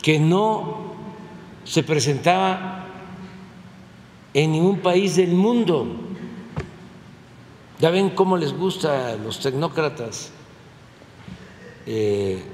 que 0.00 0.20
no 0.20 0.94
se 1.64 1.82
presentaba 1.82 2.86
en 4.32 4.52
ningún 4.52 4.78
país 4.78 5.16
del 5.16 5.32
mundo. 5.32 5.88
Ya 7.80 7.90
ven 7.90 8.10
cómo 8.10 8.36
les 8.36 8.52
gusta 8.56 9.08
a 9.08 9.16
los 9.16 9.40
tecnócratas 9.40 10.30
eh, 11.84 12.44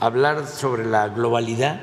hablar 0.00 0.46
sobre 0.46 0.86
la 0.86 1.08
globalidad 1.08 1.82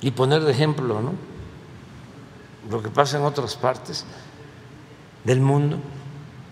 y 0.00 0.12
poner 0.12 0.42
de 0.42 0.52
ejemplo, 0.52 1.00
¿no? 1.00 1.31
Lo 2.70 2.82
que 2.82 2.90
pasa 2.90 3.18
en 3.18 3.24
otras 3.24 3.56
partes 3.56 4.04
del 5.24 5.40
mundo. 5.40 5.78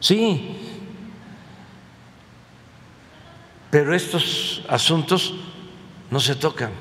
Sí, 0.00 0.56
pero 3.70 3.94
estos 3.94 4.64
asuntos 4.68 5.34
no 6.11 6.18
se 6.18 6.34
tocan. 6.34 6.72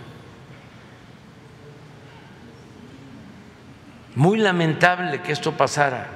Muy 4.15 4.39
lamentable 4.39 5.21
que 5.21 5.32
esto 5.32 5.55
pasara 5.55 6.09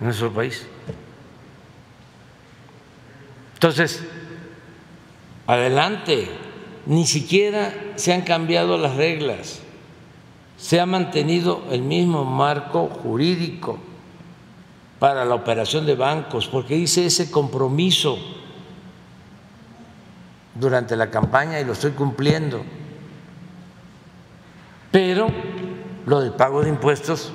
en 0.00 0.06
nuestro 0.06 0.32
país. 0.32 0.66
Entonces, 3.54 4.02
adelante, 5.46 6.28
ni 6.86 7.06
siquiera 7.06 7.72
se 7.96 8.12
han 8.12 8.22
cambiado 8.22 8.78
las 8.78 8.96
reglas, 8.96 9.60
se 10.60 10.78
ha 10.78 10.84
mantenido 10.84 11.62
el 11.70 11.80
mismo 11.80 12.24
marco 12.26 12.86
jurídico 12.86 13.78
para 14.98 15.24
la 15.24 15.34
operación 15.34 15.86
de 15.86 15.94
bancos, 15.94 16.48
porque 16.48 16.76
hice 16.76 17.06
ese 17.06 17.30
compromiso 17.30 18.18
durante 20.54 20.96
la 20.96 21.10
campaña 21.10 21.58
y 21.58 21.64
lo 21.64 21.72
estoy 21.72 21.92
cumpliendo. 21.92 22.62
Pero 24.92 25.28
lo 26.04 26.20
del 26.20 26.32
pago 26.32 26.62
de 26.62 26.68
impuestos, 26.68 27.32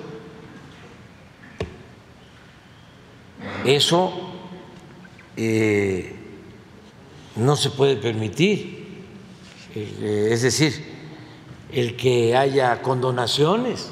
eso 3.66 4.14
eh, 5.36 6.16
no 7.38 7.56
se 7.56 7.72
puede 7.72 7.96
permitir. 7.96 9.04
Eh, 9.74 10.30
es 10.32 10.44
decir, 10.44 10.95
el 11.76 11.96
que 11.96 12.36
haya 12.36 12.82
condonaciones. 12.82 13.92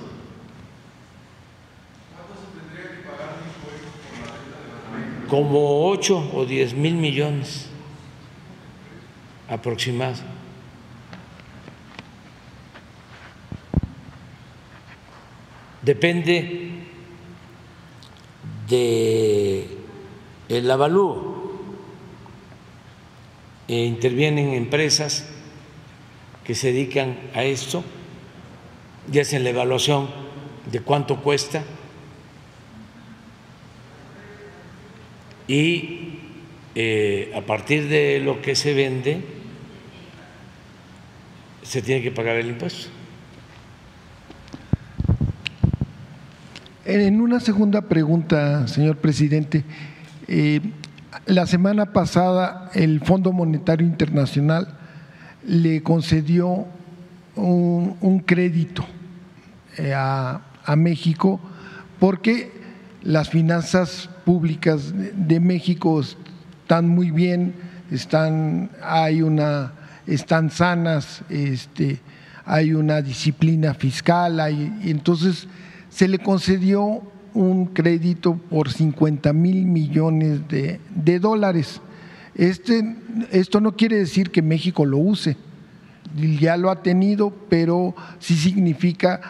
Como 5.30 5.90
ocho 5.90 6.30
o 6.34 6.46
diez 6.46 6.74
mil 6.74 6.96
millones 6.96 7.68
aproximados. 9.48 10.24
depende 15.84 16.72
de 18.68 19.68
el 20.50 20.72
avalúo. 20.72 21.34
E 23.68 23.86
intervienen 23.86 24.54
empresas 24.54 25.26
que 26.44 26.56
se 26.56 26.72
dedican 26.72 27.18
a 27.34 27.44
esto 27.44 27.84
y 29.12 29.20
hacen 29.20 29.44
la 29.44 29.50
evaluación 29.50 30.10
de 30.72 30.80
cuánto 30.82 31.22
cuesta 31.22 31.64
y 35.48 36.20
eh, 36.76 37.32
a 37.36 37.42
partir 37.42 37.88
de 37.88 38.20
lo 38.20 38.42
que 38.42 38.56
se 38.56 38.74
vende 38.74 39.22
se 41.62 41.82
tiene 41.82 42.02
que 42.02 42.12
pagar 42.12 42.38
el 42.38 42.48
impuesto. 42.48 42.90
En 46.86 47.22
una 47.22 47.40
segunda 47.40 47.84
pregunta, 47.84 48.68
señor 48.68 48.98
presidente, 48.98 49.64
eh, 50.28 50.60
la 51.26 51.48
semana 51.48 51.94
pasada 51.94 52.70
el 52.74 53.00
Fondo 53.00 53.32
Monetario 53.32 53.88
Internacional 53.88 54.78
le 55.46 55.84
concedió 55.84 56.66
un, 57.36 58.24
crédito 58.26 58.86
eh, 59.78 59.94
a, 59.96 60.42
México 60.78 61.40
porque 62.00 62.52
las 63.02 63.30
finanzas 63.30 64.10
públicas 64.26 64.94
de 64.96 65.40
México 65.40 66.02
están 66.02 66.88
muy 66.88 67.12
bien, 67.12 67.54
están, 67.92 68.72
hay 68.82 69.22
una, 69.22 69.74
están 70.08 70.50
sanas, 70.50 71.22
este, 71.30 72.00
hay 72.46 72.74
una 72.74 73.02
disciplina 73.02 73.74
fiscal, 73.74 74.40
hay, 74.40 74.74
entonces 74.84 75.48
se 75.90 76.08
le 76.08 76.20
concedió 76.20 77.04
un 77.34 77.68
crédito 77.68 78.36
por 78.36 78.72
50 78.72 79.34
mil 79.34 79.66
millones 79.66 80.42
de, 80.48 81.20
dólares. 81.20 81.82
Este, 82.36 82.96
esto 83.32 83.62
no 83.62 83.76
quiere 83.76 83.98
decir 83.98 84.32
que 84.32 84.42
México 84.42 84.86
lo 84.86 84.98
use, 84.98 85.38
ya 86.40 86.58
lo 86.58 86.70
ha 86.70 86.82
tenido, 86.82 87.32
pero 87.50 87.96
sí 88.20 88.36
significa 88.36 89.22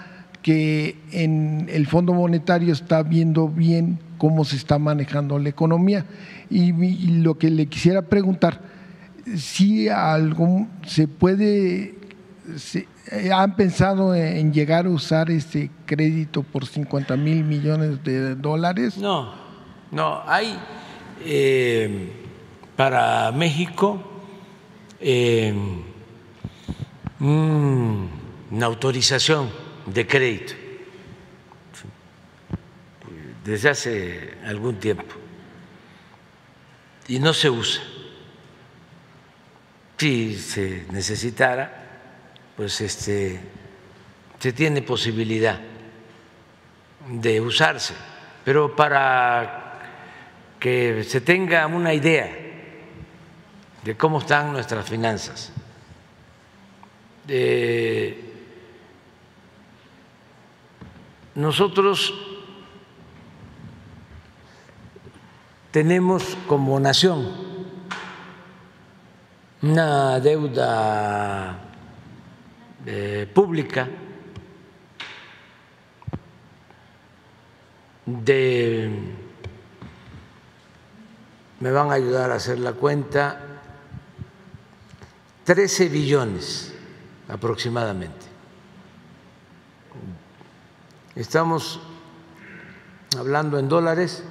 que 0.42 0.98
en 1.12 1.68
el 1.72 1.88
Fondo 1.88 2.14
Monetario 2.14 2.74
está 2.74 3.02
viendo 3.04 3.48
bien 3.48 4.00
cómo 4.18 4.46
se 4.46 4.56
está 4.56 4.78
manejando 4.78 5.40
la 5.40 5.50
economía. 5.50 6.06
Y, 6.50 6.72
lo 7.22 7.38
que 7.38 7.50
le 7.50 7.66
quisiera 7.68 8.04
preguntar, 8.04 8.62
si 9.36 9.88
algo 9.90 10.68
se 10.86 11.08
puede, 11.08 11.96
¿Han 13.34 13.56
pensado 13.56 14.16
en 14.16 14.54
llegar 14.54 14.86
a 14.86 14.90
usar 14.90 15.30
este 15.30 15.70
crédito 15.86 16.42
por 16.42 16.66
50 16.66 17.18
mil 17.18 17.44
millones 17.44 18.04
de 18.04 18.36
dólares? 18.36 18.98
No, 18.98 19.34
no, 19.92 20.22
hay 20.26 20.58
eh, 21.26 22.23
para 22.76 23.32
México 23.32 24.02
eh, 25.00 25.54
una 27.20 28.66
autorización 28.66 29.50
de 29.86 30.08
crédito. 30.08 30.54
Desde 33.44 33.70
hace 33.70 34.34
algún 34.46 34.80
tiempo. 34.80 35.16
Y 37.08 37.20
no 37.20 37.34
se 37.34 37.50
usa. 37.50 37.84
Si 39.98 40.36
se 40.38 40.86
necesitara, 40.92 42.10
pues 42.58 42.82
este, 42.82 43.40
se 44.40 44.52
tiene 44.54 44.82
posibilidad 44.82 45.60
de 47.08 47.40
usarse, 47.40 47.94
pero 48.44 48.76
para 48.76 49.80
que 50.60 51.04
se 51.04 51.22
tenga 51.22 51.68
una 51.68 51.94
idea 51.94 52.43
de 53.84 53.98
cómo 53.98 54.20
están 54.20 54.54
nuestras 54.54 54.88
finanzas. 54.90 55.52
nosotros 61.36 62.14
tenemos 65.72 66.38
como 66.48 66.80
nación 66.80 67.32
una 69.62 70.20
deuda 70.20 71.60
pública 73.34 73.88
de, 78.06 78.90
me 81.60 81.72
van 81.72 81.90
a 81.90 81.94
ayudar 81.94 82.32
a 82.32 82.36
hacer 82.36 82.60
la 82.60 82.74
cuenta, 82.74 83.53
13 85.46 85.90
billones 85.90 86.74
aproximadamente. 87.28 88.26
Estamos 91.16 91.80
hablando 93.18 93.60
en 93.60 93.70
dólares 93.70 94.24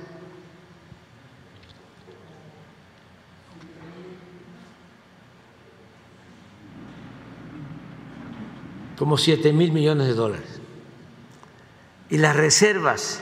como 9.02 9.18
7 9.18 9.52
mil 9.52 9.72
millones 9.72 10.06
de 10.06 10.14
dólares. 10.14 10.60
Y 12.09 12.18
las 12.18 12.36
reservas 12.36 13.20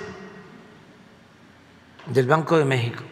del 2.07 2.27
Banco 2.27 2.59
de 2.59 2.65
México. 2.65 3.03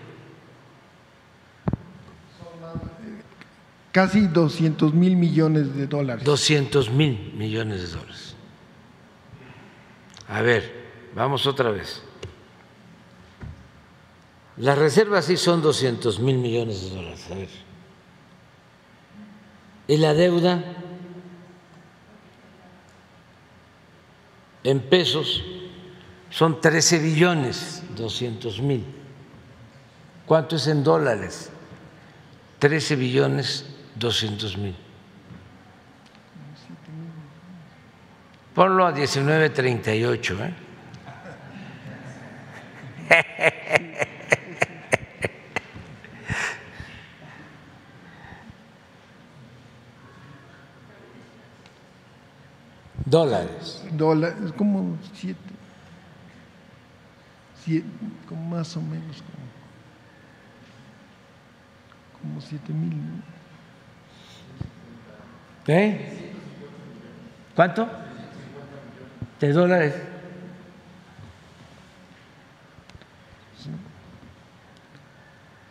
Casi 3.98 4.28
200 4.28 4.94
mil 4.94 5.16
millones 5.16 5.74
de 5.74 5.88
dólares. 5.88 6.24
200 6.24 6.88
mil 6.92 7.32
millones 7.34 7.82
de 7.82 7.98
dólares. 7.98 8.36
A 10.28 10.40
ver, 10.40 10.72
vamos 11.16 11.48
otra 11.48 11.72
vez. 11.72 12.00
Las 14.56 14.78
reservas 14.78 15.24
sí 15.24 15.36
son 15.36 15.62
200 15.62 16.20
mil 16.20 16.38
millones 16.38 16.80
de 16.80 16.90
dólares. 16.90 17.26
A 17.28 17.34
ver. 17.34 17.48
Y 19.88 19.96
la 19.96 20.14
deuda 20.14 20.62
en 24.62 24.78
pesos 24.78 25.42
son 26.30 26.60
13 26.60 27.00
billones 27.00 27.82
200 27.96 28.62
mil. 28.62 28.84
¿Cuánto 30.24 30.54
es 30.54 30.68
en 30.68 30.84
dólares? 30.84 31.50
13 32.60 32.94
billones 32.94 33.74
200 33.98 34.56
mil. 34.56 34.76
Ponlo 38.54 38.86
a 38.86 38.94
19.38. 38.94 40.40
¿eh? 40.40 40.54
Dólares. 53.04 53.84
Dólares, 53.92 54.52
como 54.56 54.96
siete, 55.14 55.38
siete, 57.64 57.86
como 58.28 58.56
más 58.56 58.76
o 58.76 58.82
menos, 58.82 59.22
como, 59.22 59.38
como 62.20 62.40
siete 62.40 62.72
mil. 62.72 63.22
¿Qué? 65.68 66.00
¿Cuánto? 67.54 67.86
De 69.38 69.52
dólares. 69.52 69.94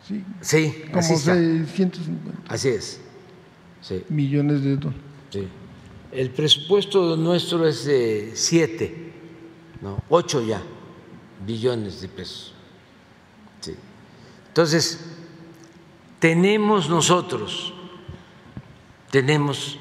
Sí, 0.06 0.24
Sí, 0.40 0.82
como 0.86 1.00
así 1.00 1.14
está. 1.14 1.34
650 1.34 2.54
Así 2.54 2.68
es. 2.68 3.00
Sí, 3.80 4.04
millones 4.08 4.62
de 4.62 4.76
dólares. 4.76 5.02
sí. 5.30 5.48
El 6.12 6.30
presupuesto 6.30 7.16
nuestro 7.16 7.66
es 7.66 7.84
de 7.84 8.30
siete, 8.34 9.12
no, 9.82 10.02
ocho 10.08 10.40
ya 10.42 10.62
billones 11.44 12.00
de 12.00 12.08
pesos. 12.08 12.54
Sí. 13.60 13.74
Entonces, 14.46 15.04
tenemos 16.20 16.88
nosotros, 16.88 17.74
tenemos 19.10 19.78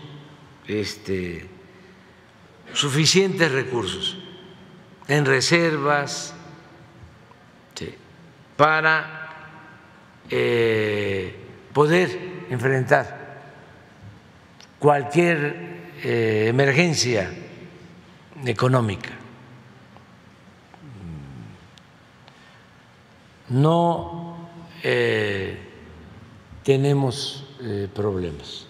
este, 0.67 1.45
suficientes 2.73 3.51
recursos 3.51 4.17
en 5.07 5.25
reservas 5.25 6.33
para 8.57 9.17
eh, 10.29 11.33
poder 11.71 12.09
enfrentar 12.49 13.15
cualquier 14.79 15.93
eh, 16.03 16.47
emergencia 16.49 17.31
económica. 18.43 19.11
No 23.49 24.49
eh, 24.83 25.57
tenemos 26.63 27.45
problemas. 27.93 28.66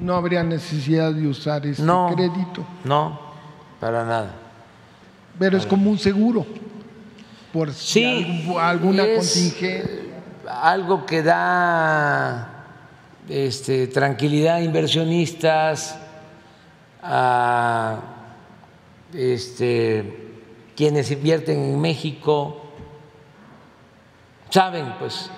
No 0.00 0.14
habría 0.14 0.42
necesidad 0.42 1.12
de 1.12 1.26
usar 1.28 1.66
ese 1.66 1.82
No. 1.82 2.10
crédito, 2.14 2.64
No, 2.84 3.20
para 3.78 4.04
nada. 4.04 4.34
pero 5.38 5.56
es 5.58 5.66
como 5.66 5.90
un 5.90 5.98
seguro 5.98 6.46
por 7.52 7.72
si 7.72 8.00
Sí, 8.00 8.04
algún- 8.46 8.60
alguna 8.60 9.04
es, 9.04 9.18
contingente. 9.34 10.10
algo 10.48 11.04
que 11.06 11.22
da 11.22 12.46
este, 13.28 13.86
tranquilidad 13.88 14.56
a 14.56 14.62
inversionistas, 14.62 15.96
a 17.02 17.98
este, 19.14 20.28
quienes 20.76 21.10
invierten 21.10 21.58
en 21.62 21.80
México, 21.80 22.60
saben 24.48 24.94
pues 24.98 25.30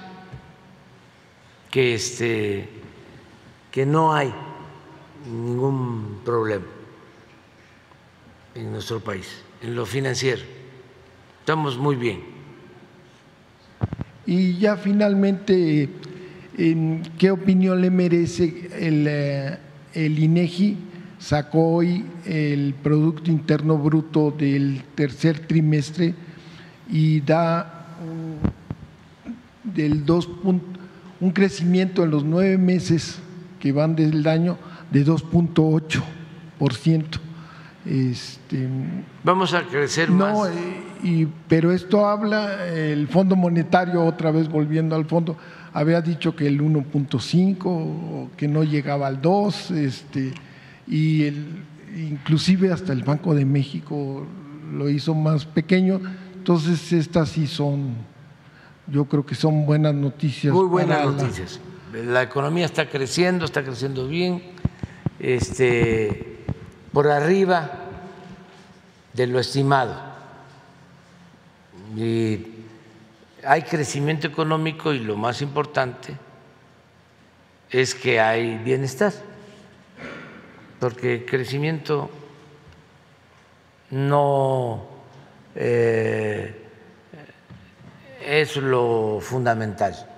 que, 1.70 1.94
este, 1.94 2.68
que 3.70 3.84
no 3.86 4.14
hay 4.14 4.32
ningún 5.26 6.18
problema 6.24 6.64
en 8.54 8.72
nuestro 8.72 9.00
país, 9.00 9.42
en 9.62 9.74
lo 9.74 9.86
financiero. 9.86 10.42
Estamos 11.40 11.78
muy 11.78 11.96
bien. 11.96 12.20
Y 14.26 14.58
ya 14.58 14.76
finalmente, 14.76 15.88
¿en 16.56 17.02
¿qué 17.18 17.30
opinión 17.30 17.80
le 17.80 17.90
merece 17.90 18.68
el, 18.78 19.06
eh, 19.08 19.58
el 19.94 20.18
INEGI? 20.18 20.76
Sacó 21.18 21.74
hoy 21.76 22.04
el 22.24 22.74
Producto 22.74 23.30
Interno 23.30 23.78
Bruto 23.78 24.30
del 24.32 24.82
tercer 24.94 25.40
trimestre 25.46 26.14
y 26.90 27.20
da 27.20 27.86
del 29.62 30.04
dos 30.04 30.28
pun- 30.28 30.60
un 31.20 31.30
crecimiento 31.30 32.02
en 32.02 32.10
los 32.10 32.24
nueve 32.24 32.58
meses 32.58 33.18
que 33.60 33.70
van 33.70 33.94
del 33.94 34.26
año 34.26 34.58
de 34.92 35.04
2.8%. 35.06 37.04
Este, 37.84 38.68
Vamos 39.24 39.52
a 39.54 39.62
crecer 39.64 40.08
no, 40.08 40.26
más. 40.40 40.48
eh, 40.50 40.82
y, 41.02 41.26
pero 41.48 41.72
esto 41.72 42.06
habla, 42.06 42.68
el 42.68 43.08
Fondo 43.08 43.34
Monetario, 43.34 44.04
otra 44.04 44.30
vez 44.30 44.48
volviendo 44.48 44.94
al 44.94 45.04
fondo, 45.06 45.36
había 45.72 46.00
dicho 46.00 46.36
que 46.36 46.46
el 46.46 46.60
1.5, 46.60 47.58
o 47.66 48.30
que 48.36 48.46
no 48.46 48.62
llegaba 48.62 49.08
al 49.08 49.20
2, 49.20 49.72
este, 49.72 50.32
y 50.86 51.24
el, 51.24 51.64
inclusive 51.96 52.70
hasta 52.72 52.92
el 52.92 53.02
Banco 53.02 53.34
de 53.34 53.44
México 53.44 54.24
lo 54.72 54.88
hizo 54.88 55.12
más 55.14 55.44
pequeño. 55.44 56.00
Entonces 56.36 56.92
estas 56.92 57.30
sí 57.30 57.48
son, 57.48 57.94
yo 58.86 59.06
creo 59.06 59.26
que 59.26 59.34
son 59.34 59.66
buenas 59.66 59.94
noticias. 59.94 60.54
Muy 60.54 60.66
buenas 60.66 60.98
para 60.98 61.10
la- 61.10 61.16
noticias. 61.22 61.58
La 61.92 62.22
economía 62.22 62.64
está 62.64 62.88
creciendo, 62.88 63.44
está 63.44 63.62
creciendo 63.64 64.06
bien, 64.08 64.40
este, 65.18 66.44
por 66.92 67.08
arriba 67.08 67.70
de 69.12 69.26
lo 69.26 69.38
estimado. 69.38 69.94
Y 71.96 72.46
hay 73.44 73.62
crecimiento 73.62 74.26
económico 74.26 74.92
y 74.92 75.00
lo 75.00 75.16
más 75.16 75.42
importante 75.42 76.16
es 77.70 77.94
que 77.94 78.20
hay 78.20 78.58
bienestar, 78.58 79.12
porque 80.78 81.24
crecimiento 81.24 82.10
no 83.90 84.86
eh, 85.54 86.66
es 88.24 88.56
lo 88.56 89.18
fundamental 89.20 90.08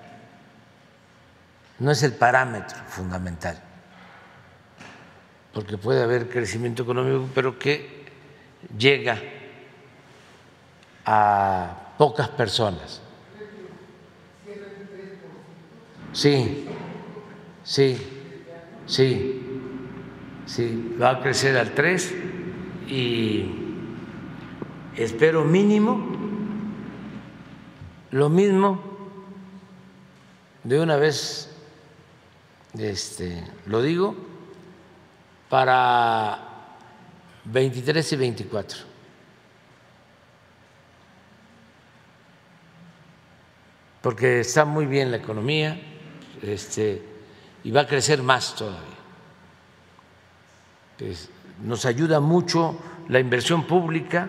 no 1.78 1.90
es 1.90 2.02
el 2.02 2.12
parámetro 2.12 2.78
fundamental, 2.88 3.60
porque 5.54 5.78
puede 5.78 6.02
haber 6.02 6.28
crecimiento 6.28 6.82
económico, 6.82 7.28
pero 7.34 7.58
que 7.58 8.04
llega 8.76 9.20
a 11.06 11.94
pocas 11.96 12.28
personas. 12.30 13.00
Sí, 16.12 16.66
sí, 17.62 17.96
sí, 18.86 19.42
sí, 20.46 20.96
va 21.00 21.10
a 21.10 21.22
crecer 21.22 21.56
al 21.56 21.72
3 21.74 22.14
y 22.88 23.50
espero 24.96 25.44
mínimo 25.44 26.06
lo 28.10 28.28
mismo 28.28 28.80
de 30.62 30.80
una 30.80 30.96
vez 30.96 31.50
este, 32.78 33.44
lo 33.66 33.82
digo, 33.82 34.14
para 35.54 36.36
23 37.44 38.12
y 38.12 38.16
24. 38.16 38.78
Porque 44.02 44.40
está 44.40 44.64
muy 44.64 44.86
bien 44.86 45.12
la 45.12 45.18
economía 45.18 45.80
este, 46.42 47.00
y 47.62 47.70
va 47.70 47.82
a 47.82 47.86
crecer 47.86 48.20
más 48.20 48.56
todavía. 48.56 48.80
Nos 51.62 51.84
ayuda 51.86 52.18
mucho 52.18 52.76
la 53.08 53.20
inversión 53.20 53.64
pública. 53.64 54.28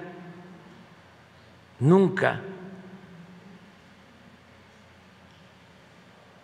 Nunca 1.80 2.40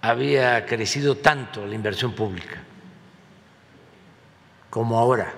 había 0.02 0.66
crecido 0.66 1.18
tanto 1.18 1.68
la 1.68 1.76
inversión 1.76 2.14
pública 2.14 2.64
como 4.72 4.98
ahora. 4.98 5.32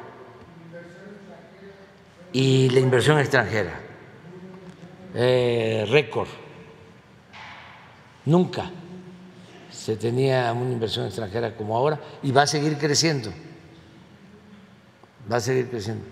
Y 2.31 2.69
la 2.69 2.79
inversión 2.79 3.19
extranjera, 3.19 3.73
eh, 5.13 5.85
récord. 5.89 6.29
Nunca 8.25 8.71
se 9.69 9.97
tenía 9.97 10.53
una 10.53 10.71
inversión 10.71 11.05
extranjera 11.05 11.57
como 11.57 11.75
ahora 11.75 11.99
y 12.21 12.31
va 12.31 12.43
a 12.43 12.47
seguir 12.47 12.77
creciendo, 12.77 13.31
va 15.29 15.35
a 15.35 15.41
seguir 15.41 15.69
creciendo. 15.69 16.05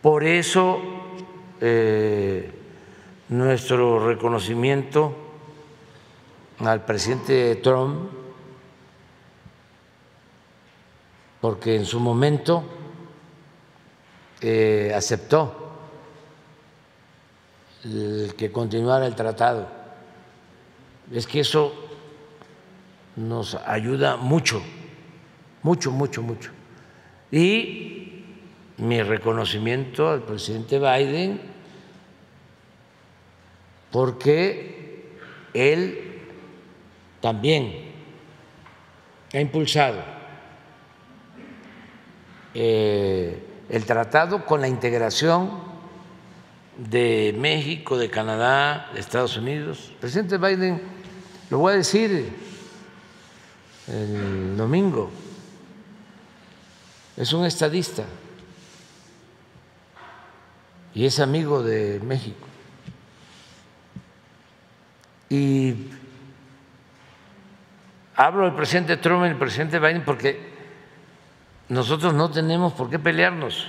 Por 0.00 0.22
eso 0.22 0.78
eh, 1.60 2.48
nuestro 3.28 4.06
reconocimiento 4.06 5.12
al 6.60 6.84
presidente 6.84 7.56
Trump, 7.56 8.25
porque 11.46 11.76
en 11.76 11.86
su 11.86 12.00
momento 12.00 12.64
eh, 14.40 14.92
aceptó 14.92 15.70
que 18.36 18.50
continuara 18.50 19.06
el 19.06 19.14
tratado. 19.14 19.68
Es 21.12 21.24
que 21.28 21.38
eso 21.38 21.72
nos 23.14 23.54
ayuda 23.54 24.16
mucho, 24.16 24.60
mucho, 25.62 25.92
mucho, 25.92 26.20
mucho. 26.20 26.50
Y 27.30 28.24
mi 28.78 29.00
reconocimiento 29.04 30.10
al 30.10 30.22
presidente 30.22 30.80
Biden 30.80 31.40
porque 33.92 35.14
él 35.54 36.22
también 37.20 37.92
ha 39.32 39.38
impulsado 39.40 40.15
eh, 42.58 43.38
el 43.68 43.84
tratado 43.84 44.46
con 44.46 44.62
la 44.62 44.68
integración 44.68 45.50
de 46.78 47.34
México, 47.38 47.98
de 47.98 48.08
Canadá, 48.08 48.88
de 48.94 49.00
Estados 49.00 49.36
Unidos. 49.36 49.88
El 49.90 49.96
presidente 49.96 50.38
Biden, 50.38 50.80
lo 51.50 51.58
voy 51.58 51.74
a 51.74 51.76
decir 51.76 52.32
el 53.88 54.56
domingo, 54.56 55.10
es 57.14 57.30
un 57.34 57.44
estadista 57.44 58.04
y 60.94 61.04
es 61.04 61.20
amigo 61.20 61.62
de 61.62 62.00
México. 62.00 62.46
Y 65.28 65.74
hablo 68.14 68.44
del 68.44 68.54
presidente 68.54 68.96
Trump 68.96 69.26
y 69.26 69.28
del 69.28 69.36
presidente 69.36 69.78
Biden 69.78 70.02
porque 70.06 70.55
nosotros 71.68 72.14
no 72.14 72.30
tenemos 72.30 72.72
por 72.72 72.88
qué 72.88 72.98
pelearnos. 72.98 73.66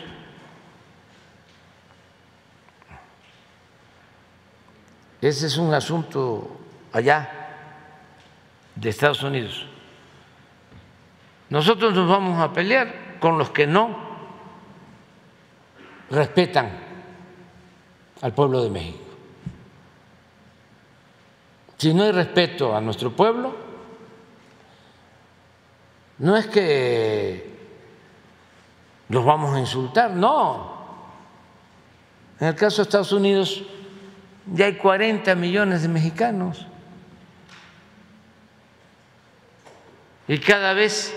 Ese 5.21 5.47
es 5.47 5.57
un 5.57 5.73
asunto 5.73 6.59
allá 6.93 7.29
de 8.75 8.89
Estados 8.89 9.23
Unidos. 9.23 9.65
Nosotros 11.49 11.93
nos 11.93 12.07
vamos 12.07 12.39
a 12.39 12.53
pelear 12.53 13.17
con 13.19 13.37
los 13.37 13.49
que 13.49 13.65
no 13.65 13.97
respetan 16.11 16.71
al 18.21 18.33
pueblo 18.33 18.63
de 18.63 18.69
México. 18.69 18.99
Si 21.77 21.93
no 21.93 22.03
hay 22.03 22.11
respeto 22.11 22.75
a 22.75 22.81
nuestro 22.81 23.11
pueblo, 23.11 23.55
no 26.19 26.37
es 26.37 26.47
que 26.47 27.56
los 29.09 29.23
vamos 29.23 29.55
a 29.55 29.59
insultar, 29.59 30.11
no. 30.11 30.77
En 32.39 32.47
el 32.47 32.55
caso 32.55 32.77
de 32.77 32.83
Estados 32.83 33.11
Unidos, 33.11 33.63
ya 34.53 34.65
hay 34.65 34.75
40 34.75 35.33
millones 35.35 35.81
de 35.81 35.87
mexicanos. 35.87 36.65
Y 40.27 40.37
cada 40.39 40.73
vez 40.73 41.15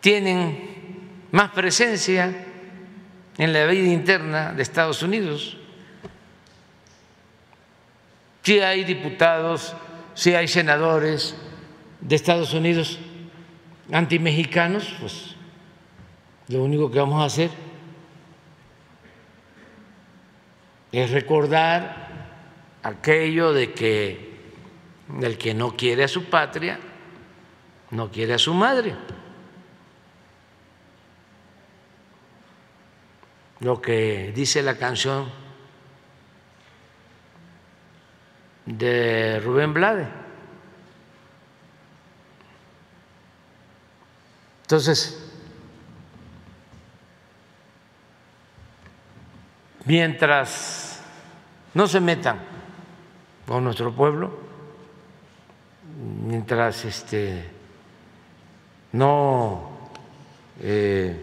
tienen 0.00 1.28
más 1.32 1.50
presencia 1.50 2.32
en 3.36 3.52
la 3.52 3.66
vida 3.66 3.92
interna 3.92 4.52
de 4.52 4.62
Estados 4.62 5.02
Unidos. 5.02 5.56
Si 8.42 8.60
hay 8.60 8.84
diputados, 8.84 9.74
si 10.14 10.34
hay 10.34 10.48
senadores 10.48 11.36
de 12.00 12.16
Estados 12.16 12.54
Unidos 12.54 12.98
antimexicanos, 13.92 14.94
pues 15.00 15.31
lo 16.48 16.62
único 16.62 16.90
que 16.90 16.98
vamos 16.98 17.22
a 17.22 17.26
hacer 17.26 17.50
es 20.90 21.10
recordar 21.10 22.02
aquello 22.82 23.52
de 23.52 23.72
que 23.72 24.32
el 25.20 25.38
que 25.38 25.54
no 25.54 25.76
quiere 25.76 26.04
a 26.04 26.08
su 26.08 26.24
patria, 26.24 26.78
no 27.90 28.10
quiere 28.10 28.34
a 28.34 28.38
su 28.38 28.54
madre. 28.54 28.94
Lo 33.60 33.80
que 33.80 34.32
dice 34.34 34.62
la 34.62 34.76
canción 34.76 35.30
de 38.66 39.40
Rubén 39.40 39.72
Blade. 39.72 40.08
Entonces, 44.62 45.21
mientras 49.84 51.02
no 51.74 51.86
se 51.86 52.00
metan 52.00 52.38
con 53.46 53.64
nuestro 53.64 53.92
pueblo, 53.92 54.30
mientras 56.26 56.84
este, 56.84 57.44
no 58.92 59.90
eh, 60.60 61.16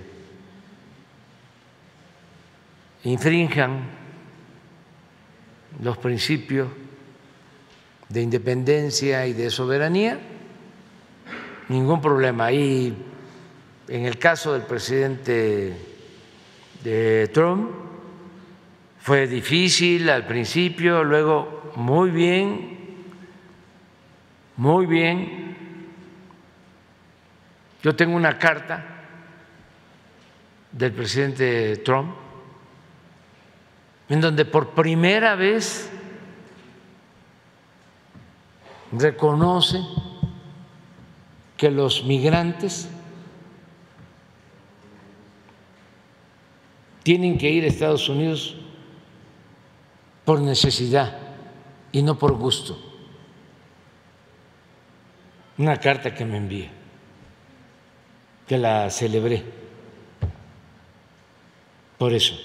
infrinjan 3.04 3.82
los 5.82 5.98
principios 5.98 6.68
de 8.10 8.22
independencia 8.22 9.26
y 9.28 9.34
de 9.34 9.50
soberanía, 9.50 10.20
ningún 11.70 12.02
problema. 12.02 12.52
Y 12.52 12.96
en 13.88 14.06
el 14.06 14.18
caso 14.18 14.54
del 14.54 14.64
presidente 14.64 15.78
de 16.84 17.28
Trump, 17.34 17.89
fue 19.00 19.28
difícil 19.28 20.10
al 20.10 20.26
principio, 20.26 21.04
luego 21.04 21.72
muy 21.76 22.12
bien, 22.12 22.78
muy 24.58 24.86
bien. 24.86 25.58
Yo 27.82 27.96
tengo 27.96 28.16
una 28.16 28.38
carta 28.38 28.86
del 30.72 30.92
presidente 30.92 31.78
Trump 31.78 32.14
en 34.10 34.20
donde 34.20 34.44
por 34.44 34.72
primera 34.72 35.36
vez 35.36 35.90
reconoce 38.92 39.80
que 41.56 41.72
los 41.72 42.04
migrantes 42.04 42.90
tienen 47.04 47.38
que 47.38 47.50
ir 47.50 47.64
a 47.64 47.68
Estados 47.68 48.10
Unidos 48.10 48.58
por 50.30 50.42
necesidad 50.42 51.18
y 51.92 52.04
no 52.04 52.16
por 52.16 52.34
gusto. 52.34 52.78
Una 55.58 55.78
carta 55.78 56.14
que 56.14 56.24
me 56.24 56.38
envía, 56.38 56.70
que 58.46 58.60
la 58.60 58.92
celebré. 58.92 59.44
Por 61.98 62.14
eso, 62.14 62.40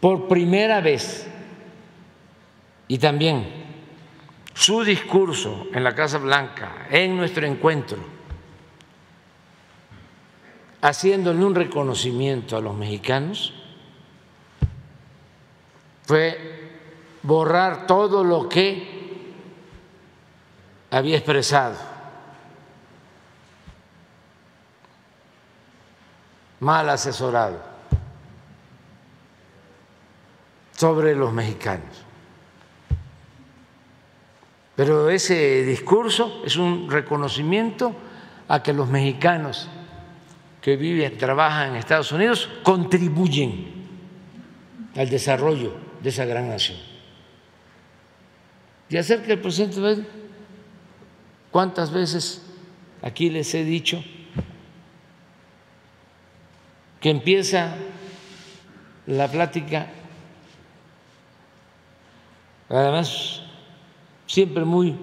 por 0.00 0.26
primera 0.26 0.80
vez, 0.80 1.30
y 2.88 2.98
también 2.98 3.46
su 4.52 4.82
discurso 4.82 5.68
en 5.72 5.84
la 5.84 5.94
Casa 5.94 6.18
Blanca, 6.18 6.88
en 6.90 7.16
nuestro 7.16 7.46
encuentro, 7.46 7.98
haciéndole 10.82 11.44
un 11.44 11.54
reconocimiento 11.54 12.56
a 12.56 12.60
los 12.60 12.74
mexicanos, 12.74 13.54
fue 16.02 16.59
borrar 17.22 17.86
todo 17.86 18.24
lo 18.24 18.48
que 18.48 19.00
había 20.90 21.16
expresado, 21.16 21.76
mal 26.60 26.88
asesorado 26.88 27.58
sobre 30.72 31.14
los 31.14 31.32
mexicanos. 31.32 32.04
Pero 34.76 35.10
ese 35.10 35.62
discurso 35.64 36.42
es 36.44 36.56
un 36.56 36.90
reconocimiento 36.90 37.94
a 38.48 38.62
que 38.62 38.72
los 38.72 38.88
mexicanos 38.88 39.68
que 40.62 40.76
viven, 40.76 41.16
trabajan 41.18 41.70
en 41.70 41.76
Estados 41.76 42.12
Unidos, 42.12 42.48
contribuyen 42.62 43.88
al 44.96 45.08
desarrollo 45.08 45.74
de 46.02 46.08
esa 46.08 46.24
gran 46.24 46.48
nación 46.48 46.89
y 48.90 48.96
hacer 48.96 49.22
que 49.22 49.32
el 49.32 49.40
presidente 49.40 50.04
¿Cuántas 51.50 51.92
veces 51.92 52.42
aquí 53.02 53.30
les 53.30 53.54
he 53.54 53.64
dicho 53.64 54.02
que 57.00 57.10
empieza 57.10 57.74
la 59.06 59.26
plática, 59.26 59.86
además 62.68 63.42
siempre 64.26 64.64
muy 64.64 64.96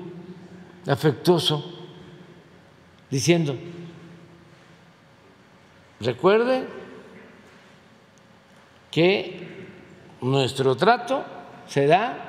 afectuoso, 0.88 1.74
diciendo, 3.10 3.58
recuerde 6.00 6.68
que 8.92 9.68
nuestro 10.22 10.78
trato 10.78 11.26
se 11.68 11.88
da 11.88 12.27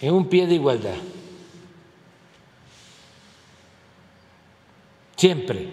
en 0.00 0.14
un 0.14 0.28
pie 0.28 0.46
de 0.46 0.54
igualdad. 0.54 0.96
Siempre. 5.16 5.68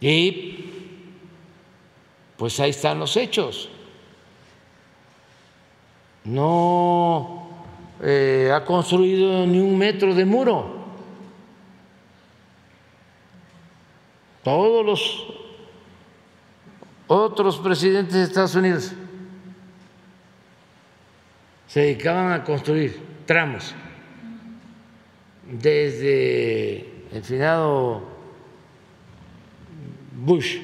Y 0.00 0.64
pues 2.36 2.58
ahí 2.60 2.70
están 2.70 2.98
los 2.98 3.16
hechos. 3.16 3.68
No 6.24 7.48
eh, 8.02 8.50
ha 8.52 8.64
construido 8.64 9.46
ni 9.46 9.58
un 9.60 9.78
metro 9.78 10.14
de 10.14 10.24
muro. 10.24 10.76
Todos 14.42 14.84
los 14.84 15.26
otros 17.06 17.58
presidentes 17.58 18.14
de 18.14 18.22
Estados 18.24 18.54
Unidos 18.54 18.92
se 21.66 21.80
dedicaban 21.80 22.32
a 22.32 22.44
construir 22.44 23.00
tramos 23.26 23.74
desde 25.44 26.78
el 27.12 27.22
finado 27.22 28.02
Bush. 30.12 30.58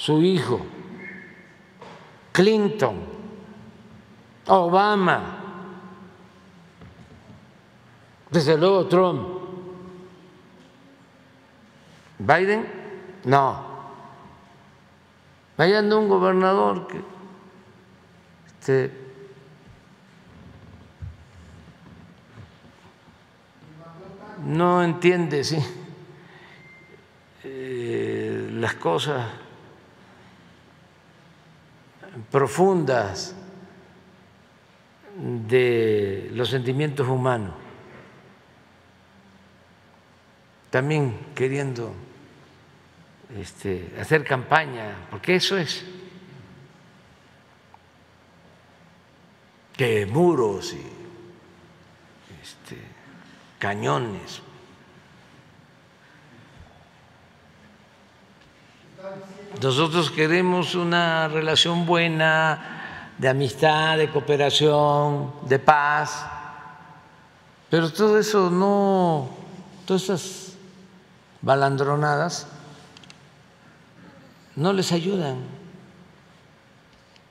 su 0.00 0.22
hijo, 0.22 0.64
Clinton, 2.32 2.96
Obama, 4.46 5.36
desde 8.30 8.56
luego 8.56 8.86
Trump, 8.86 9.28
Biden, 12.18 12.66
no. 13.24 13.69
Vayan 15.60 15.92
un 15.92 16.08
gobernador 16.08 16.88
que 16.88 17.02
este, 18.46 18.90
no 24.42 24.82
entiende, 24.82 25.44
sí, 25.44 25.58
eh, 27.44 28.48
las 28.54 28.72
cosas 28.76 29.28
profundas 32.30 33.34
de 35.46 36.30
los 36.32 36.48
sentimientos 36.48 37.06
humanos, 37.06 37.52
también 40.70 41.18
queriendo 41.34 41.92
este, 43.38 43.94
hacer 44.00 44.24
campaña, 44.24 45.06
porque 45.10 45.36
eso 45.36 45.56
es 45.56 45.84
que 49.76 50.04
muros 50.06 50.74
y 50.74 50.82
este, 52.42 52.76
cañones. 53.58 54.42
Nosotros 59.62 60.10
queremos 60.10 60.74
una 60.74 61.28
relación 61.28 61.86
buena, 61.86 62.80
de 63.18 63.28
amistad, 63.28 63.98
de 63.98 64.10
cooperación, 64.10 65.32
de 65.42 65.58
paz, 65.58 66.26
pero 67.68 67.92
todo 67.92 68.18
eso 68.18 68.50
no, 68.50 69.28
todas 69.84 70.04
esas 70.04 70.56
balandronadas 71.42 72.46
no 74.56 74.72
les 74.72 74.92
ayudan 74.92 75.38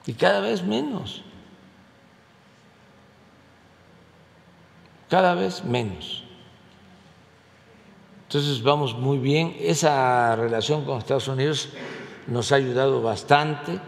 y 0.05 0.13
cada 0.13 0.39
vez 0.39 0.63
menos, 0.63 1.21
cada 5.09 5.35
vez 5.35 5.63
menos. 5.63 6.23
Entonces 8.23 8.61
vamos 8.61 8.95
muy 8.95 9.17
bien, 9.17 9.55
esa 9.59 10.35
relación 10.35 10.85
con 10.85 10.99
Estados 10.99 11.27
Unidos 11.27 11.69
nos 12.27 12.51
ha 12.51 12.55
ayudado 12.55 13.01
bastante. 13.01 13.79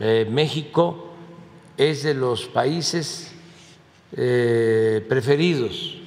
Eh, 0.00 0.26
México 0.30 1.12
es 1.76 2.02
de 2.02 2.14
los 2.14 2.46
países 2.46 3.32
eh, 4.12 5.04
preferidos 5.08 5.98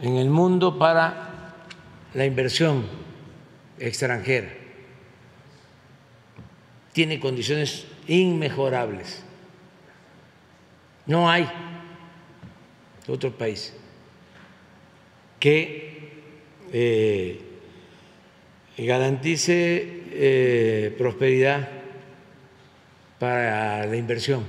en 0.00 0.16
el 0.16 0.28
mundo 0.28 0.78
para 0.78 1.54
la 2.14 2.26
inversión 2.26 3.03
extranjera. 3.78 4.48
Tiene 6.92 7.18
condiciones 7.20 7.86
inmejorables. 8.06 9.22
No 11.06 11.28
hay 11.28 11.48
otro 13.06 13.36
país 13.36 13.74
que 15.38 16.10
eh, 16.72 17.40
garantice 18.78 20.02
eh, 20.10 20.94
prosperidad 20.96 21.68
para 23.18 23.86
la 23.86 23.96
inversión. 23.96 24.44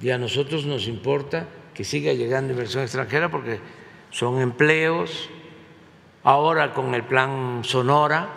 Y 0.00 0.10
a 0.10 0.18
nosotros 0.18 0.66
nos 0.66 0.86
importa 0.86 1.48
que 1.72 1.84
siga 1.84 2.12
llegando 2.12 2.52
inversión 2.52 2.82
extranjera 2.82 3.30
porque 3.30 3.58
son 4.10 4.40
empleos. 4.40 5.30
Ahora 6.26 6.72
con 6.72 6.94
el 6.94 7.04
plan 7.04 7.60
Sonora 7.64 8.30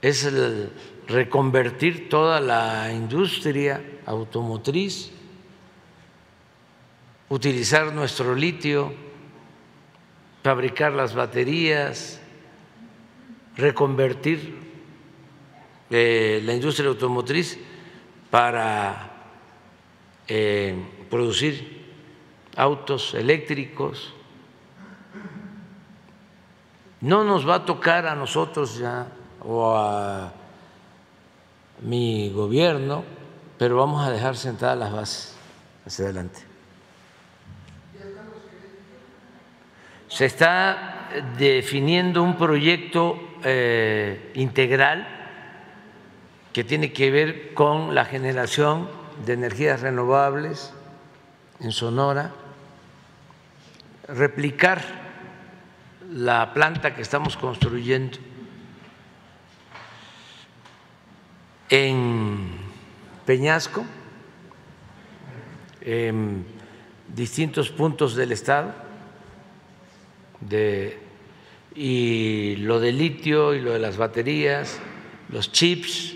es 0.00 0.22
el 0.22 0.70
reconvertir 1.08 2.08
toda 2.08 2.38
la 2.40 2.92
industria 2.92 3.82
automotriz, 4.06 5.10
utilizar 7.28 7.92
nuestro 7.92 8.36
litio, 8.36 8.94
fabricar 10.44 10.92
las 10.92 11.12
baterías, 11.12 12.20
reconvertir 13.56 14.54
eh, 15.90 16.40
la 16.44 16.54
industria 16.54 16.88
automotriz 16.88 17.58
para 18.30 19.10
eh, 20.28 20.76
producir 21.10 21.84
autos 22.54 23.12
eléctricos. 23.14 24.14
No 27.04 27.22
nos 27.22 27.46
va 27.46 27.56
a 27.56 27.64
tocar 27.66 28.06
a 28.06 28.14
nosotros 28.14 28.78
ya 28.78 29.06
o 29.42 29.76
a 29.76 30.32
mi 31.82 32.30
gobierno, 32.30 33.04
pero 33.58 33.76
vamos 33.76 34.06
a 34.06 34.10
dejar 34.10 34.38
sentadas 34.38 34.78
las 34.78 34.90
bases 34.90 35.36
hacia 35.84 36.06
adelante. 36.06 36.40
Se 40.08 40.24
está 40.24 41.10
definiendo 41.36 42.22
un 42.22 42.38
proyecto 42.38 43.20
eh, 43.42 44.30
integral 44.36 45.06
que 46.54 46.64
tiene 46.64 46.94
que 46.94 47.10
ver 47.10 47.52
con 47.52 47.94
la 47.94 48.06
generación 48.06 48.88
de 49.26 49.34
energías 49.34 49.82
renovables 49.82 50.72
en 51.60 51.70
Sonora, 51.70 52.32
replicar 54.08 55.03
la 56.12 56.52
planta 56.52 56.94
que 56.94 57.02
estamos 57.02 57.36
construyendo 57.36 58.18
en 61.70 62.50
Peñasco, 63.26 63.84
en 65.80 66.44
distintos 67.08 67.70
puntos 67.70 68.14
del 68.16 68.32
estado 68.32 68.74
de 70.40 70.98
y 71.74 72.56
lo 72.56 72.78
de 72.78 72.92
litio 72.92 73.54
y 73.54 73.60
lo 73.60 73.72
de 73.72 73.80
las 73.80 73.96
baterías, 73.96 74.78
los 75.30 75.50
chips 75.50 76.14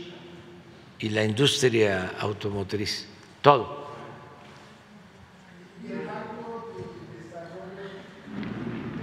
y 1.01 1.09
la 1.09 1.24
industria 1.24 2.12
automotriz, 2.20 3.09
todo. 3.43 3.89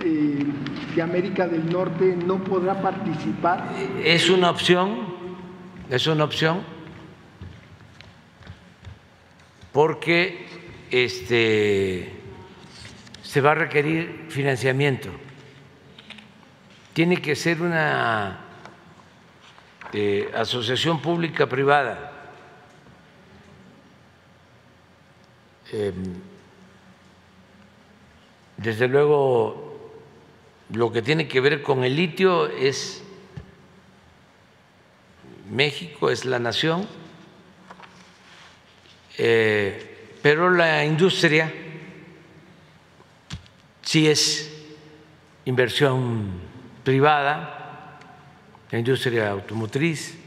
Eh, 0.02 0.76
que 0.96 1.02
América 1.02 1.46
del 1.46 1.70
Norte 1.70 2.16
no 2.16 2.42
podrá 2.42 2.82
participar? 2.82 3.70
Es 4.02 4.30
una 4.30 4.50
opción, 4.50 5.14
es 5.90 6.08
una 6.08 6.24
opción, 6.24 6.64
porque 9.74 10.48
este, 10.90 12.14
se 13.22 13.42
va 13.42 13.52
a 13.52 13.56
requerir 13.56 14.28
financiamiento. 14.30 15.10
Tiene 16.94 17.18
que 17.18 17.36
ser 17.36 17.62
una 17.62 18.40
eh, 19.92 20.32
asociación 20.34 21.02
pública 21.02 21.46
privada. 21.46 22.14
Em, 25.74 26.22
desde 28.56 28.88
luego, 28.88 29.65
lo 30.70 30.92
que 30.92 31.02
tiene 31.02 31.28
que 31.28 31.40
ver 31.42 31.62
con 31.62 31.84
el 31.84 31.96
litio 31.96 32.48
es 32.48 33.04
México, 35.50 36.10
es 36.10 36.26
la 36.26 36.40
nación, 36.40 36.88
eh, 39.18 40.18
pero 40.22 40.50
la 40.50 40.84
industria 40.84 41.52
sí 43.84 44.08
es 44.08 44.52
inversión 45.46 46.32
privada, 46.84 48.00
la 48.72 48.80
industria 48.80 49.30
automotriz 49.30 50.18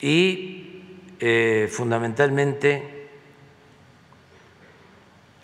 y 0.00 0.82
eh, 1.20 1.68
fundamentalmente 1.70 3.08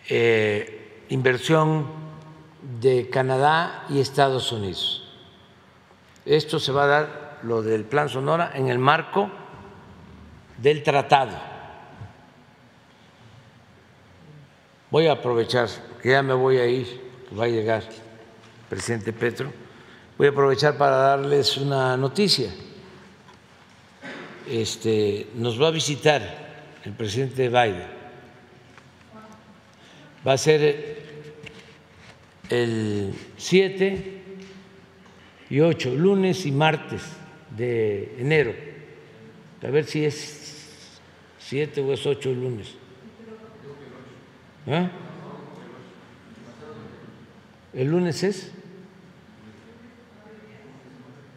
eh, 0.08 1.04
inversión 1.10 2.05
de 2.80 3.08
Canadá 3.10 3.84
y 3.88 4.00
Estados 4.00 4.52
Unidos. 4.52 5.02
Esto 6.24 6.58
se 6.58 6.72
va 6.72 6.84
a 6.84 6.86
dar, 6.86 7.38
lo 7.42 7.62
del 7.62 7.84
Plan 7.84 8.08
Sonora, 8.08 8.52
en 8.54 8.68
el 8.68 8.78
marco 8.78 9.30
del 10.58 10.82
tratado. 10.82 11.36
Voy 14.90 15.06
a 15.06 15.12
aprovechar, 15.12 15.68
que 16.02 16.10
ya 16.10 16.22
me 16.22 16.34
voy 16.34 16.58
a 16.58 16.66
ir, 16.66 17.00
va 17.38 17.44
a 17.44 17.48
llegar 17.48 17.82
el 17.82 18.68
presidente 18.68 19.12
Petro, 19.12 19.52
voy 20.18 20.28
a 20.28 20.30
aprovechar 20.30 20.76
para 20.76 20.96
darles 20.96 21.56
una 21.56 21.96
noticia. 21.96 22.50
Este, 24.48 25.28
nos 25.34 25.60
va 25.60 25.68
a 25.68 25.72
visitar 25.72 26.22
el 26.84 26.92
presidente 26.92 27.48
Biden 27.48 27.96
va 30.26 30.32
a 30.32 30.38
ser 30.38 31.05
el 32.50 33.12
7 33.36 34.22
y 35.50 35.60
8, 35.60 35.94
lunes 35.94 36.46
y 36.46 36.52
martes 36.52 37.02
de 37.56 38.16
enero. 38.18 38.54
A 39.62 39.70
ver 39.70 39.84
si 39.84 40.04
es 40.04 41.00
7 41.38 41.80
o 41.80 41.92
es 41.92 42.06
8 42.06 42.30
el 42.30 42.40
lunes. 42.40 42.74
¿Ah? 44.66 44.90
¿El 47.72 47.88
lunes 47.88 48.22
es? 48.22 48.52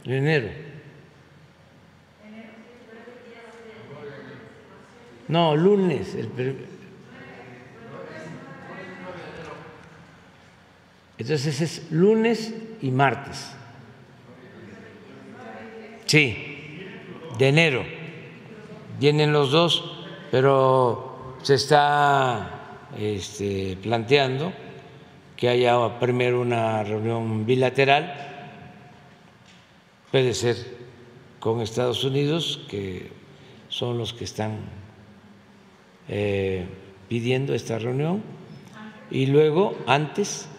enero. 0.06 0.50
No, 5.28 5.56
lunes. 5.56 6.16
El, 6.16 6.30
Entonces 11.20 11.60
es 11.60 11.92
lunes 11.92 12.54
y 12.82 12.92
martes. 12.92 13.52
Sí, 16.06 16.88
de 17.38 17.48
enero. 17.50 17.84
Vienen 19.00 19.34
los 19.34 19.52
dos, 19.52 20.08
pero 20.32 21.36
se 21.44 21.56
está 21.56 22.88
este, 22.98 23.78
planteando 23.84 24.54
que 25.36 25.50
haya 25.50 26.00
primero 26.00 26.42
una 26.42 26.84
reunión 26.84 27.46
bilateral, 27.46 28.14
puede 30.12 30.34
ser 30.34 30.58
con 31.40 31.62
Estados 31.62 32.04
Unidos, 32.04 32.66
que 32.70 33.12
son 33.70 33.98
los 33.98 34.14
que 34.14 34.26
están 34.26 34.58
eh, 36.10 36.66
pidiendo 37.08 37.54
esta 37.54 37.80
reunión, 37.80 38.22
y 39.12 39.28
luego 39.28 39.78
antes 39.86 40.50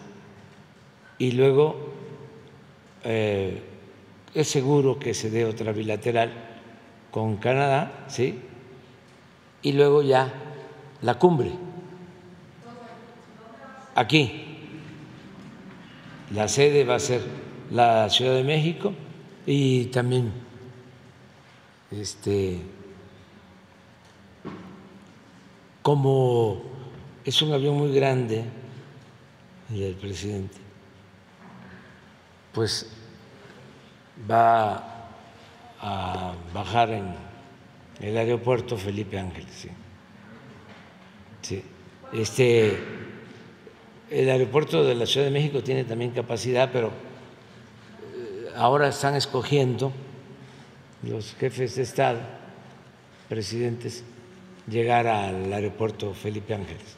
y 1.21 1.33
luego 1.33 1.75
eh, 3.03 3.61
es 4.33 4.47
seguro 4.47 4.97
que 4.97 5.13
se 5.13 5.29
dé 5.29 5.45
otra 5.45 5.71
bilateral 5.71 6.31
con 7.11 7.37
Canadá, 7.37 8.05
¿sí? 8.07 8.39
Y 9.61 9.73
luego 9.73 10.01
ya 10.01 10.33
la 11.03 11.19
cumbre. 11.19 11.51
Aquí. 13.93 14.47
La 16.33 16.47
sede 16.47 16.85
va 16.85 16.95
a 16.95 16.99
ser 16.99 17.21
la 17.69 18.09
Ciudad 18.09 18.33
de 18.33 18.43
México 18.43 18.91
y 19.45 19.85
también 19.85 20.31
este 21.91 22.61
como 25.83 26.63
es 27.23 27.39
un 27.43 27.51
avión 27.51 27.77
muy 27.77 27.93
grande 27.93 28.43
el 29.69 29.79
del 29.79 29.95
presidente 29.95 30.60
pues 32.53 32.89
va 34.29 35.07
a 35.79 36.33
bajar 36.53 36.91
en 36.91 37.15
el 37.99 38.17
aeropuerto 38.17 38.77
Felipe 38.77 39.17
Ángeles. 39.19 39.67
Sí. 41.41 41.63
Este, 42.13 42.77
el 44.09 44.29
aeropuerto 44.29 44.83
de 44.83 44.95
la 44.95 45.05
Ciudad 45.05 45.25
de 45.25 45.31
México 45.31 45.63
tiene 45.63 45.83
también 45.85 46.11
capacidad, 46.11 46.69
pero 46.71 46.87
eh, 46.87 48.49
ahora 48.55 48.89
están 48.89 49.15
escogiendo 49.15 49.91
los 51.03 51.33
jefes 51.35 51.75
de 51.75 51.83
Estado, 51.83 52.19
presidentes, 53.29 54.03
llegar 54.67 55.07
al 55.07 55.51
aeropuerto 55.51 56.13
Felipe 56.13 56.53
Ángeles. 56.53 56.97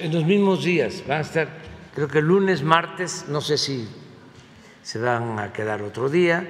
En 0.00 0.12
los 0.12 0.24
mismos 0.24 0.64
días 0.64 1.02
van 1.06 1.18
a 1.18 1.20
estar 1.22 1.48
Creo 2.00 2.08
que 2.08 2.20
el 2.20 2.28
lunes, 2.28 2.62
martes, 2.62 3.26
no 3.28 3.42
sé 3.42 3.58
si 3.58 3.86
se 4.82 4.98
van 4.98 5.38
a 5.38 5.52
quedar 5.52 5.82
otro 5.82 6.08
día. 6.08 6.48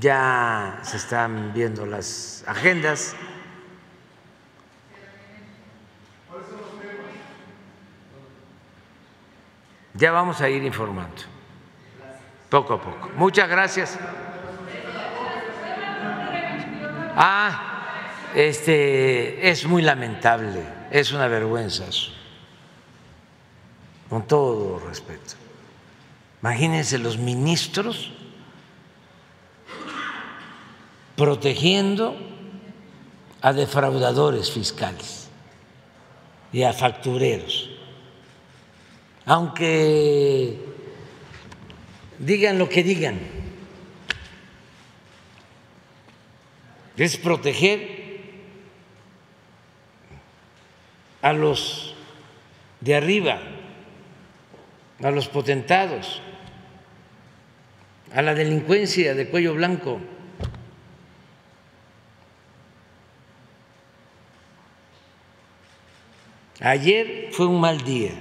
Ya 0.00 0.80
se 0.82 0.96
están 0.96 1.52
viendo 1.54 1.86
las 1.86 2.42
agendas. 2.48 3.14
Ya 9.94 10.10
vamos 10.10 10.40
a 10.40 10.48
ir 10.48 10.64
informando, 10.64 11.22
poco 12.50 12.74
a 12.74 12.82
poco. 12.82 13.08
Muchas 13.14 13.48
gracias. 13.48 13.96
Ah, 17.14 18.32
este 18.34 19.48
es 19.48 19.64
muy 19.64 19.82
lamentable, 19.82 20.66
es 20.90 21.12
una 21.12 21.28
vergüenza 21.28 21.86
eso 21.86 22.23
con 24.08 24.26
todo 24.26 24.78
respeto. 24.78 25.34
Imagínense 26.40 26.98
los 26.98 27.16
ministros 27.16 28.12
protegiendo 31.16 32.16
a 33.40 33.52
defraudadores 33.52 34.50
fiscales 34.50 35.28
y 36.52 36.62
a 36.62 36.72
factureros. 36.72 37.70
Aunque 39.26 40.58
digan 42.18 42.58
lo 42.58 42.68
que 42.68 42.82
digan, 42.82 43.18
es 46.96 47.16
proteger 47.16 48.04
a 51.22 51.32
los 51.32 51.94
de 52.80 52.94
arriba 52.94 53.40
a 55.04 55.10
los 55.10 55.28
potentados, 55.28 56.22
a 58.14 58.22
la 58.22 58.34
delincuencia 58.34 59.14
de 59.14 59.28
cuello 59.28 59.52
blanco. 59.52 60.00
Ayer 66.58 67.28
fue 67.32 67.46
un 67.46 67.60
mal 67.60 67.82
día 67.82 68.12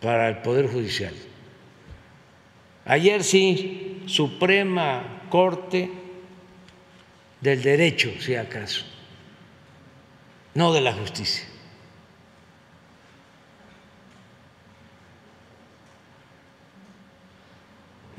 para 0.00 0.28
el 0.28 0.38
Poder 0.38 0.66
Judicial. 0.66 1.14
Ayer 2.84 3.22
sí, 3.22 4.02
Suprema 4.06 5.22
Corte 5.30 5.88
del 7.40 7.62
Derecho, 7.62 8.10
si 8.18 8.34
acaso, 8.34 8.84
no 10.54 10.72
de 10.72 10.80
la 10.80 10.92
justicia. 10.94 11.51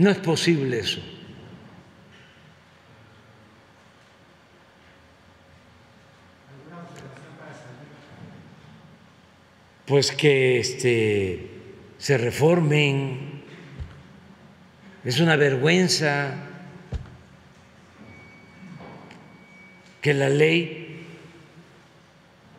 No 0.03 0.09
es 0.09 0.17
posible 0.17 0.79
eso. 0.79 0.99
Pues 9.85 10.11
que 10.11 10.59
este, 10.59 11.47
se 11.97 12.17
reformen. 12.17 13.43
Es 15.05 15.21
una 15.21 15.37
vergüenza 15.37 16.35
que 20.01 20.13
la 20.13 20.27
ley 20.27 21.05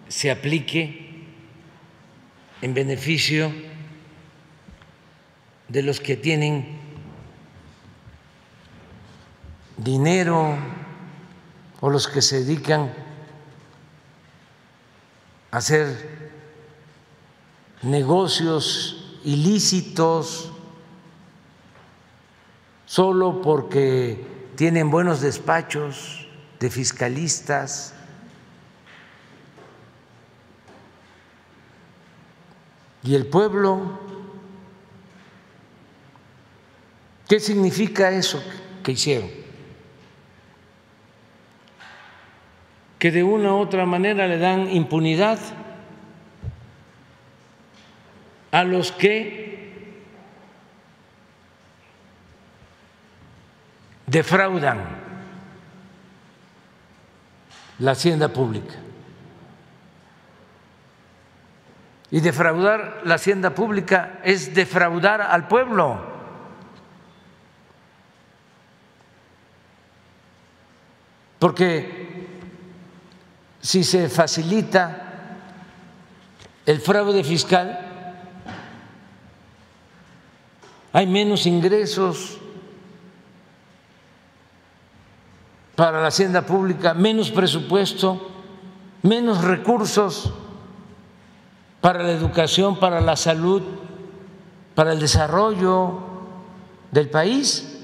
se 0.08 0.30
aplique 0.30 1.26
en 2.62 2.72
beneficio 2.72 3.52
de 5.68 5.82
los 5.82 6.00
que 6.00 6.16
tienen 6.16 6.83
dinero 9.76 10.56
o 11.80 11.90
los 11.90 12.08
que 12.08 12.22
se 12.22 12.44
dedican 12.44 12.92
a 15.50 15.56
hacer 15.56 16.30
negocios 17.82 19.18
ilícitos 19.24 20.52
solo 22.86 23.42
porque 23.42 24.26
tienen 24.56 24.90
buenos 24.90 25.20
despachos 25.20 26.26
de 26.60 26.70
fiscalistas. 26.70 27.92
¿Y 33.02 33.14
el 33.14 33.26
pueblo? 33.26 33.98
¿Qué 37.28 37.40
significa 37.40 38.10
eso 38.10 38.42
que 38.82 38.92
hicieron? 38.92 39.43
Que 42.98 43.10
de 43.10 43.22
una 43.22 43.52
u 43.54 43.58
otra 43.58 43.86
manera 43.86 44.26
le 44.26 44.38
dan 44.38 44.70
impunidad 44.70 45.38
a 48.50 48.64
los 48.64 48.92
que 48.92 49.54
defraudan 54.06 54.78
la 57.78 57.92
hacienda 57.92 58.28
pública. 58.28 58.74
Y 62.10 62.20
defraudar 62.20 63.00
la 63.04 63.16
hacienda 63.16 63.56
pública 63.56 64.20
es 64.22 64.54
defraudar 64.54 65.20
al 65.20 65.48
pueblo. 65.48 66.00
Porque 71.40 72.03
si 73.64 73.82
se 73.82 74.10
facilita 74.10 75.38
el 76.66 76.80
fraude 76.82 77.24
fiscal, 77.24 77.80
hay 80.92 81.06
menos 81.06 81.46
ingresos 81.46 82.36
para 85.74 86.02
la 86.02 86.08
hacienda 86.08 86.42
pública, 86.42 86.92
menos 86.92 87.30
presupuesto, 87.30 88.30
menos 89.00 89.42
recursos 89.42 90.30
para 91.80 92.02
la 92.02 92.12
educación, 92.12 92.78
para 92.78 93.00
la 93.00 93.16
salud, 93.16 93.62
para 94.74 94.92
el 94.92 95.00
desarrollo 95.00 96.00
del 96.90 97.08
país, 97.08 97.80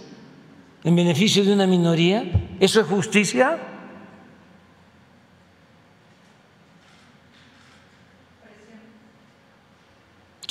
en 0.84 0.94
beneficio 0.94 1.42
de 1.42 1.54
una 1.54 1.66
minoría. 1.66 2.30
¿Eso 2.60 2.82
es 2.82 2.86
justicia? 2.86 3.69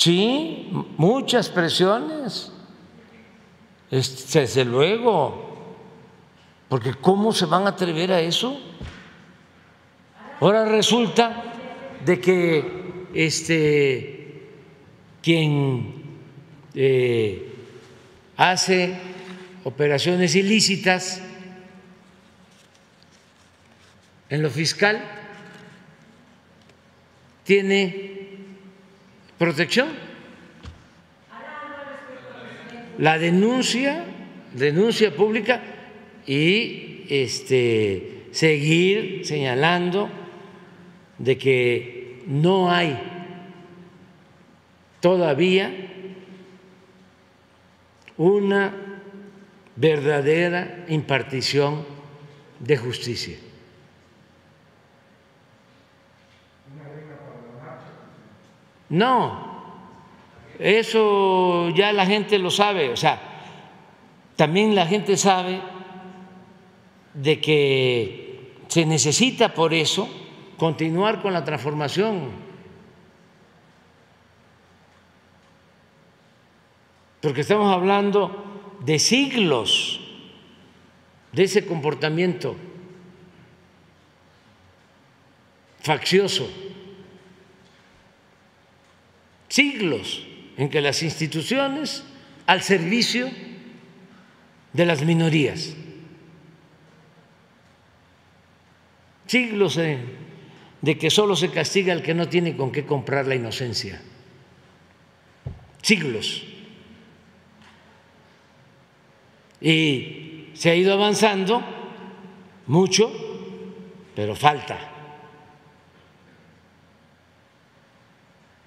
Sí, 0.00 0.66
muchas 0.96 1.50
presiones, 1.50 2.50
desde 3.90 4.64
luego, 4.64 5.76
porque 6.70 6.94
¿cómo 6.94 7.34
se 7.34 7.44
van 7.44 7.66
a 7.66 7.70
atrever 7.70 8.10
a 8.10 8.20
eso? 8.22 8.58
Ahora 10.40 10.64
resulta 10.64 11.52
de 12.02 12.18
que 12.18 12.94
este 13.12 14.48
quien 15.22 16.02
eh, 16.72 17.52
hace 18.38 18.98
operaciones 19.64 20.34
ilícitas 20.34 21.20
en 24.30 24.40
lo 24.40 24.48
fiscal 24.48 25.04
tiene 27.44 28.19
protección. 29.40 29.88
La 32.98 33.16
denuncia, 33.16 34.04
denuncia 34.52 35.16
pública 35.16 35.62
y 36.26 37.06
este, 37.08 38.26
seguir 38.32 39.24
señalando 39.24 40.10
de 41.16 41.38
que 41.38 42.22
no 42.26 42.70
hay 42.70 43.00
todavía 45.00 45.72
una 48.18 48.74
verdadera 49.74 50.84
impartición 50.90 51.86
de 52.58 52.76
justicia. 52.76 53.38
No, 58.90 59.50
eso 60.58 61.70
ya 61.70 61.92
la 61.92 62.04
gente 62.04 62.38
lo 62.38 62.50
sabe, 62.50 62.90
o 62.90 62.96
sea, 62.96 63.20
también 64.36 64.74
la 64.74 64.84
gente 64.86 65.16
sabe 65.16 65.60
de 67.14 67.40
que 67.40 68.54
se 68.66 68.84
necesita 68.84 69.54
por 69.54 69.72
eso 69.72 70.08
continuar 70.58 71.22
con 71.22 71.32
la 71.32 71.44
transformación, 71.44 72.30
porque 77.22 77.42
estamos 77.42 77.72
hablando 77.72 78.44
de 78.84 78.98
siglos 78.98 80.00
de 81.32 81.44
ese 81.44 81.64
comportamiento 81.64 82.56
faccioso 85.80 86.50
siglos 89.50 90.26
en 90.56 90.70
que 90.70 90.80
las 90.80 91.02
instituciones 91.02 92.04
al 92.46 92.62
servicio 92.62 93.28
de 94.72 94.86
las 94.86 95.02
minorías, 95.02 95.74
siglos 99.26 99.76
de 99.76 100.98
que 100.98 101.10
solo 101.10 101.36
se 101.36 101.50
castiga 101.50 101.92
al 101.92 102.02
que 102.02 102.14
no 102.14 102.28
tiene 102.28 102.56
con 102.56 102.72
qué 102.72 102.86
comprar 102.86 103.26
la 103.26 103.34
inocencia, 103.34 104.00
siglos. 105.82 106.44
Y 109.60 110.48
se 110.54 110.70
ha 110.70 110.74
ido 110.74 110.94
avanzando 110.94 111.62
mucho, 112.66 113.12
pero 114.14 114.34
falta. 114.34 114.89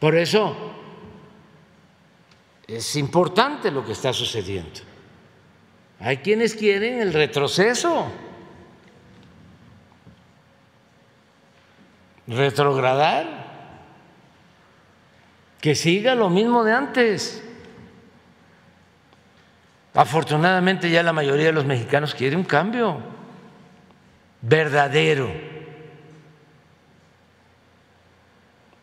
Por 0.03 0.17
eso 0.17 0.53
es 2.67 2.97
importante 2.97 3.71
lo 3.71 3.85
que 3.85 3.93
está 3.93 4.11
sucediendo. 4.11 4.81
Hay 5.97 6.17
quienes 6.17 6.55
quieren 6.55 6.99
el 6.99 7.13
retroceso, 7.13 8.11
retrogradar, 12.27 13.45
que 15.61 15.73
siga 15.73 16.15
lo 16.15 16.29
mismo 16.29 16.65
de 16.65 16.73
antes. 16.73 17.41
Afortunadamente 19.93 20.89
ya 20.89 21.01
la 21.01 21.13
mayoría 21.13 21.45
de 21.45 21.53
los 21.53 21.65
mexicanos 21.65 22.13
quiere 22.13 22.35
un 22.35 22.43
cambio 22.43 22.97
verdadero, 24.41 25.31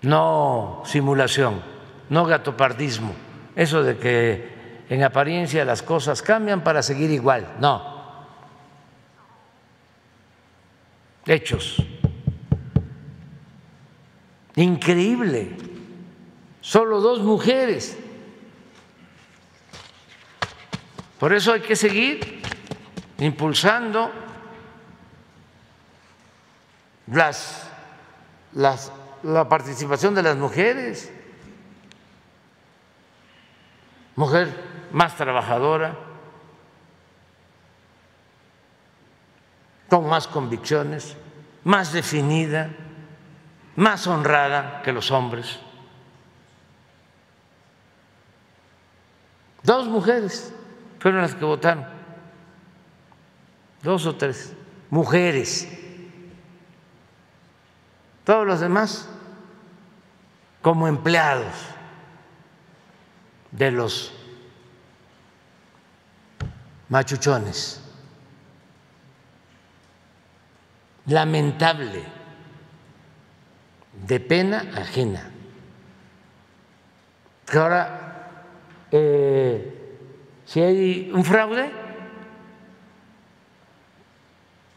no 0.03 0.83
simulación, 0.85 1.61
no 2.09 2.25
gatopardismo 2.25 3.15
eso 3.61 3.83
de 3.83 3.97
que 3.99 4.85
en 4.89 5.03
apariencia 5.03 5.65
las 5.65 5.83
cosas 5.83 6.23
cambian 6.23 6.63
para 6.63 6.83
seguir 6.83 7.11
igual. 7.11 7.57
No. 7.61 8.01
Hechos. 11.27 11.77
Increíble. 14.57 15.57
Solo 16.61 17.01
dos 17.01 17.21
mujeres. 17.21 17.99
Por 21.19 21.33
eso 21.35 21.53
hay 21.53 21.61
que 21.61 21.77
seguir 21.77 22.41
impulsando 23.19 24.11
las, 27.09 27.69
las, 28.55 28.91
la 29.23 29.49
participación 29.49 30.15
de 30.15 30.23
las 30.23 30.37
mujeres. 30.37 31.13
Mujer 34.17 34.89
más 34.93 35.17
trabajadora, 35.17 35.97
con 39.89 40.09
más 40.09 40.27
convicciones, 40.27 41.17
más 41.65 41.93
definida, 41.93 42.71
más 43.77 44.07
honrada 44.07 44.83
que 44.83 44.93
los 44.93 45.11
hombres. 45.11 45.59
Dos 49.63 49.87
mujeres 49.89 50.53
fueron 50.99 51.23
las 51.23 51.35
que 51.35 51.45
votaron, 51.45 51.87
dos 53.83 54.07
o 54.07 54.17
tres 54.17 54.55
mujeres. 54.91 55.69
Todos 58.31 58.47
los 58.47 58.61
demás 58.61 59.09
como 60.63 60.87
empleados 60.87 61.53
de 63.51 63.73
los 63.73 64.15
machuchones. 66.89 67.83
Lamentable, 71.07 72.05
de 74.07 74.21
pena 74.21 74.65
ajena. 74.77 75.29
Que 77.51 77.59
ahora, 77.59 78.45
eh, 78.93 79.99
si 80.45 80.61
hay 80.61 81.11
un 81.13 81.25
fraude, 81.25 81.69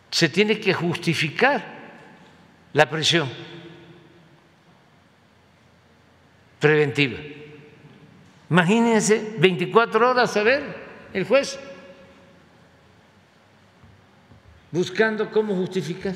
se 0.10 0.28
tiene 0.28 0.60
que 0.60 0.74
justificar 0.74 1.73
la 2.74 2.90
prisión 2.90 3.30
preventiva. 6.60 7.20
Imagínense 8.50 9.36
24 9.38 10.10
horas 10.10 10.36
a 10.38 10.44
ver 10.44 10.64
el 11.14 11.26
juez 11.26 11.60
buscando 14.72 15.30
cómo 15.32 15.56
justificar. 15.56 16.16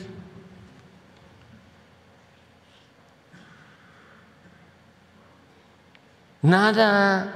Nada, 6.42 7.34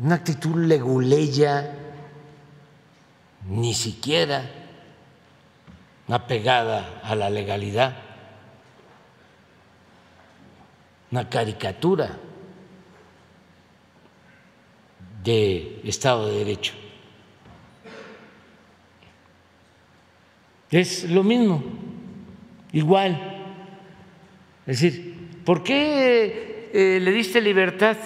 una 0.00 0.14
actitud 0.16 0.56
leguleya, 0.64 1.74
ni 3.46 3.72
siquiera 3.72 4.63
apegada 6.08 7.00
a 7.02 7.14
la 7.14 7.30
legalidad, 7.30 7.96
una 11.10 11.28
caricatura 11.28 12.18
de 15.22 15.80
Estado 15.84 16.28
de 16.28 16.38
Derecho. 16.38 16.74
Es 20.70 21.08
lo 21.08 21.22
mismo, 21.22 21.62
igual. 22.72 23.44
Es 24.66 24.80
decir, 24.80 25.14
¿por 25.44 25.62
qué 25.62 26.70
eh, 26.72 26.98
le 27.00 27.12
diste 27.12 27.40
libertad 27.40 27.96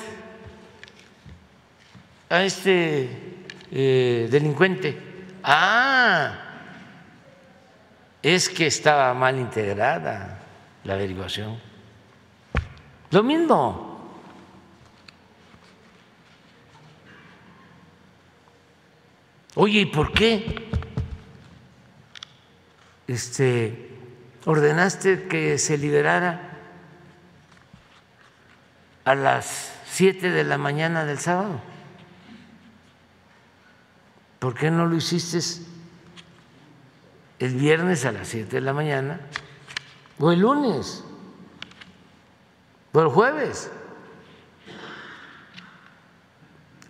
a 2.29 2.43
este 2.45 3.09
eh, 3.73 4.29
delincuente? 4.31 4.99
Ah, 5.43 6.48
es 8.23 8.49
que 8.49 8.66
estaba 8.66 9.12
mal 9.15 9.39
integrada 9.39 10.39
la 10.85 10.95
averiguación. 10.95 11.59
Lo 13.11 13.23
mismo. 13.23 13.89
Oye, 19.55 19.81
¿y 19.81 19.86
por 19.86 20.12
qué 20.12 20.69
este, 23.07 23.90
ordenaste 24.45 25.27
que 25.27 25.59
se 25.59 25.78
liberara 25.78 26.57
a 29.05 29.15
las 29.15 29.73
siete 29.86 30.31
de 30.31 30.45
la 30.45 30.59
mañana 30.59 31.05
del 31.05 31.19
sábado? 31.19 31.61
¿Por 34.39 34.55
qué 34.55 34.70
no 34.70 34.86
lo 34.86 34.95
hiciste 34.97 35.40
el 37.39 37.55
viernes 37.55 38.05
a 38.05 38.12
las 38.12 38.28
7 38.28 38.56
de 38.56 38.60
la 38.60 38.73
mañana 38.73 39.20
o 40.19 40.32
el 40.32 40.40
lunes 40.40 41.05
o 42.93 43.01
el 43.01 43.09
jueves. 43.09 43.70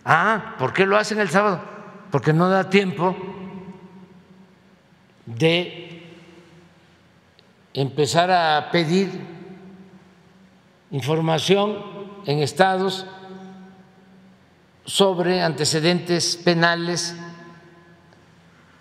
Ah, 0.03 0.55
¿por 0.57 0.73
qué 0.73 0.85
lo 0.85 0.97
hacen 0.97 1.19
el 1.19 1.29
sábado? 1.29 1.61
Porque 2.11 2.33
no 2.33 2.49
da 2.49 2.69
tiempo 2.69 3.15
de 5.25 6.03
empezar 7.73 8.31
a 8.31 8.71
pedir 8.71 9.11
información 10.89 11.77
en 12.25 12.39
estados 12.39 13.05
sobre 14.85 15.43
antecedentes 15.43 16.35
penales. 16.37 17.15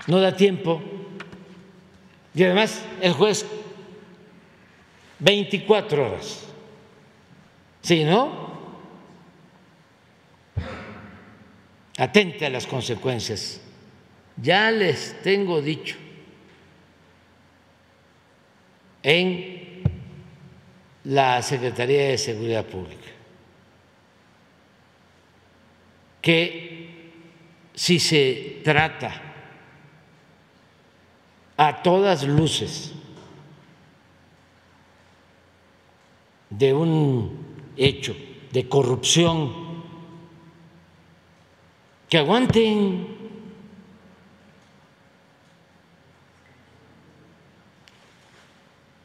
No 0.06 0.20
da 0.20 0.34
tiempo 0.34 0.80
y 2.38 2.44
además 2.44 2.80
el 3.00 3.14
juez 3.14 3.44
24 5.18 6.06
horas. 6.06 6.44
Si 7.82 8.04
no, 8.04 8.48
atente 11.96 12.46
a 12.46 12.50
las 12.50 12.64
consecuencias. 12.64 13.60
Ya 14.36 14.70
les 14.70 15.20
tengo 15.20 15.60
dicho 15.60 15.96
en 19.02 19.82
la 21.02 21.42
Secretaría 21.42 22.10
de 22.10 22.18
Seguridad 22.18 22.64
Pública 22.64 23.08
que 26.22 27.10
si 27.74 27.98
se 27.98 28.60
trata 28.62 29.27
a 31.58 31.82
todas 31.82 32.24
luces 32.24 32.94
de 36.48 36.72
un 36.72 37.36
hecho 37.76 38.16
de 38.52 38.68
corrupción, 38.68 39.68
que 42.08 42.16
aguanten. 42.16 43.18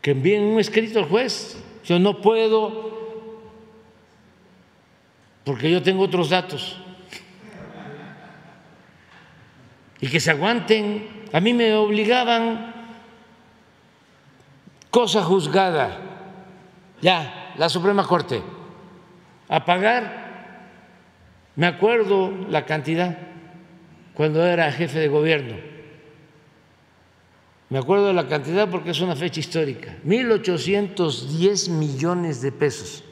Que 0.01 0.11
envíen 0.11 0.43
un 0.43 0.59
escrito 0.59 0.99
al 0.99 1.05
juez. 1.05 1.57
Yo 1.85 1.99
no 1.99 2.21
puedo, 2.21 3.41
porque 5.43 5.69
yo 5.69 5.81
tengo 5.81 6.03
otros 6.03 6.29
datos. 6.29 6.82
Y 10.03 10.09
que 10.09 10.19
se 10.19 10.31
aguanten. 10.31 11.07
A 11.31 11.39
mí 11.39 11.53
me 11.53 11.73
obligaban, 11.75 12.73
cosa 14.89 15.23
juzgada, 15.23 15.97
ya, 17.01 17.53
la 17.55 17.69
Suprema 17.69 18.05
Corte, 18.05 18.43
a 19.47 19.63
pagar, 19.63 20.67
me 21.55 21.67
acuerdo 21.67 22.33
la 22.49 22.65
cantidad, 22.65 23.17
cuando 24.13 24.45
era 24.45 24.73
jefe 24.73 24.99
de 24.99 25.07
gobierno, 25.07 25.55
me 27.69 27.79
acuerdo 27.79 28.07
de 28.07 28.13
la 28.13 28.27
cantidad 28.27 28.69
porque 28.69 28.91
es 28.91 28.99
una 28.99 29.15
fecha 29.15 29.39
histórica, 29.39 29.95
1.810 30.05 31.69
millones 31.69 32.41
de 32.41 32.51
pesos 32.51 33.05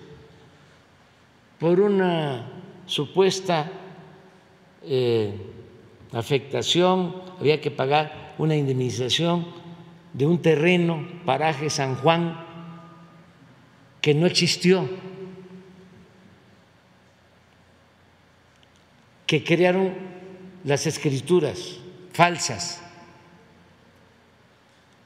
por 1.57 1.79
una 1.79 2.47
supuesta 2.85 3.71
eh, 4.83 5.60
afectación, 6.13 7.15
había 7.39 7.61
que 7.61 7.71
pagar 7.71 8.33
una 8.37 8.55
indemnización 8.55 9.45
de 10.13 10.25
un 10.25 10.41
terreno, 10.41 11.07
paraje 11.25 11.69
San 11.69 11.95
Juan, 11.95 12.45
que 14.01 14.13
no 14.13 14.25
existió, 14.25 14.87
que 19.25 19.43
crearon 19.43 19.93
las 20.63 20.85
escrituras 20.85 21.77
falsas, 22.11 22.83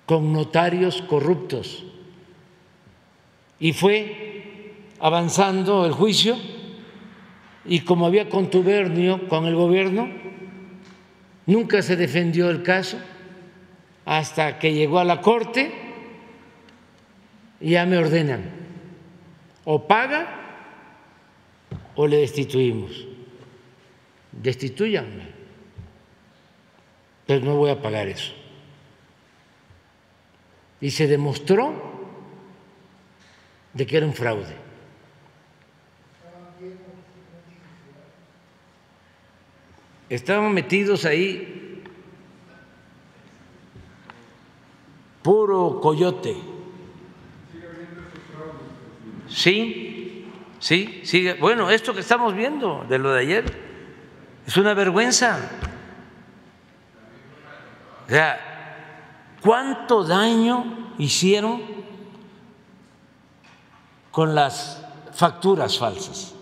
con 0.05 0.33
notarios 0.33 1.01
corruptos. 1.03 1.83
y 3.57 3.71
fue 3.71 4.73
avanzando 4.99 5.85
el 5.85 5.93
juicio 5.93 6.35
y 7.63 7.79
como 7.79 8.05
había 8.05 8.29
contubernio 8.29 9.27
con 9.27 9.45
el 9.45 9.55
gobierno, 9.55 10.09
nunca 11.45 11.81
se 11.81 11.95
defendió 11.95 12.49
el 12.49 12.63
caso 12.63 12.97
hasta 14.05 14.59
que 14.59 14.73
llegó 14.73 14.99
a 14.99 15.03
la 15.03 15.21
corte 15.21 15.71
y 17.59 17.71
ya 17.71 17.85
me 17.85 17.97
ordenan, 17.97 18.43
o 19.63 19.87
paga 19.87 20.27
o 21.95 22.07
le 22.07 22.17
destituimos. 22.17 23.07
Destituyanme, 24.31 25.27
pero 27.25 27.45
no 27.45 27.55
voy 27.55 27.71
a 27.71 27.81
pagar 27.81 28.07
eso. 28.07 28.33
Y 30.81 30.91
se 30.91 31.07
demostró 31.07 31.73
de 33.73 33.85
que 33.85 33.97
era 33.97 34.05
un 34.05 34.13
fraude. 34.13 34.64
Estaban 40.09 40.53
metidos 40.53 41.05
ahí 41.05 41.83
puro 45.23 45.79
coyote. 45.81 46.35
Sí, 49.27 50.27
sí, 50.59 51.01
sigue. 51.03 51.33
Bueno, 51.33 51.71
esto 51.71 51.93
que 51.93 52.01
estamos 52.01 52.35
viendo 52.35 52.85
de 52.87 52.99
lo 52.99 53.11
de 53.11 53.21
ayer 53.21 53.59
es 54.45 54.55
una 54.57 54.75
vergüenza. 54.75 55.39
O 58.05 58.09
sea, 58.09 59.35
¿cuánto 59.41 60.03
daño 60.03 60.93
hicieron 60.99 61.63
con 64.11 64.35
las 64.35 64.85
facturas 65.11 65.79
falsas? 65.79 66.35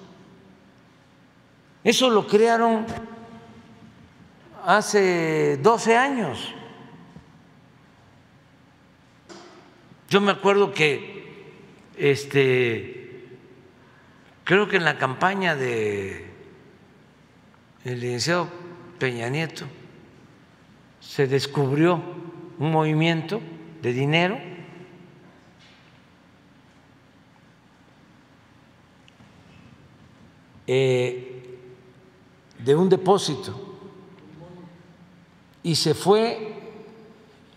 Eso 1.85 2.09
lo 2.09 2.27
crearon 2.27 2.85
hace 4.65 5.57
12 5.57 5.97
años. 5.97 6.53
Yo 10.09 10.21
me 10.21 10.31
acuerdo 10.31 10.71
que 10.71 11.51
este 11.97 13.27
creo 14.43 14.67
que 14.67 14.77
en 14.77 14.83
la 14.83 14.97
campaña 14.97 15.55
de 15.55 16.31
el 17.83 17.99
licenciado 17.99 18.47
Peña 18.99 19.29
Nieto 19.29 19.65
se 20.99 21.27
descubrió 21.27 22.01
un 22.59 22.71
movimiento 22.71 23.41
de 23.81 23.93
dinero 23.93 24.39
eh, 30.67 31.57
de 32.59 32.75
un 32.75 32.87
depósito 32.87 33.62
y 35.63 35.75
se 35.75 35.93
fue 35.93 36.53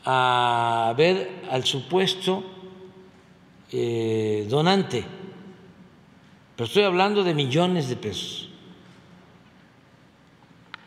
a 0.05 0.95
ver 0.97 1.43
al 1.51 1.65
supuesto 1.65 2.45
eh, 3.73 4.47
donante, 4.49 5.05
pero 6.55 6.67
estoy 6.67 6.85
hablando 6.85 7.25
de 7.25 7.35
millones 7.35 7.89
de 7.89 7.97
pesos. 7.97 8.49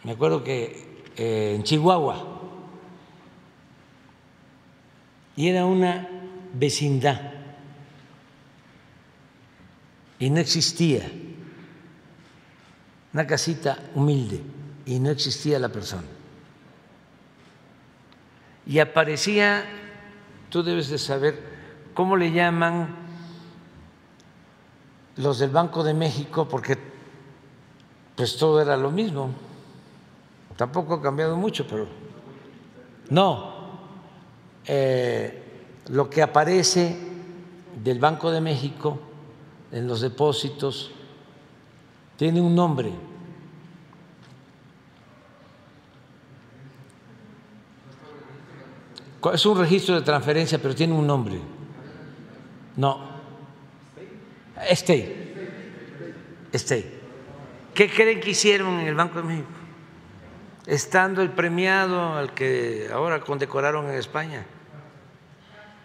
Me 0.06 0.14
acuerdo 0.14 0.41
que 0.41 1.04
eh, 1.18 1.54
en 1.56 1.64
Chihuahua, 1.64 2.26
y 5.36 5.50
era 5.50 5.66
una 5.66 6.08
vecindad, 6.54 7.34
y 10.18 10.30
no 10.30 10.40
existía, 10.40 11.12
una 13.12 13.28
casita 13.28 13.78
humilde, 13.96 14.41
y 14.86 15.00
no 15.00 15.10
existía 15.10 15.60
la 15.60 15.70
persona 15.70 16.19
y 18.65 18.80
aparecía, 18.80 19.65
tú 20.49 20.64
debes 20.64 20.90
de 20.90 20.98
saber 20.98 21.40
cómo 21.94 22.18
le 22.18 22.31
llaman 22.31 22.95
los 25.18 25.40
del 25.40 25.49
Banco 25.49 25.84
de 25.84 25.94
México, 25.94 26.48
porque 26.48 26.77
pues 28.15 28.38
todo 28.38 28.61
era 28.61 28.77
lo 28.77 28.91
mismo. 28.91 29.31
Tampoco 30.56 30.95
ha 30.95 31.02
cambiado 31.02 31.36
mucho, 31.38 31.65
pero 31.68 31.88
no. 33.10 33.60
Eh, 34.65 35.44
lo 35.90 36.10
que 36.10 36.22
aparece 36.22 36.98
del 37.84 37.99
Banco 37.99 38.31
de 38.31 38.41
México 38.41 38.99
en 39.72 39.88
los 39.88 40.02
depósitos 40.02 40.91
tiene 42.18 42.41
un 42.41 42.53
nombre 42.53 42.91
Es 49.34 49.46
un 49.46 49.58
registro 49.58 49.96
de 49.96 50.02
transferencia, 50.02 50.60
pero 50.60 50.74
tiene 50.74 50.94
un 50.94 51.06
nombre. 51.06 51.40
No. 52.78 53.10
Este. 54.70 55.34
Este. 56.52 57.00
¿Qué 57.74 57.90
creen 57.90 58.22
que 58.22 58.32
hicieron 58.32 58.80
en 58.80 58.88
el 58.88 58.96
Banco 58.96 59.22
de 59.22 59.28
México? 59.28 59.50
Estando 60.66 61.22
el 61.22 61.32
premiado 61.32 62.14
al 62.14 62.34
que 62.34 62.90
ahora 62.91 63.20
condecoraron 63.20 63.90
en 63.90 63.96
España. 63.96 64.46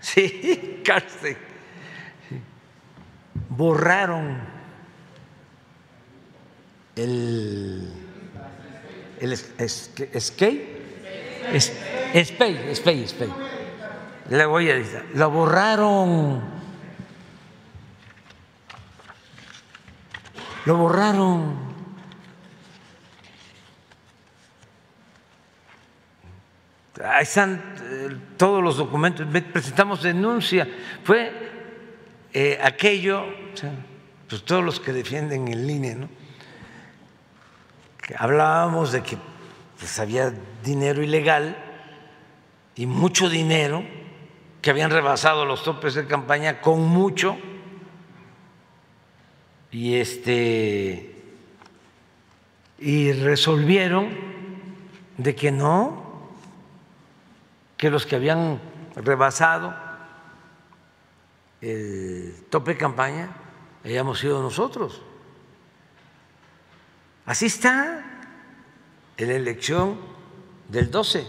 Sí, 0.00 0.82
Carsten. 0.84 1.38
Borraron 3.48 4.38
el, 6.94 7.90
el 9.18 9.36
skate 10.20 10.83
Spey, 11.58 12.74
Spey, 12.74 13.06
Spey. 13.06 13.32
Le 14.30 14.46
voy 14.46 14.70
a 14.70 14.76
decir, 14.76 15.04
lo 15.14 15.30
borraron. 15.30 16.42
Lo 20.64 20.76
borraron. 20.76 21.74
Ahí 27.04 27.24
están 27.24 27.74
eh, 27.82 28.16
todos 28.36 28.62
los 28.62 28.78
documentos. 28.78 29.26
Presentamos 29.52 30.02
denuncia. 30.02 30.66
Fue 31.02 31.32
eh, 32.32 32.58
aquello, 32.62 33.26
pues 34.28 34.42
todos 34.44 34.64
los 34.64 34.80
que 34.80 34.92
defienden 34.92 35.48
el 35.48 35.68
INE, 35.68 35.94
¿no? 35.96 36.08
Que 38.00 38.14
hablábamos 38.16 38.92
de 38.92 39.02
que 39.02 39.18
pues 39.84 39.98
había 39.98 40.32
dinero 40.64 41.02
ilegal 41.02 41.58
y 42.74 42.86
mucho 42.86 43.28
dinero 43.28 43.84
que 44.62 44.70
habían 44.70 44.90
rebasado 44.90 45.44
los 45.44 45.62
topes 45.62 45.92
de 45.92 46.06
campaña 46.06 46.62
con 46.62 46.80
mucho 46.80 47.36
y 49.70 49.96
este 49.96 51.22
y 52.78 53.12
resolvieron 53.12 54.08
de 55.18 55.34
que 55.34 55.52
no 55.52 56.30
que 57.76 57.90
los 57.90 58.06
que 58.06 58.16
habían 58.16 58.62
rebasado 58.96 59.74
el 61.60 62.46
tope 62.48 62.70
de 62.72 62.78
campaña 62.78 63.36
hayamos 63.84 64.18
sido 64.18 64.40
nosotros. 64.40 65.02
Así 67.26 67.44
está 67.44 68.13
en 69.16 69.28
la 69.28 69.34
elección 69.34 69.98
del 70.68 70.90
12. 70.90 71.26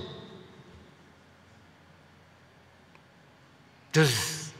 Entonces, 3.88 4.54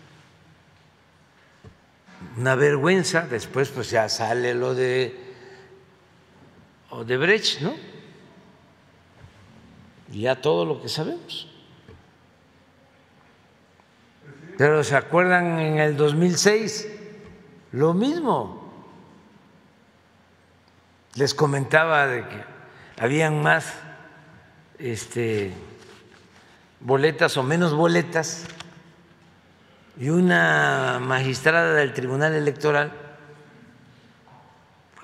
una 2.38 2.56
vergüenza, 2.56 3.22
después 3.22 3.70
pues 3.70 3.90
ya 3.90 4.10
sale 4.10 4.54
lo 4.54 4.74
de 4.74 5.18
Odebrecht, 6.90 7.62
¿no? 7.62 7.74
Y 10.12 10.22
ya 10.22 10.42
todo 10.42 10.66
lo 10.66 10.82
que 10.82 10.90
sabemos. 10.90 11.50
Pero 14.58 14.84
¿se 14.84 14.96
acuerdan 14.96 15.60
en 15.60 15.80
el 15.80 15.98
2006? 15.98 16.88
Lo 17.74 17.94
mismo. 17.94 18.74
Les 21.16 21.34
comentaba 21.34 22.08
de 22.08 22.28
que 22.28 22.55
habían 22.98 23.42
más 23.42 23.74
este, 24.80 25.54
boletas 26.80 27.38
o 27.38 27.44
menos 27.44 27.74
boletas 27.74 28.46
y 30.00 30.10
una 30.10 31.00
magistrada 31.02 31.74
del 31.74 31.94
Tribunal 31.94 32.34
Electoral 32.34 32.92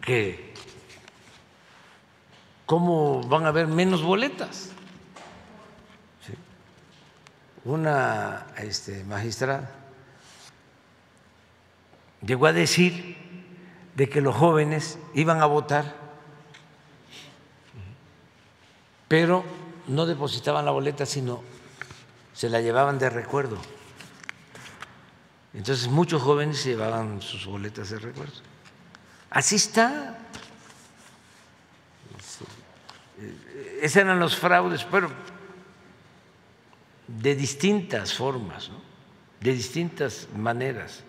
que 0.01 0.53
cómo 2.65 3.22
van 3.23 3.45
a 3.45 3.49
haber 3.49 3.68
menos 3.68 4.01
boletas 4.01 4.72
una 7.63 8.47
este, 8.57 9.03
magistrada 9.03 9.69
llegó 12.26 12.47
a 12.47 12.53
decir 12.53 13.18
de 13.95 14.09
que 14.09 14.22
los 14.22 14.35
jóvenes 14.35 14.97
iban 15.13 15.41
a 15.41 15.45
votar, 15.45 15.95
pero 19.11 19.43
no 19.89 20.05
depositaban 20.05 20.63
la 20.63 20.71
boleta, 20.71 21.05
sino 21.05 21.43
se 22.33 22.47
la 22.47 22.61
llevaban 22.61 22.97
de 22.97 23.09
recuerdo. 23.09 23.57
Entonces 25.53 25.89
muchos 25.89 26.21
jóvenes 26.21 26.63
llevaban 26.63 27.21
sus 27.21 27.45
boletas 27.45 27.89
de 27.89 27.99
recuerdo. 27.99 28.39
Así 29.29 29.57
está. 29.57 30.17
Esos 33.81 33.97
eran 33.97 34.17
los 34.17 34.38
fraudes, 34.38 34.85
pero 34.85 35.11
de 37.05 37.35
distintas 37.35 38.13
formas, 38.13 38.71
de 39.41 39.51
distintas 39.51 40.29
maneras 40.38 41.03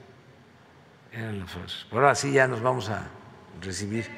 eran 1.13 1.39
los 1.39 1.49
fraudes. 1.53 1.87
Pero 1.89 2.03
ahora 2.03 2.17
sí 2.17 2.33
ya 2.33 2.49
nos 2.49 2.61
vamos 2.61 2.89
a 2.89 3.07
recibir. 3.61 4.11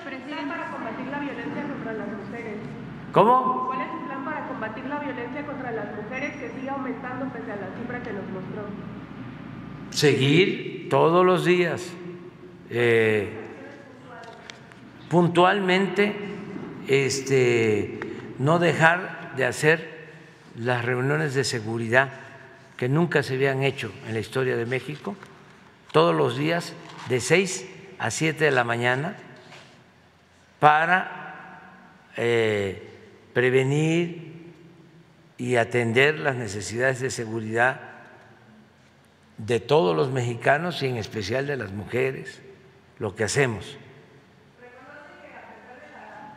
¿Cuál 0.00 0.14
es 0.14 0.20
el 0.20 0.26
plan 0.28 0.48
para 0.48 0.70
combatir 0.70 1.06
la 1.06 1.18
violencia 1.18 1.62
contra 1.66 1.92
las 1.94 2.06
mujeres? 2.06 2.72
¿Cómo? 3.12 3.66
¿Cuál 3.66 3.82
es 3.82 3.88
el 3.92 4.06
plan 4.06 4.24
para 4.24 4.48
combatir 4.48 4.84
la 4.86 4.98
violencia 4.98 5.44
contra 5.44 5.70
las 5.70 5.94
mujeres 5.96 6.34
que 6.36 6.50
sigue 6.50 6.70
aumentando 6.70 7.26
pese 7.26 7.52
a 7.52 7.56
la 7.56 7.68
cifra 7.78 8.02
que 8.02 8.12
nos 8.12 8.24
mostró? 8.30 8.64
Seguir 9.90 10.88
todos 10.88 11.24
los 11.24 11.44
días, 11.44 11.92
eh, 12.70 13.28
puntualmente, 15.10 16.16
este, 16.88 18.00
no 18.38 18.58
dejar 18.58 19.34
de 19.36 19.44
hacer 19.44 20.08
las 20.56 20.82
reuniones 20.82 21.34
de 21.34 21.44
seguridad 21.44 22.10
que 22.78 22.88
nunca 22.88 23.22
se 23.22 23.34
habían 23.34 23.62
hecho 23.62 23.92
en 24.08 24.14
la 24.14 24.20
historia 24.20 24.56
de 24.56 24.64
México, 24.64 25.16
todos 25.92 26.14
los 26.14 26.38
días 26.38 26.72
de 27.10 27.20
6 27.20 27.68
a 27.98 28.10
7 28.10 28.46
de 28.46 28.50
la 28.50 28.64
mañana, 28.64 29.16
para 30.58 32.08
eh, 32.16 32.91
prevenir 33.32 34.32
y 35.38 35.56
atender 35.56 36.18
las 36.18 36.36
necesidades 36.36 37.00
de 37.00 37.10
seguridad 37.10 37.80
de 39.38 39.60
todos 39.60 39.96
los 39.96 40.10
mexicanos 40.10 40.82
y 40.82 40.86
en 40.86 40.96
especial 40.98 41.46
de 41.46 41.56
las 41.56 41.72
mujeres, 41.72 42.42
lo 42.98 43.16
que 43.16 43.24
hacemos. 43.24 43.76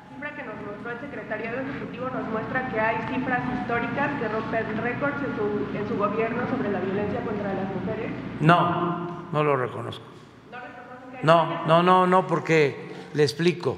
cifra 0.09 0.35
que 0.35 0.43
nos 0.43 0.55
mostró 0.65 0.91
el 0.91 0.99
secretariado 1.01 1.61
ejecutivo 1.61 2.09
nos 2.09 2.27
muestra 2.29 2.69
que 2.71 2.79
hay 2.79 2.97
cifras 3.13 3.41
históricas 3.59 4.09
que 4.19 4.27
rompen 4.27 4.81
récords 4.81 5.17
en 5.23 5.35
su, 5.35 5.77
en 5.77 5.87
su 5.87 5.97
gobierno 5.97 6.49
sobre 6.49 6.71
la 6.71 6.79
violencia 6.79 7.21
contra 7.21 7.53
las 7.53 7.69
mujeres. 7.75 8.11
No, 8.39 9.27
no 9.31 9.43
lo 9.43 9.55
reconozco. 9.57 10.05
¿No 10.51 10.57
reconocen 10.57 11.11
que 11.11 11.17
hay 11.17 11.23
No, 11.23 11.65
no, 11.67 11.83
no, 11.83 12.07
no, 12.07 12.25
porque 12.25 12.91
le 13.13 13.23
explico. 13.23 13.77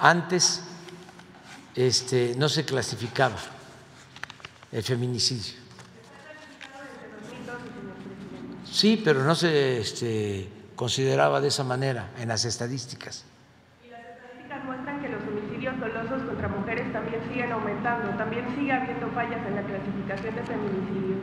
Antes 0.00 0.67
este, 1.78 2.34
no 2.36 2.48
se 2.48 2.64
clasificaba 2.64 3.36
el 4.72 4.82
feminicidio. 4.82 5.54
Sí, 8.64 9.00
pero 9.02 9.22
no 9.22 9.36
se 9.36 9.78
este, 9.78 10.48
consideraba 10.74 11.40
de 11.40 11.48
esa 11.48 11.62
manera 11.62 12.10
en 12.18 12.28
las 12.28 12.44
estadísticas. 12.44 13.24
Las 13.88 14.00
estadísticas 14.00 14.64
muestran 14.64 15.00
que 15.00 15.08
los 15.08 15.22
homicidios 15.22 15.78
dolosos 15.78 16.22
contra 16.22 16.48
mujeres 16.48 16.92
también 16.92 17.22
siguen 17.28 17.52
aumentando, 17.52 18.08
también 18.18 18.44
sigue 18.56 18.72
habiendo 18.72 19.08
fallas 19.12 19.46
en 19.46 19.54
la 19.54 19.62
clasificación 19.62 20.34
de 20.34 20.42
feminicidios. 20.42 21.18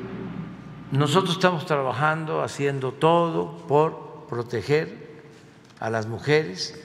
Nosotros 0.92 1.36
estamos 1.36 1.66
trabajando, 1.66 2.42
haciendo 2.42 2.94
todo 2.94 3.58
por 3.68 4.26
proteger 4.30 5.22
a 5.82 5.90
las 5.90 6.08
mujeres, 6.08 6.82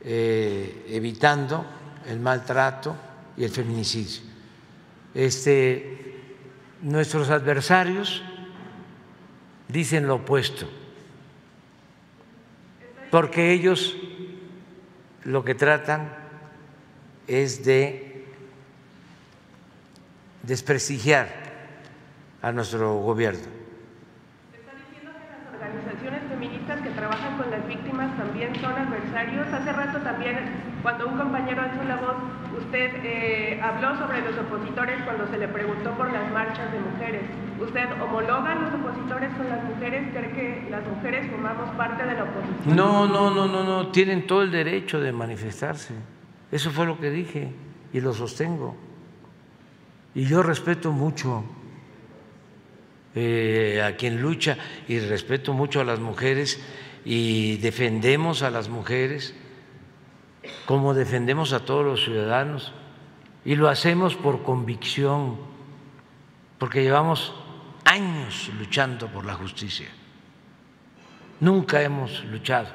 eh, 0.00 0.86
evitando 0.88 1.66
el 2.06 2.20
maltrato 2.20 2.96
y 3.36 3.44
el 3.44 3.50
feminicidio. 3.50 4.22
Este, 5.14 6.20
nuestros 6.82 7.30
adversarios 7.30 8.22
dicen 9.68 10.06
lo 10.06 10.16
opuesto, 10.16 10.68
porque 13.10 13.52
ellos 13.52 13.96
lo 15.24 15.44
que 15.44 15.54
tratan 15.54 16.12
es 17.26 17.64
de 17.64 18.24
desprestigiar 20.42 21.28
a 22.42 22.52
nuestro 22.52 22.94
gobierno. 23.00 23.40
Está 24.52 24.72
diciendo 24.74 25.12
que 25.12 25.58
las 25.58 25.70
organizaciones 25.70 26.22
feministas 26.30 26.80
que 26.80 26.90
trabajan 26.90 27.36
con 27.36 27.50
las 27.50 27.66
víctimas 27.68 28.16
también 28.40 28.60
son 28.62 28.72
adversarios. 28.72 29.46
Hace 29.52 29.72
rato 29.72 29.98
también, 29.98 30.38
cuando 30.82 31.08
un 31.08 31.18
compañero 31.18 31.62
alzó 31.62 31.84
la 31.84 31.96
voz, 31.96 32.16
usted 32.56 32.90
eh, 33.04 33.60
habló 33.62 33.96
sobre 33.98 34.22
los 34.22 34.38
opositores 34.38 35.02
cuando 35.04 35.26
se 35.28 35.36
le 35.36 35.48
preguntó 35.48 35.90
por 35.92 36.10
las 36.10 36.30
marchas 36.32 36.72
de 36.72 36.80
mujeres. 36.80 37.22
¿Usted 37.60 38.00
homologa 38.00 38.52
a 38.52 38.54
los 38.54 38.74
opositores 38.74 39.30
con 39.34 39.48
las 39.48 39.62
mujeres? 39.64 40.08
¿Cree 40.12 40.32
que 40.32 40.70
las 40.70 40.86
mujeres 40.86 41.30
formamos 41.30 41.68
parte 41.76 42.04
de 42.04 42.14
la 42.14 42.24
oposición? 42.24 42.76
No, 42.76 43.06
no, 43.06 43.30
no, 43.30 43.46
no, 43.46 43.64
no, 43.64 43.88
tienen 43.88 44.26
todo 44.26 44.42
el 44.42 44.50
derecho 44.50 45.00
de 45.00 45.12
manifestarse. 45.12 45.94
Eso 46.50 46.70
fue 46.70 46.86
lo 46.86 46.98
que 46.98 47.10
dije 47.10 47.52
y 47.92 48.00
lo 48.00 48.14
sostengo. 48.14 48.74
Y 50.14 50.24
yo 50.24 50.42
respeto 50.42 50.92
mucho 50.92 51.44
eh, 53.14 53.82
a 53.84 53.96
quien 53.96 54.22
lucha 54.22 54.56
y 54.88 54.98
respeto 54.98 55.52
mucho 55.52 55.80
a 55.80 55.84
las 55.84 56.00
mujeres 56.00 56.58
y 57.04 57.56
defendemos 57.58 58.42
a 58.42 58.50
las 58.50 58.68
mujeres 58.68 59.34
como 60.66 60.94
defendemos 60.94 61.52
a 61.52 61.64
todos 61.64 61.84
los 61.84 62.04
ciudadanos 62.04 62.72
y 63.44 63.56
lo 63.56 63.68
hacemos 63.68 64.16
por 64.16 64.42
convicción, 64.42 65.38
porque 66.58 66.82
llevamos 66.82 67.34
años 67.84 68.50
luchando 68.58 69.08
por 69.08 69.24
la 69.24 69.34
justicia. 69.34 69.88
Nunca 71.40 71.82
hemos 71.82 72.24
luchado 72.24 72.68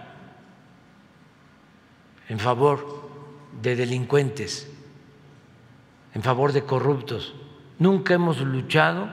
en 2.27 2.39
favor 2.39 3.09
de 3.61 3.75
delincuentes, 3.75 4.71
en 6.13 6.23
favor 6.23 6.51
de 6.51 6.63
corruptos. 6.63 7.35
Nunca 7.77 8.15
hemos 8.15 8.41
luchado 8.41 9.09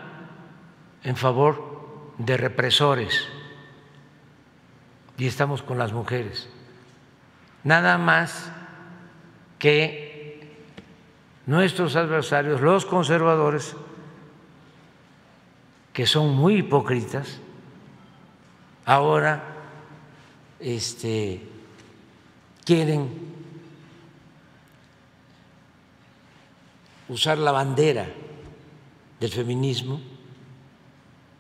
en 1.05 1.17
favor 1.17 2.15
de 2.19 2.37
represores 2.37 3.29
y 5.19 5.27
estamos 5.27 5.63
con 5.63 5.79
las 5.79 5.93
mujeres. 5.93 6.49
Nada 7.65 7.99
más 7.99 8.51
que 9.59 10.57
nuestros 11.47 11.97
adversarios, 11.97 12.61
los 12.61 12.87
conservadores, 12.87 13.77
que 15.93 16.07
son 16.07 16.35
muy 16.35 16.59
hipócritas, 16.59 17.39
ahora 18.85 19.45
este, 20.59 21.47
quieren 22.65 23.11
usar 27.09 27.39
la 27.39 27.53
bandera 27.53 28.09
del 29.21 29.31
feminismo 29.31 30.01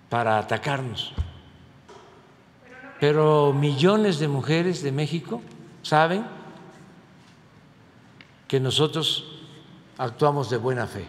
para 0.08 0.38
atacarnos. 0.38 1.14
Pero 3.02 3.52
millones 3.52 4.20
de 4.20 4.28
mujeres 4.28 4.80
de 4.80 4.92
México 4.92 5.42
saben 5.82 6.24
que 8.46 8.60
nosotros 8.60 9.42
actuamos 9.98 10.50
de 10.50 10.56
buena 10.56 10.86
fe. 10.86 11.08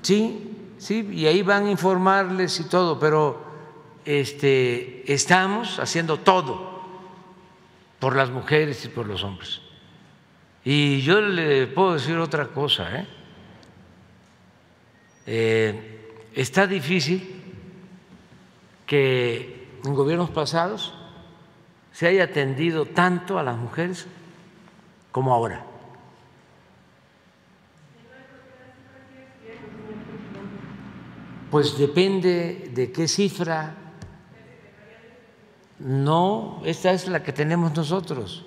Sí, 0.00 0.50
sí, 0.78 1.06
y 1.12 1.26
ahí 1.26 1.42
van 1.42 1.66
a 1.66 1.70
informarles 1.70 2.58
y 2.58 2.64
todo, 2.70 2.98
pero 2.98 3.44
este, 4.06 5.12
estamos 5.12 5.78
haciendo 5.78 6.20
todo 6.20 6.80
por 7.98 8.16
las 8.16 8.30
mujeres 8.30 8.82
y 8.86 8.88
por 8.88 9.04
los 9.04 9.22
hombres. 9.22 9.60
Y 10.64 11.02
yo 11.02 11.20
le 11.20 11.66
puedo 11.66 11.92
decir 11.92 12.16
otra 12.16 12.46
cosa, 12.46 12.98
¿eh? 12.98 13.06
Eh, 15.26 16.30
está 16.32 16.66
difícil 16.66 17.43
que 18.86 19.80
en 19.84 19.94
gobiernos 19.94 20.30
pasados 20.30 20.94
se 21.92 22.06
haya 22.06 22.24
atendido 22.24 22.86
tanto 22.86 23.38
a 23.38 23.42
las 23.42 23.56
mujeres 23.56 24.06
como 25.12 25.32
ahora. 25.32 25.64
Pues 31.50 31.78
depende 31.78 32.72
de 32.74 32.90
qué 32.90 33.06
cifra. 33.06 33.74
No, 35.78 36.60
esta 36.64 36.90
es 36.90 37.06
la 37.06 37.22
que 37.22 37.32
tenemos 37.32 37.76
nosotros. 37.76 38.44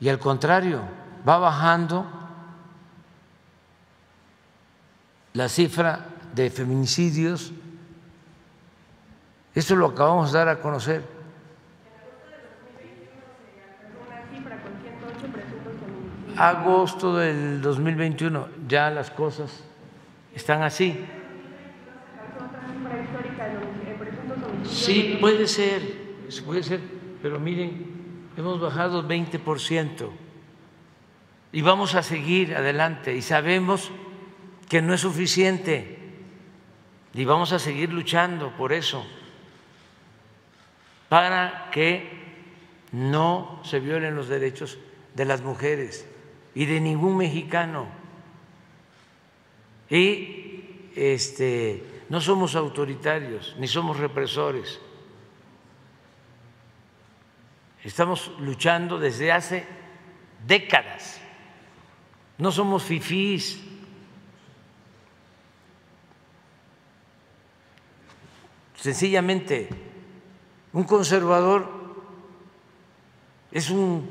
Y 0.00 0.08
al 0.08 0.18
contrario, 0.18 0.82
va 1.26 1.38
bajando 1.38 2.04
la 5.34 5.48
cifra 5.48 6.08
de 6.34 6.50
feminicidios 6.50 7.52
Esto 9.54 9.76
lo 9.76 9.88
acabamos 9.88 10.32
de 10.32 10.38
dar 10.38 10.48
a 10.48 10.60
conocer. 10.60 11.02
Agosto 16.36 17.16
del 17.16 17.60
2021, 17.60 18.48
ya 18.66 18.88
las 18.88 19.10
cosas 19.10 19.62
están 20.34 20.62
así. 20.62 21.04
Sí, 24.64 25.18
puede 25.20 25.46
ser, 25.46 25.82
puede 26.46 26.62
ser, 26.62 26.80
pero 27.20 27.38
miren, 27.38 28.30
hemos 28.38 28.58
bajado 28.58 29.06
20% 29.06 30.08
y 31.52 31.60
vamos 31.60 31.94
a 31.94 32.02
seguir 32.02 32.56
adelante 32.56 33.14
y 33.14 33.20
sabemos 33.20 33.90
que 34.70 34.80
no 34.80 34.94
es 34.94 35.02
suficiente 35.02 35.98
y 37.12 37.26
vamos 37.26 37.52
a 37.52 37.58
seguir 37.58 37.92
luchando 37.92 38.56
por 38.56 38.72
eso 38.72 39.04
para 41.12 41.68
que 41.70 42.08
no 42.92 43.60
se 43.64 43.80
violen 43.80 44.16
los 44.16 44.28
derechos 44.28 44.78
de 45.14 45.26
las 45.26 45.42
mujeres 45.42 46.06
y 46.54 46.64
de 46.64 46.80
ningún 46.80 47.18
mexicano. 47.18 47.86
Y 49.90 50.88
este, 50.96 51.84
no 52.08 52.18
somos 52.18 52.56
autoritarios 52.56 53.54
ni 53.58 53.68
somos 53.68 53.98
represores. 53.98 54.80
Estamos 57.84 58.32
luchando 58.38 58.98
desde 58.98 59.32
hace 59.32 59.66
décadas. 60.46 61.20
No 62.38 62.50
somos 62.50 62.84
fifís. 62.84 63.62
Sencillamente 68.76 69.91
un 70.72 70.84
conservador 70.84 71.68
es 73.50 73.68
un 73.70 74.08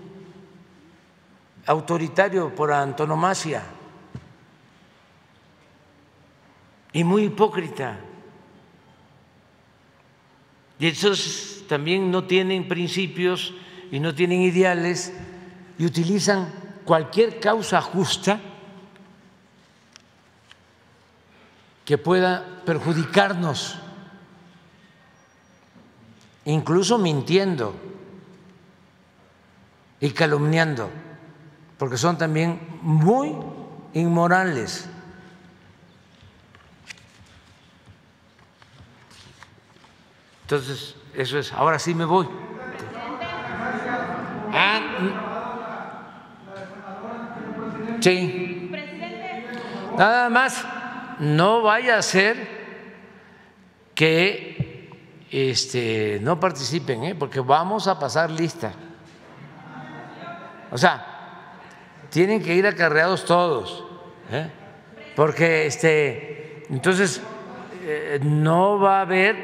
autoritario 1.66 2.54
por 2.54 2.72
antonomasia 2.72 3.64
y 6.94 7.04
muy 7.04 7.24
hipócrita. 7.26 8.00
Y 10.78 10.88
esos 10.88 11.64
también 11.68 12.12
no 12.12 12.26
tienen 12.26 12.68
principios 12.68 13.54
y 13.92 14.00
no 14.00 14.14
tienen 14.14 14.42
ideales 14.42 15.14
y 15.78 15.86
utilizan 15.86 16.52
cualquier 16.86 17.40
causa 17.40 17.82
justa 17.82 18.40
que 21.86 21.98
pueda 21.98 22.62
perjudicarnos 22.66 23.81
incluso 26.46 26.98
mintiendo 26.98 27.76
y 30.00 30.10
calumniando, 30.12 30.90
porque 31.78 31.98
son 31.98 32.18
también 32.18 32.60
muy 32.82 33.36
inmorales. 33.94 34.90
Entonces, 40.44 40.96
eso 41.14 41.38
es, 41.38 41.54
ahora 41.54 41.80
sí 41.80 41.94
me 41.94 42.06
voy. 42.06 42.28
Ah, 44.54 44.82
sí. 48.02 48.72
Nada 49.98 50.30
más, 50.30 50.66
no 51.20 51.62
vaya 51.62 51.98
a 51.98 52.02
ser 52.02 52.62
que 53.94 54.71
este, 55.32 56.20
no 56.22 56.40
participen, 56.40 57.06
¿eh? 57.06 57.16
porque 57.16 57.40
vamos 57.40 57.88
a 57.88 57.98
pasar 57.98 58.30
lista. 58.30 58.74
O 60.70 60.78
sea, 60.78 61.06
tienen 62.10 62.44
que 62.44 62.54
ir 62.54 62.68
acarreados 62.68 63.26
todos, 63.26 63.86
¿eh? 64.32 64.50
porque 65.16 65.66
este, 65.66 66.66
entonces 66.70 67.22
eh, 67.84 68.20
no 68.22 68.78
va 68.78 69.00
a 69.00 69.02
haber 69.02 69.36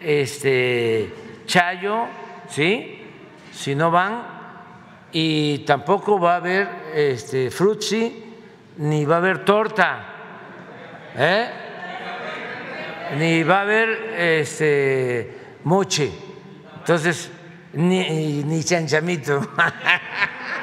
este, 0.00 1.12
chayo, 1.46 2.06
¿sí? 2.48 2.96
Si 3.52 3.74
no 3.74 3.90
van, 3.90 4.22
y 5.12 5.58
tampoco 5.60 6.18
va 6.18 6.34
a 6.34 6.36
haber 6.36 6.68
este, 6.94 7.50
frutzi, 7.50 8.24
ni 8.78 9.04
va 9.04 9.16
a 9.16 9.18
haber 9.18 9.44
torta. 9.44 10.06
¿eh? 11.16 11.50
Ni 13.18 13.42
va 13.42 13.58
a 13.58 13.62
haber 13.62 13.88
este, 14.18 15.30
moche, 15.64 16.10
entonces, 16.78 17.30
ni, 17.72 18.42
ni 18.42 18.64
chanchamito. 18.64 19.40